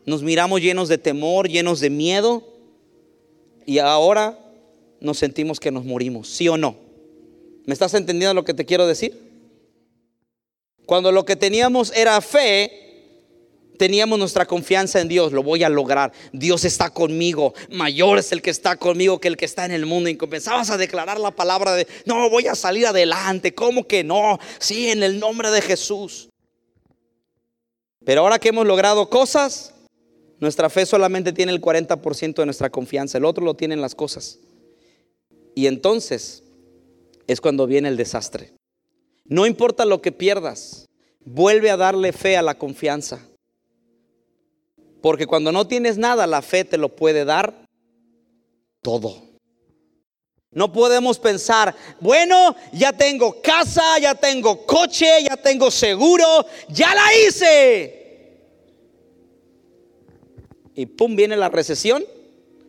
nos 0.05 0.23
miramos 0.23 0.61
llenos 0.61 0.87
de 0.87 0.97
temor, 0.97 1.49
llenos 1.49 1.79
de 1.79 1.89
miedo 1.89 2.43
y 3.65 3.79
ahora 3.79 4.39
nos 4.99 5.17
sentimos 5.17 5.59
que 5.59 5.71
nos 5.71 5.85
morimos, 5.85 6.29
¿sí 6.29 6.47
o 6.47 6.57
no? 6.57 6.75
¿Me 7.65 7.73
estás 7.73 7.93
entendiendo 7.93 8.33
lo 8.33 8.45
que 8.45 8.53
te 8.53 8.65
quiero 8.65 8.85
decir? 8.85 9.19
Cuando 10.85 11.11
lo 11.11 11.25
que 11.25 11.35
teníamos 11.35 11.91
era 11.95 12.21
fe, 12.21 12.85
teníamos 13.77 14.19
nuestra 14.19 14.45
confianza 14.45 15.01
en 15.01 15.07
Dios, 15.07 15.31
lo 15.33 15.43
voy 15.43 15.63
a 15.63 15.69
lograr, 15.69 16.13
Dios 16.31 16.63
está 16.63 16.91
conmigo, 16.91 17.53
mayor 17.69 18.19
es 18.19 18.31
el 18.31 18.41
que 18.41 18.51
está 18.51 18.77
conmigo 18.77 19.19
que 19.19 19.27
el 19.27 19.37
que 19.37 19.45
está 19.45 19.65
en 19.65 19.71
el 19.71 19.85
mundo. 19.85 20.09
Y 20.09 20.17
comenzabas 20.17 20.69
a 20.69 20.77
declarar 20.77 21.19
la 21.19 21.31
palabra 21.31 21.73
de, 21.73 21.87
no, 22.05 22.29
voy 22.29 22.47
a 22.47 22.55
salir 22.55 22.85
adelante, 22.85 23.55
¿cómo 23.55 23.87
que 23.87 24.03
no? 24.03 24.39
Sí, 24.59 24.89
en 24.89 25.01
el 25.01 25.19
nombre 25.19 25.49
de 25.49 25.61
Jesús. 25.61 26.29
Pero 28.05 28.21
ahora 28.21 28.37
que 28.37 28.49
hemos 28.49 28.67
logrado 28.67 29.09
cosas, 29.09 29.74
nuestra 30.39 30.69
fe 30.69 30.86
solamente 30.86 31.31
tiene 31.31 31.51
el 31.51 31.61
40% 31.61 32.36
de 32.36 32.45
nuestra 32.45 32.69
confianza, 32.69 33.17
el 33.17 33.25
otro 33.25 33.45
lo 33.45 33.53
tienen 33.53 33.81
las 33.81 33.95
cosas. 33.95 34.39
Y 35.53 35.67
entonces 35.67 36.43
es 37.27 37.39
cuando 37.39 37.67
viene 37.67 37.88
el 37.88 37.97
desastre. 37.97 38.53
No 39.23 39.45
importa 39.45 39.86
lo 39.86 40.01
que 40.01 40.11
pierdas, 40.11 40.86
vuelve 41.21 41.71
a 41.71 41.77
darle 41.77 42.11
fe 42.11 42.38
a 42.38 42.41
la 42.41 42.57
confianza. 42.57 43.19
Porque 45.01 45.25
cuando 45.25 45.51
no 45.51 45.67
tienes 45.67 45.97
nada, 45.97 46.27
la 46.27 46.41
fe 46.41 46.65
te 46.65 46.77
lo 46.77 46.95
puede 46.95 47.25
dar 47.25 47.65
todo. 48.81 49.23
No 50.51 50.71
podemos 50.71 51.19
pensar, 51.19 51.75
bueno, 51.99 52.55
ya 52.71 52.93
tengo 52.93 53.41
casa, 53.41 53.99
ya 53.99 54.15
tengo 54.15 54.65
coche, 54.65 55.23
ya 55.27 55.36
tengo 55.38 55.69
seguro, 55.69 56.45
ya 56.69 56.93
la 56.95 57.13
hice 57.17 58.04
y 60.76 60.86
pum, 60.86 61.15
viene 61.15 61.38
la 61.38 61.49
recesión 61.49 62.03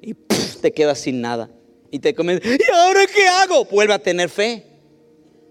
y 0.01 0.15
te 0.15 0.73
quedas 0.73 1.01
sin 1.01 1.21
nada. 1.21 1.51
Y 1.91 1.99
te 1.99 2.15
comes, 2.15 2.41
¿y 2.45 2.73
ahora 2.73 3.07
qué 3.07 3.27
hago? 3.27 3.65
Vuelve 3.67 3.95
a 3.95 3.99
tener 3.99 4.29
fe. 4.29 4.65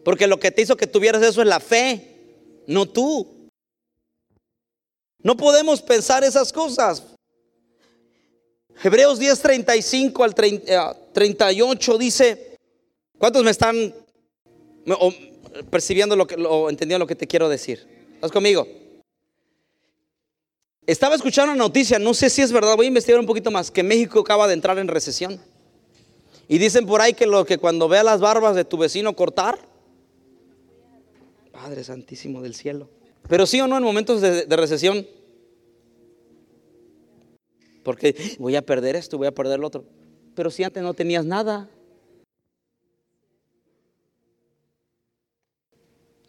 Porque 0.03 0.27
lo 0.27 0.39
que 0.39 0.51
te 0.51 0.61
hizo 0.61 0.77
que 0.77 0.87
tuvieras 0.87 1.23
eso 1.23 1.41
es 1.41 1.47
la 1.47 1.59
fe, 1.59 2.15
no 2.67 2.85
tú. 2.85 3.49
No 5.21 5.35
podemos 5.35 5.81
pensar 5.81 6.23
esas 6.23 6.53
cosas. 6.53 7.03
Hebreos 8.83 9.17
10, 9.19 9.39
35 9.39 10.23
al 10.23 10.35
38 10.35 11.97
dice, 11.97 12.57
¿cuántos 13.17 13.43
me 13.43 13.51
están 13.51 13.93
percibiendo 15.71 16.15
lo 16.15 16.27
que, 16.27 16.35
o 16.35 16.69
entendiendo 16.69 17.03
lo 17.03 17.07
que 17.07 17.15
te 17.15 17.25
quiero 17.25 17.49
decir? 17.49 17.87
¿Estás 18.15 18.31
conmigo? 18.31 18.67
Estaba 20.87 21.15
escuchando 21.15 21.53
una 21.53 21.63
noticia, 21.63 21.97
no 21.97 22.13
sé 22.13 22.29
si 22.29 22.43
es 22.43 22.51
verdad, 22.51 22.75
voy 22.75 22.85
a 22.85 22.89
investigar 22.89 23.19
un 23.19 23.25
poquito 23.25 23.49
más, 23.49 23.71
que 23.71 23.81
México 23.81 24.19
acaba 24.19 24.47
de 24.47 24.53
entrar 24.53 24.77
en 24.77 24.87
recesión. 24.87 25.39
Y 26.47 26.59
dicen 26.59 26.85
por 26.85 27.01
ahí 27.01 27.13
que 27.13 27.25
lo 27.25 27.43
que 27.43 27.57
cuando 27.57 27.87
vea 27.87 28.03
las 28.03 28.19
barbas 28.19 28.55
de 28.55 28.65
tu 28.65 28.77
vecino 28.77 29.15
cortar, 29.15 29.57
Padre 31.51 31.83
Santísimo 31.83 32.43
del 32.43 32.53
cielo. 32.53 32.87
Pero 33.27 33.47
sí 33.47 33.59
o 33.61 33.67
no 33.67 33.77
en 33.77 33.83
momentos 33.83 34.21
de, 34.21 34.45
de 34.45 34.55
recesión, 34.55 35.07
porque 37.83 38.35
voy 38.37 38.55
a 38.55 38.63
perder 38.63 38.95
esto, 38.95 39.17
voy 39.17 39.27
a 39.27 39.33
perder 39.33 39.59
lo 39.59 39.67
otro. 39.67 39.85
Pero 40.35 40.51
si 40.51 40.63
antes 40.63 40.83
no 40.83 40.93
tenías 40.93 41.25
nada, 41.25 41.67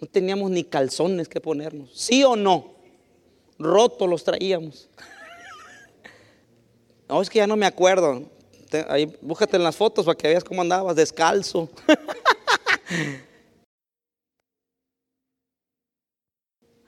no 0.01 0.07
teníamos 0.07 0.51
ni 0.51 0.65
calzones 0.65 1.29
que 1.29 1.43
ponernos, 1.43 1.91
¿sí 1.93 2.25
o 2.25 2.37
no? 2.37 2.76
Rotos 3.59 4.09
los 4.09 4.25
traíamos. 4.25 4.89
No, 7.09 7.23
es 7.23 7.31
que 7.31 7.39
ya 7.39 7.47
no 7.47 7.55
me 7.55 7.67
acuerdo. 7.67 8.25
Ahí 8.89 9.17
búscate 9.21 9.57
en 9.57 9.63
las 9.63 9.77
fotos 9.77 10.05
para 10.05 10.19
que 10.19 10.27
veas 10.27 10.43
cómo 10.43 10.61
andabas 10.61 10.97
descalzo. 10.97 11.69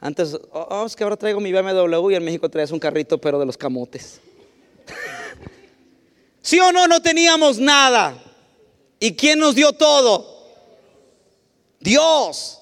Antes, 0.01 0.35
oh, 0.53 0.67
oh, 0.71 0.87
es 0.87 0.95
que 0.95 1.03
ahora 1.03 1.17
traigo 1.17 1.41
mi 1.41 1.53
BMW 1.53 2.11
y 2.11 2.15
en 2.15 2.25
México 2.25 2.49
traes 2.49 2.71
un 2.71 2.79
carrito, 2.79 3.19
pero 3.19 3.39
de 3.39 3.47
los 3.47 3.57
camotes. 3.57 4.21
¿Sí 6.43 6.61
o 6.61 6.73
no? 6.73 6.87
No 6.87 7.03
teníamos 7.03 7.59
nada. 7.59 8.21
¿Y 9.01 9.15
quién 9.15 9.39
nos 9.39 9.55
dio 9.55 9.73
todo? 9.73 10.39
Dios. 11.81 12.58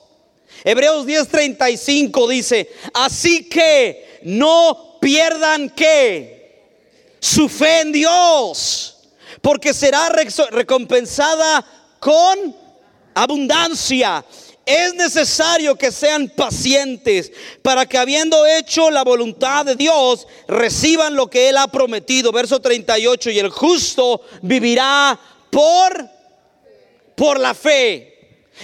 Hebreos 0.65 1.07
10:35 1.07 2.29
dice, 2.29 2.71
así 2.95 3.49
que 3.49 4.21
no 4.23 4.99
pierdan 5.01 5.71
que 5.71 6.37
su 7.21 7.49
fe 7.49 7.81
en 7.81 7.93
Dios, 7.93 8.97
porque 9.41 9.73
será 9.75 10.09
recompensada 10.51 11.65
con 11.99 12.55
abundancia. 13.15 14.25
Es 14.65 14.95
necesario 14.95 15.77
que 15.77 15.93
sean 15.93 16.29
pacientes 16.29 17.31
para 17.63 17.87
que 17.87 17.99
habiendo 17.99 18.45
hecho 18.47 18.91
la 18.91 19.05
voluntad 19.05 19.65
de 19.65 19.77
Dios, 19.77 20.27
reciban 20.49 21.15
lo 21.15 21.31
que 21.31 21.49
Él 21.49 21.57
ha 21.57 21.69
prometido. 21.69 22.33
Verso 22.33 22.61
38, 22.61 23.31
y 23.31 23.39
el 23.39 23.51
justo 23.51 24.23
vivirá 24.43 25.19
por, 25.51 26.11
por 27.15 27.39
la 27.39 27.55
fe. 27.55 28.16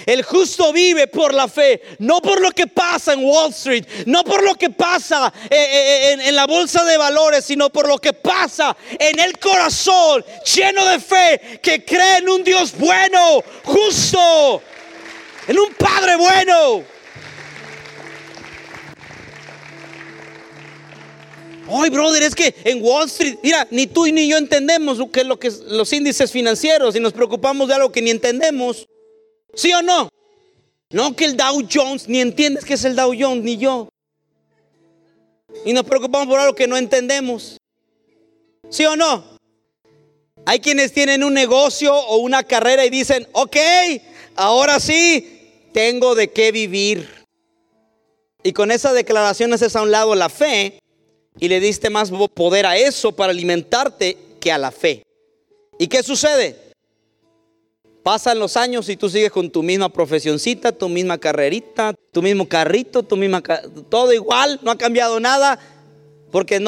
El 0.07 0.23
justo 0.23 0.73
vive 0.73 1.07
por 1.07 1.35
la 1.35 1.49
fe, 1.49 1.83
no 1.99 2.21
por 2.21 2.41
lo 2.41 2.51
que 2.51 2.67
pasa 2.67 3.13
en 3.13 3.25
Wall 3.25 3.51
Street, 3.51 3.85
no 4.07 4.25
por 4.25 4.43
lo 4.43 4.55
que 4.55 4.71
pasa 4.71 5.33
eh, 5.51 5.57
eh, 5.57 6.17
en, 6.25 6.35
la 6.35 6.47
bolsa 6.47 6.85
de 6.85 6.97
valores, 6.97 7.45
sino 7.45 7.71
por 7.71 7.87
lo 7.87 7.99
que 7.99 8.13
pasa 8.13 8.77
en 8.99 9.21
el 9.21 9.39
corazón 9.39 10.25
lleno 10.55 10.85
de 10.87 10.99
fe, 10.99 11.61
que 11.63 11.85
cree 11.85 12.19
en 12.19 12.29
un 12.29 12.43
Dios 12.43 12.73
bueno, 12.77 13.43
justo, 13.65 14.63
en 15.47 15.59
un 15.59 15.75
Padre 15.75 16.17
bueno. 16.17 16.85
Ay, 21.69 21.91
brother, 21.91 22.23
es 22.23 22.35
que 22.35 22.55
en 22.65 22.83
Wall 22.83 23.07
Street, 23.07 23.37
mira, 23.43 23.67
ni 23.71 23.87
tú 23.87 24.07
ni 24.07 24.29
yo 24.29 24.37
entendemos 24.37 24.99
lo 24.99 25.11
que, 25.11 25.23
lo 25.25 25.39
los 25.69 25.93
índices 25.93 26.31
financieros 26.31 26.97
y 26.97 27.01
nos 27.01 27.13
preocupamos 27.13 27.69
de 27.69 27.75
algo 27.75 27.93
que 27.93 28.03
ni 28.03 28.11
entendemos. 28.11 28.89
¿Sí 29.55 29.73
o 29.73 29.83
no? 29.83 30.09
No 30.91 31.17
que 31.17 31.25
el 31.25 31.37
Dow 31.37 31.67
Jones, 31.71 32.09
ni 32.09 32.21
entiendes 32.21 32.65
que 32.65 32.75
es 32.75 32.85
el 32.85 32.97
Dow 32.97 33.15
Jones, 33.19 33.43
ni 33.43 33.57
yo. 33.57 33.89
Y 35.65 35.73
nos 35.73 35.85
preocupamos 35.85 36.29
por 36.29 36.41
algo 36.41 36.55
que 36.55 36.67
no 36.67 36.77
entendemos. 36.77 37.59
¿Sí 38.71 38.85
o 38.85 38.97
no? 38.97 39.25
Hay 40.45 40.61
quienes 40.61 40.93
tienen 40.93 41.23
un 41.23 41.35
negocio 41.35 41.95
o 41.95 42.17
una 42.19 42.43
carrera 42.43 42.85
y 42.85 42.91
dicen, 42.91 43.29
ok, 43.33 43.57
ahora 44.35 44.81
sí, 44.81 45.69
tengo 45.73 46.15
de 46.15 46.31
qué 46.31 46.53
vivir. 46.53 47.09
Y 48.43 48.53
con 48.53 48.71
esa 48.71 48.93
declaración 48.93 49.53
haces 49.53 49.77
a 49.77 49.83
un 49.83 49.91
lado 49.91 50.15
la 50.15 50.29
fe 50.29 50.79
y 51.39 51.49
le 51.49 51.61
diste 51.61 51.91
más 51.91 52.11
poder 52.35 52.67
a 52.67 52.77
eso 52.77 53.13
para 53.13 53.31
alimentarte 53.31 54.19
que 54.41 54.51
a 54.51 54.59
la 54.59 54.73
fe. 54.73 55.03
¿Y 55.79 55.87
qué 55.87 56.03
sucede? 56.03 56.62
Pasan 58.03 58.41
los 58.41 58.57
años 58.57 58.89
y 58.89 58.97
tú 58.97 59.09
sigues 59.09 59.31
con 59.31 59.51
tu 59.51 59.63
misma 59.63 59.89
profesioncita, 59.89 60.73
tu 60.73 60.89
misma 60.89 61.19
carrerita, 61.19 61.95
tu 62.11 62.21
mismo 62.21 62.49
carrito, 62.49 63.05
tu 63.05 63.17
misma 63.17 63.43
todo 63.89 64.13
igual, 64.13 64.59
no 64.63 64.73
ha 64.73 64.79
cambiado 64.79 65.21
nada, 65.21 65.61
porque 66.33 66.61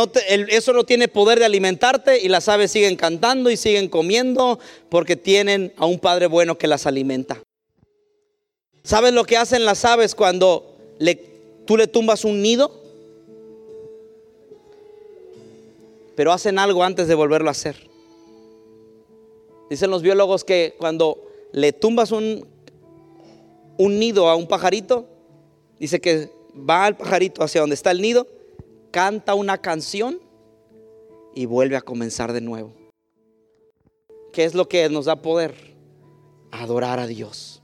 eso 0.51 0.73
no 0.73 0.85
tiene 0.85 1.09
poder 1.09 1.41
de 1.41 1.47
alimentarte 1.47 2.21
y 2.21 2.29
las 2.29 2.49
aves 2.49 2.71
siguen 2.71 2.97
cantando 2.97 3.51
y 3.51 3.57
siguen 3.57 3.89
comiendo 3.89 4.61
porque 4.91 5.17
tienen 5.17 5.73
a 5.77 5.87
un 5.87 5.99
padre 5.99 6.27
bueno 6.27 6.57
que 6.57 6.69
las 6.69 6.87
alimenta. 6.87 7.43
¿Sabes 8.85 9.13
lo 9.13 9.25
que 9.25 9.37
hacen 9.37 9.65
las 9.65 9.85
aves 9.85 10.15
cuando 10.15 10.77
tú 11.65 11.77
le 11.77 11.87
tumbas 11.89 12.25
un 12.25 12.43
nido? 12.43 12.81
Pero 16.15 16.33
hacen 16.33 16.61
algo 16.61 16.85
antes 16.85 17.09
de 17.09 17.15
volverlo 17.15 17.49
a 17.49 17.53
hacer. 17.53 17.91
Dicen 19.71 19.91
los 19.91 20.03
biólogos 20.03 20.45
que 20.45 20.77
cuando 20.79 21.24
le 21.55 21.73
tumbas 21.73 22.11
un, 22.11 22.49
un 23.79 23.99
nido 24.01 24.29
a 24.29 24.35
un 24.35 24.49
pajarito, 24.49 25.07
dice 25.79 26.01
que 26.01 26.29
va 26.53 26.89
el 26.89 26.97
pajarito 26.97 27.45
hacia 27.45 27.61
donde 27.61 27.75
está 27.75 27.93
el 27.93 28.03
nido, 28.03 28.27
canta 28.91 29.35
una 29.35 29.59
canción 29.59 30.19
y 31.33 31.47
vuelve 31.47 31.77
a 31.77 31.81
comenzar 31.81 32.33
de 32.33 32.41
nuevo. 32.41 32.75
¿Qué 34.33 34.45
es 34.45 34.55
lo 34.55 34.69
que 34.69 34.89
nos 34.89 35.05
da 35.05 35.23
poder? 35.23 35.55
Adorar 36.51 36.99
a 36.99 37.07
Dios. 37.07 37.63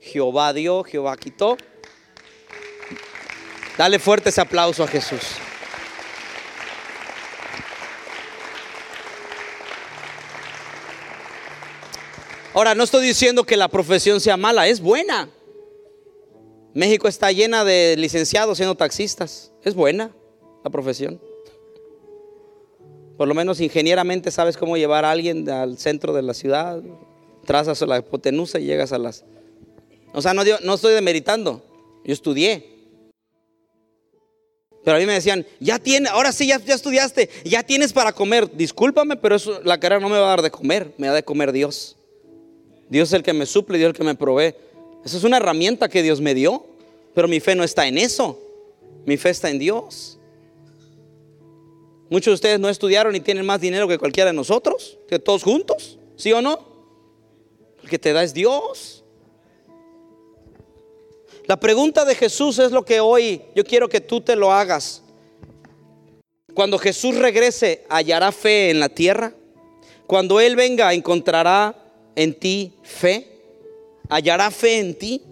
Jehová 0.00 0.52
dio, 0.52 0.84
Jehová 0.84 1.16
quitó. 1.16 1.56
Dale 3.78 3.98
fuerte 3.98 4.28
ese 4.28 4.42
aplauso 4.42 4.84
a 4.84 4.86
Jesús. 4.86 5.22
Ahora, 12.54 12.74
no 12.74 12.82
estoy 12.84 13.06
diciendo 13.06 13.44
que 13.44 13.56
la 13.56 13.68
profesión 13.68 14.20
sea 14.20 14.36
mala, 14.36 14.68
es 14.68 14.80
buena. 14.80 15.30
México 16.74 17.08
está 17.08 17.30
llena 17.30 17.64
de 17.64 17.96
licenciados 17.98 18.56
siendo 18.56 18.74
taxistas. 18.74 19.52
Es 19.64 19.74
buena 19.74 20.12
la 20.64 20.70
profesión. 20.70 21.20
Por 23.16 23.28
lo 23.28 23.34
menos 23.34 23.60
ingenieramente 23.60 24.30
sabes 24.30 24.56
cómo 24.56 24.76
llevar 24.76 25.04
a 25.04 25.10
alguien 25.10 25.48
al 25.50 25.76
centro 25.76 26.12
de 26.12 26.22
la 26.22 26.34
ciudad, 26.34 26.80
trazas 27.44 27.80
la 27.82 27.98
hipotenusa 27.98 28.60
y 28.60 28.64
llegas 28.64 28.92
a 28.92 28.98
las... 28.98 29.24
O 30.14 30.22
sea, 30.22 30.32
no, 30.32 30.42
no 30.62 30.74
estoy 30.74 30.94
demeritando, 30.94 31.62
yo 32.04 32.12
estudié. 32.12 32.78
Pero 34.84 34.96
a 34.96 35.00
mí 35.00 35.06
me 35.06 35.12
decían, 35.12 35.44
ya 35.60 35.78
tiene, 35.78 36.08
ahora 36.08 36.32
sí, 36.32 36.46
ya, 36.46 36.58
ya 36.58 36.74
estudiaste, 36.74 37.28
ya 37.44 37.62
tienes 37.62 37.92
para 37.92 38.12
comer. 38.12 38.50
Discúlpame, 38.56 39.16
pero 39.16 39.34
eso, 39.36 39.60
la 39.64 39.78
carrera 39.78 40.00
no 40.00 40.08
me 40.08 40.18
va 40.18 40.26
a 40.26 40.30
dar 40.30 40.42
de 40.42 40.50
comer, 40.50 40.94
me 40.96 41.08
da 41.08 41.12
de 41.12 41.24
comer 41.24 41.52
Dios. 41.52 41.97
Dios 42.88 43.08
es 43.08 43.14
el 43.14 43.22
que 43.22 43.32
me 43.32 43.46
suple, 43.46 43.78
Dios 43.78 43.88
es 43.88 43.94
el 43.94 43.98
que 43.98 44.04
me 44.04 44.14
provee. 44.14 44.54
Esa 45.04 45.16
es 45.16 45.24
una 45.24 45.36
herramienta 45.36 45.88
que 45.88 46.02
Dios 46.02 46.20
me 46.20 46.34
dio, 46.34 46.66
pero 47.14 47.28
mi 47.28 47.40
fe 47.40 47.54
no 47.54 47.64
está 47.64 47.86
en 47.86 47.98
eso. 47.98 48.38
Mi 49.04 49.16
fe 49.16 49.30
está 49.30 49.50
en 49.50 49.58
Dios. 49.58 50.18
Muchos 52.10 52.32
de 52.32 52.34
ustedes 52.34 52.60
no 52.60 52.68
estudiaron 52.68 53.14
y 53.14 53.20
tienen 53.20 53.44
más 53.44 53.60
dinero 53.60 53.86
que 53.86 53.98
cualquiera 53.98 54.30
de 54.30 54.36
nosotros, 54.36 54.98
que 55.08 55.18
todos 55.18 55.42
juntos, 55.42 55.98
¿sí 56.16 56.32
o 56.32 56.40
no? 56.40 56.66
El 57.82 57.90
que 57.90 57.98
te 57.98 58.12
da 58.12 58.22
es 58.22 58.32
Dios. 58.32 59.04
La 61.46 61.58
pregunta 61.58 62.04
de 62.04 62.14
Jesús 62.14 62.58
es 62.58 62.72
lo 62.72 62.84
que 62.84 63.00
hoy 63.00 63.42
yo 63.54 63.64
quiero 63.64 63.88
que 63.88 64.00
tú 64.00 64.20
te 64.20 64.36
lo 64.36 64.52
hagas. 64.52 65.02
Cuando 66.54 66.78
Jesús 66.78 67.16
regrese, 67.16 67.84
¿hallará 67.88 68.32
fe 68.32 68.70
en 68.70 68.80
la 68.80 68.88
tierra? 68.88 69.32
Cuando 70.06 70.40
Él 70.40 70.56
venga, 70.56 70.92
¿encontrará 70.92 71.74
en 72.18 72.34
ti 72.34 72.72
fe? 72.82 73.28
¿Hallará 74.08 74.50
fe 74.50 74.78
en 74.80 74.98
ti? 74.98 75.22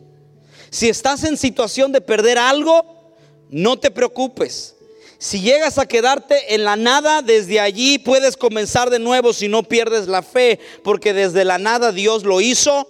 Si 0.71 0.89
estás 0.89 1.25
en 1.25 1.37
situación 1.37 1.91
de 1.91 2.01
perder 2.01 2.39
algo, 2.39 3.13
no 3.51 3.79
te 3.79 3.91
preocupes. 3.91 4.77
Si 5.19 5.41
llegas 5.41 5.79
a 5.79 5.87
quedarte 5.87 6.55
en 6.55 6.65
la 6.65 6.77
nada, 6.77 7.23
desde 7.23 7.59
allí 7.59 7.99
puedes 7.99 8.37
comenzar 8.37 8.91
de 8.91 8.99
nuevo 8.99 9.33
si 9.33 9.49
no 9.49 9.65
pierdes 9.65 10.07
la 10.07 10.23
fe, 10.23 10.61
porque 10.85 11.13
desde 11.13 11.45
la 11.45 11.59
nada 11.59 11.91
Dios 11.91 12.23
lo 12.23 12.41
hizo 12.41 12.89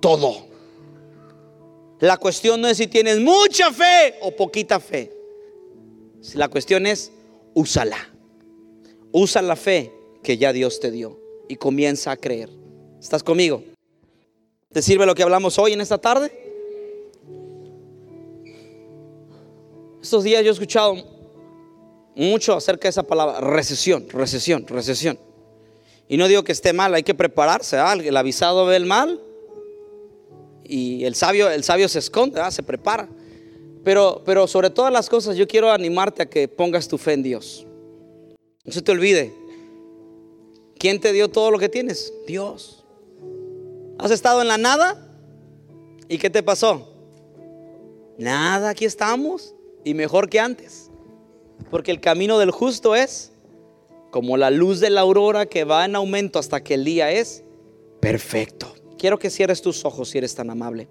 todo. 0.00 0.46
La 1.98 2.16
cuestión 2.16 2.60
no 2.60 2.68
es 2.68 2.78
si 2.78 2.86
tienes 2.86 3.20
mucha 3.20 3.72
fe 3.72 4.14
o 4.22 4.30
poquita 4.30 4.80
fe. 4.80 5.12
La 6.34 6.48
cuestión 6.48 6.86
es, 6.86 7.12
úsala. 7.52 7.98
Usa 9.12 9.42
la 9.42 9.56
fe 9.56 9.92
que 10.22 10.38
ya 10.38 10.52
Dios 10.52 10.80
te 10.80 10.90
dio 10.90 11.20
y 11.48 11.56
comienza 11.56 12.10
a 12.10 12.16
creer. 12.16 12.65
¿Estás 13.00 13.22
conmigo? 13.22 13.62
¿Te 14.72 14.82
sirve 14.82 15.06
lo 15.06 15.14
que 15.14 15.22
hablamos 15.22 15.58
hoy 15.58 15.72
en 15.72 15.80
esta 15.80 15.98
tarde? 15.98 16.32
Estos 20.02 20.24
días 20.24 20.42
yo 20.42 20.50
he 20.50 20.52
escuchado 20.52 20.96
mucho 22.14 22.54
acerca 22.54 22.84
de 22.84 22.90
esa 22.90 23.02
palabra, 23.02 23.40
recesión, 23.40 24.08
recesión, 24.08 24.66
recesión. 24.66 25.18
Y 26.08 26.16
no 26.16 26.28
digo 26.28 26.44
que 26.44 26.52
esté 26.52 26.72
mal, 26.72 26.94
hay 26.94 27.02
que 27.02 27.14
prepararse. 27.14 27.76
¿ah? 27.76 27.92
El 27.92 28.16
avisado 28.16 28.66
ve 28.66 28.76
el 28.76 28.86
mal 28.86 29.20
y 30.64 31.04
el 31.04 31.14
sabio, 31.14 31.50
el 31.50 31.64
sabio 31.64 31.88
se 31.88 31.98
esconde, 31.98 32.40
se 32.50 32.62
prepara. 32.62 33.08
Pero, 33.84 34.22
pero 34.24 34.46
sobre 34.46 34.70
todas 34.70 34.92
las 34.92 35.08
cosas 35.08 35.36
yo 35.36 35.46
quiero 35.46 35.70
animarte 35.70 36.22
a 36.22 36.26
que 36.30 36.48
pongas 36.48 36.88
tu 36.88 36.98
fe 36.98 37.12
en 37.12 37.22
Dios. 37.22 37.66
No 38.64 38.72
se 38.72 38.82
te 38.82 38.92
olvide. 38.92 39.32
¿Quién 40.78 41.00
te 41.00 41.12
dio 41.12 41.28
todo 41.28 41.50
lo 41.50 41.58
que 41.58 41.68
tienes? 41.68 42.12
Dios. 42.26 42.85
¿Has 43.98 44.10
estado 44.10 44.42
en 44.42 44.48
la 44.48 44.58
nada? 44.58 45.02
¿Y 46.08 46.18
qué 46.18 46.28
te 46.28 46.42
pasó? 46.42 46.92
Nada, 48.18 48.70
aquí 48.70 48.84
estamos 48.84 49.54
y 49.84 49.94
mejor 49.94 50.28
que 50.28 50.38
antes. 50.38 50.90
Porque 51.70 51.90
el 51.90 52.00
camino 52.00 52.38
del 52.38 52.50
justo 52.50 52.94
es 52.94 53.32
como 54.10 54.36
la 54.36 54.50
luz 54.50 54.80
de 54.80 54.90
la 54.90 55.00
aurora 55.00 55.46
que 55.46 55.64
va 55.64 55.84
en 55.84 55.96
aumento 55.96 56.38
hasta 56.38 56.62
que 56.62 56.74
el 56.74 56.84
día 56.84 57.10
es 57.10 57.42
perfecto. 58.00 58.74
Quiero 58.98 59.18
que 59.18 59.30
cierres 59.30 59.62
tus 59.62 59.84
ojos 59.84 60.10
si 60.10 60.18
eres 60.18 60.34
tan 60.34 60.50
amable. 60.50 60.88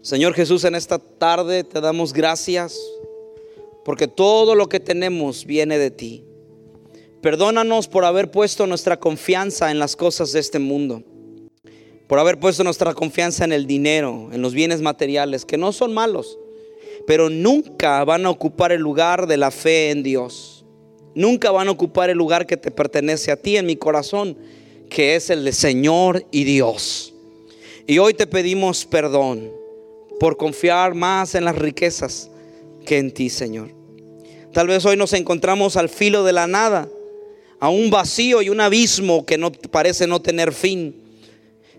Señor 0.00 0.32
Jesús, 0.34 0.64
en 0.64 0.74
esta 0.74 0.98
tarde 0.98 1.62
te 1.62 1.80
damos 1.80 2.12
gracias 2.12 2.80
porque 3.84 4.08
todo 4.08 4.54
lo 4.54 4.68
que 4.68 4.80
tenemos 4.80 5.44
viene 5.44 5.76
de 5.78 5.90
ti. 5.90 6.24
Perdónanos 7.20 7.86
por 7.86 8.06
haber 8.06 8.30
puesto 8.30 8.66
nuestra 8.66 8.98
confianza 8.98 9.70
en 9.70 9.78
las 9.78 9.94
cosas 9.94 10.32
de 10.32 10.40
este 10.40 10.58
mundo, 10.58 11.02
por 12.06 12.18
haber 12.18 12.38
puesto 12.38 12.64
nuestra 12.64 12.94
confianza 12.94 13.44
en 13.44 13.52
el 13.52 13.66
dinero, 13.66 14.30
en 14.32 14.40
los 14.40 14.54
bienes 14.54 14.80
materiales, 14.80 15.44
que 15.44 15.58
no 15.58 15.72
son 15.72 15.92
malos, 15.92 16.38
pero 17.06 17.28
nunca 17.28 18.02
van 18.04 18.24
a 18.24 18.30
ocupar 18.30 18.72
el 18.72 18.80
lugar 18.80 19.26
de 19.26 19.36
la 19.36 19.50
fe 19.50 19.90
en 19.90 20.02
Dios. 20.02 20.64
Nunca 21.14 21.50
van 21.50 21.68
a 21.68 21.72
ocupar 21.72 22.08
el 22.08 22.16
lugar 22.16 22.46
que 22.46 22.56
te 22.56 22.70
pertenece 22.70 23.30
a 23.30 23.36
ti 23.36 23.58
en 23.58 23.66
mi 23.66 23.76
corazón, 23.76 24.38
que 24.88 25.14
es 25.14 25.28
el 25.28 25.44
de 25.44 25.52
Señor 25.52 26.24
y 26.30 26.44
Dios. 26.44 27.12
Y 27.86 27.98
hoy 27.98 28.14
te 28.14 28.26
pedimos 28.26 28.86
perdón 28.86 29.52
por 30.18 30.38
confiar 30.38 30.94
más 30.94 31.34
en 31.34 31.44
las 31.44 31.56
riquezas 31.56 32.30
que 32.86 32.96
en 32.96 33.12
ti, 33.12 33.28
Señor. 33.28 33.74
Tal 34.54 34.68
vez 34.68 34.86
hoy 34.86 34.96
nos 34.96 35.12
encontramos 35.12 35.76
al 35.76 35.90
filo 35.90 36.24
de 36.24 36.32
la 36.32 36.46
nada 36.46 36.88
a 37.60 37.68
un 37.68 37.90
vacío 37.90 38.42
y 38.42 38.48
un 38.48 38.60
abismo 38.60 39.24
que 39.24 39.38
no 39.38 39.52
parece 39.52 40.06
no 40.06 40.20
tener 40.20 40.52
fin. 40.52 40.96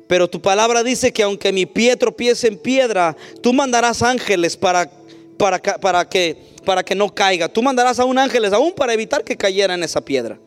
Pero 0.08 0.30
tu 0.30 0.42
palabra 0.42 0.84
dice 0.84 1.12
que 1.12 1.24
aunque 1.24 1.52
mi 1.52 1.66
pie 1.66 1.96
tropiece 1.96 2.48
en 2.48 2.58
piedra, 2.58 3.18
tú 3.42 3.52
mandarás 3.52 4.04
ángeles 4.04 4.56
para, 4.56 4.90
para, 5.38 6.08
que, 6.08 6.38
para 6.64 6.84
que 6.84 6.96
no 6.96 7.14
caiga. 7.14 7.50
Tú 7.50 7.64
mandarás 7.64 8.00
a 8.00 8.06
un 8.06 8.18
ángeles 8.18 8.54
aún 8.54 8.74
para 8.74 8.94
evitar 8.94 9.24
que 9.24 9.36
cayera 9.36 9.74
en 9.74 9.84
esa 9.84 10.02
piedra. 10.02 10.40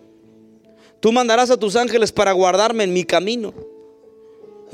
Tú 1.00 1.12
mandarás 1.12 1.50
a 1.50 1.56
tus 1.56 1.76
ángeles 1.76 2.12
para 2.12 2.32
guardarme 2.32 2.84
en 2.84 2.92
mi 2.92 3.04
camino. 3.04 3.52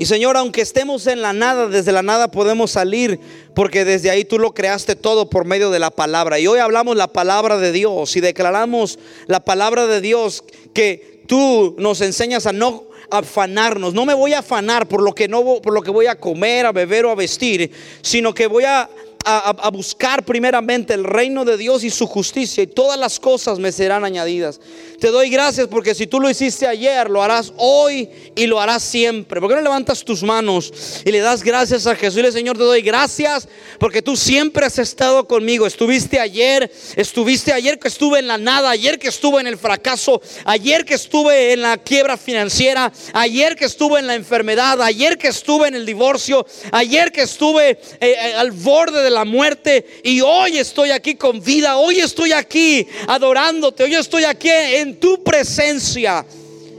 Y 0.01 0.07
Señor, 0.07 0.35
aunque 0.35 0.61
estemos 0.61 1.05
en 1.05 1.21
la 1.21 1.31
nada, 1.31 1.67
desde 1.67 1.91
la 1.91 2.01
nada 2.01 2.31
podemos 2.31 2.71
salir, 2.71 3.19
porque 3.53 3.85
desde 3.85 4.09
ahí 4.09 4.25
tú 4.25 4.39
lo 4.39 4.51
creaste 4.51 4.95
todo 4.95 5.29
por 5.29 5.45
medio 5.45 5.69
de 5.69 5.77
la 5.77 5.91
palabra. 5.91 6.39
Y 6.39 6.47
hoy 6.47 6.57
hablamos 6.57 6.97
la 6.97 7.05
palabra 7.05 7.59
de 7.59 7.71
Dios 7.71 8.15
y 8.15 8.19
declaramos 8.19 8.97
la 9.27 9.41
palabra 9.41 9.85
de 9.85 10.01
Dios 10.01 10.43
que 10.73 11.21
tú 11.27 11.75
nos 11.77 12.01
enseñas 12.01 12.47
a 12.47 12.51
no 12.51 12.85
afanarnos. 13.11 13.93
No 13.93 14.07
me 14.07 14.15
voy 14.15 14.33
a 14.33 14.39
afanar 14.39 14.87
por 14.87 15.03
lo 15.03 15.13
que 15.13 15.27
no 15.27 15.61
por 15.61 15.71
lo 15.71 15.83
que 15.83 15.91
voy 15.91 16.07
a 16.07 16.15
comer, 16.15 16.65
a 16.65 16.71
beber 16.71 17.05
o 17.05 17.11
a 17.11 17.15
vestir, 17.15 17.71
sino 18.01 18.33
que 18.33 18.47
voy 18.47 18.63
a 18.63 18.89
a, 19.25 19.69
buscar 19.69 20.23
primeramente 20.23 20.93
el 20.93 21.03
reino 21.03 21.45
de 21.45 21.57
Dios 21.57 21.83
y 21.83 21.89
su 21.89 22.07
justicia 22.07 22.63
y 22.63 22.67
todas 22.67 22.99
las 22.99 23.19
cosas 23.19 23.59
me 23.59 23.71
serán 23.71 24.03
añadidas. 24.03 24.59
Te 24.99 25.07
doy 25.07 25.29
gracias 25.29 25.67
porque 25.67 25.95
si 25.95 26.07
tú 26.07 26.19
lo 26.19 26.29
hiciste 26.29 26.67
ayer, 26.67 27.09
lo 27.09 27.23
harás 27.23 27.53
hoy 27.57 28.09
y 28.35 28.45
lo 28.47 28.59
harás 28.59 28.83
siempre. 28.83 29.39
¿Por 29.39 29.49
qué 29.49 29.55
no 29.55 29.61
levantas 29.61 30.03
tus 30.03 30.23
manos 30.23 30.71
y 31.05 31.11
le 31.11 31.19
das 31.19 31.43
gracias 31.43 31.87
a 31.87 31.95
Jesús? 31.95 32.19
Y 32.19 32.21
le 32.23 32.31
Señor, 32.31 32.57
te 32.57 32.63
doy 32.63 32.81
gracias 32.81 33.47
porque 33.79 34.01
tú 34.01 34.15
siempre 34.15 34.65
has 34.65 34.79
estado 34.79 35.27
conmigo. 35.27 35.65
Estuviste 35.65 36.19
ayer, 36.19 36.71
estuviste 36.95 37.53
ayer 37.53 37.79
que 37.79 37.87
estuve 37.87 38.19
en 38.19 38.27
la 38.27 38.37
nada, 38.37 38.69
ayer 38.69 38.99
que 38.99 39.07
estuve 39.07 39.41
en 39.41 39.47
el 39.47 39.57
fracaso, 39.57 40.21
ayer 40.45 40.85
que 40.85 40.95
estuve 40.95 41.53
en 41.53 41.61
la 41.61 41.77
quiebra 41.77 42.17
financiera, 42.17 42.91
ayer 43.13 43.55
que 43.55 43.65
estuve 43.65 43.99
en 43.99 44.07
la 44.07 44.15
enfermedad, 44.15 44.81
ayer 44.81 45.17
que 45.17 45.27
estuve 45.27 45.67
en 45.67 45.75
el 45.75 45.85
divorcio, 45.85 46.45
ayer 46.71 47.11
que 47.11 47.23
estuve 47.23 47.71
eh, 47.71 47.77
eh, 48.01 48.33
al 48.35 48.51
borde 48.51 49.03
de 49.03 49.10
la 49.11 49.25
muerte 49.25 50.01
y 50.03 50.21
hoy 50.21 50.57
estoy 50.57 50.91
aquí 50.91 51.15
con 51.15 51.41
vida, 51.41 51.77
hoy 51.77 51.99
estoy 51.99 52.31
aquí 52.31 52.87
adorándote, 53.07 53.83
hoy 53.83 53.95
estoy 53.95 54.23
aquí 54.23 54.49
en 54.49 54.99
tu 54.99 55.23
presencia. 55.23 56.25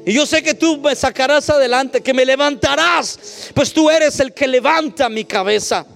Y 0.05 0.13
yo 0.13 0.27
sé 0.27 0.43
que 0.43 0.55
tú 0.55 0.79
me 0.79 0.97
sacarás 0.97 1.49
adelante, 1.49 2.01
que 2.01 2.13
me 2.13 2.25
levantarás, 2.25 3.51
pues 3.55 3.73
tú 3.73 3.89
eres 3.89 4.19
el 4.19 4.33
que 4.33 4.49
levanta 4.49 5.09
mi 5.09 5.25
cabeza. 5.25 5.87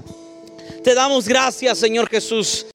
Te 0.84 0.94
damos 0.94 1.26
gracias, 1.26 1.78
Señor 1.78 2.08
Jesús. 2.08 2.66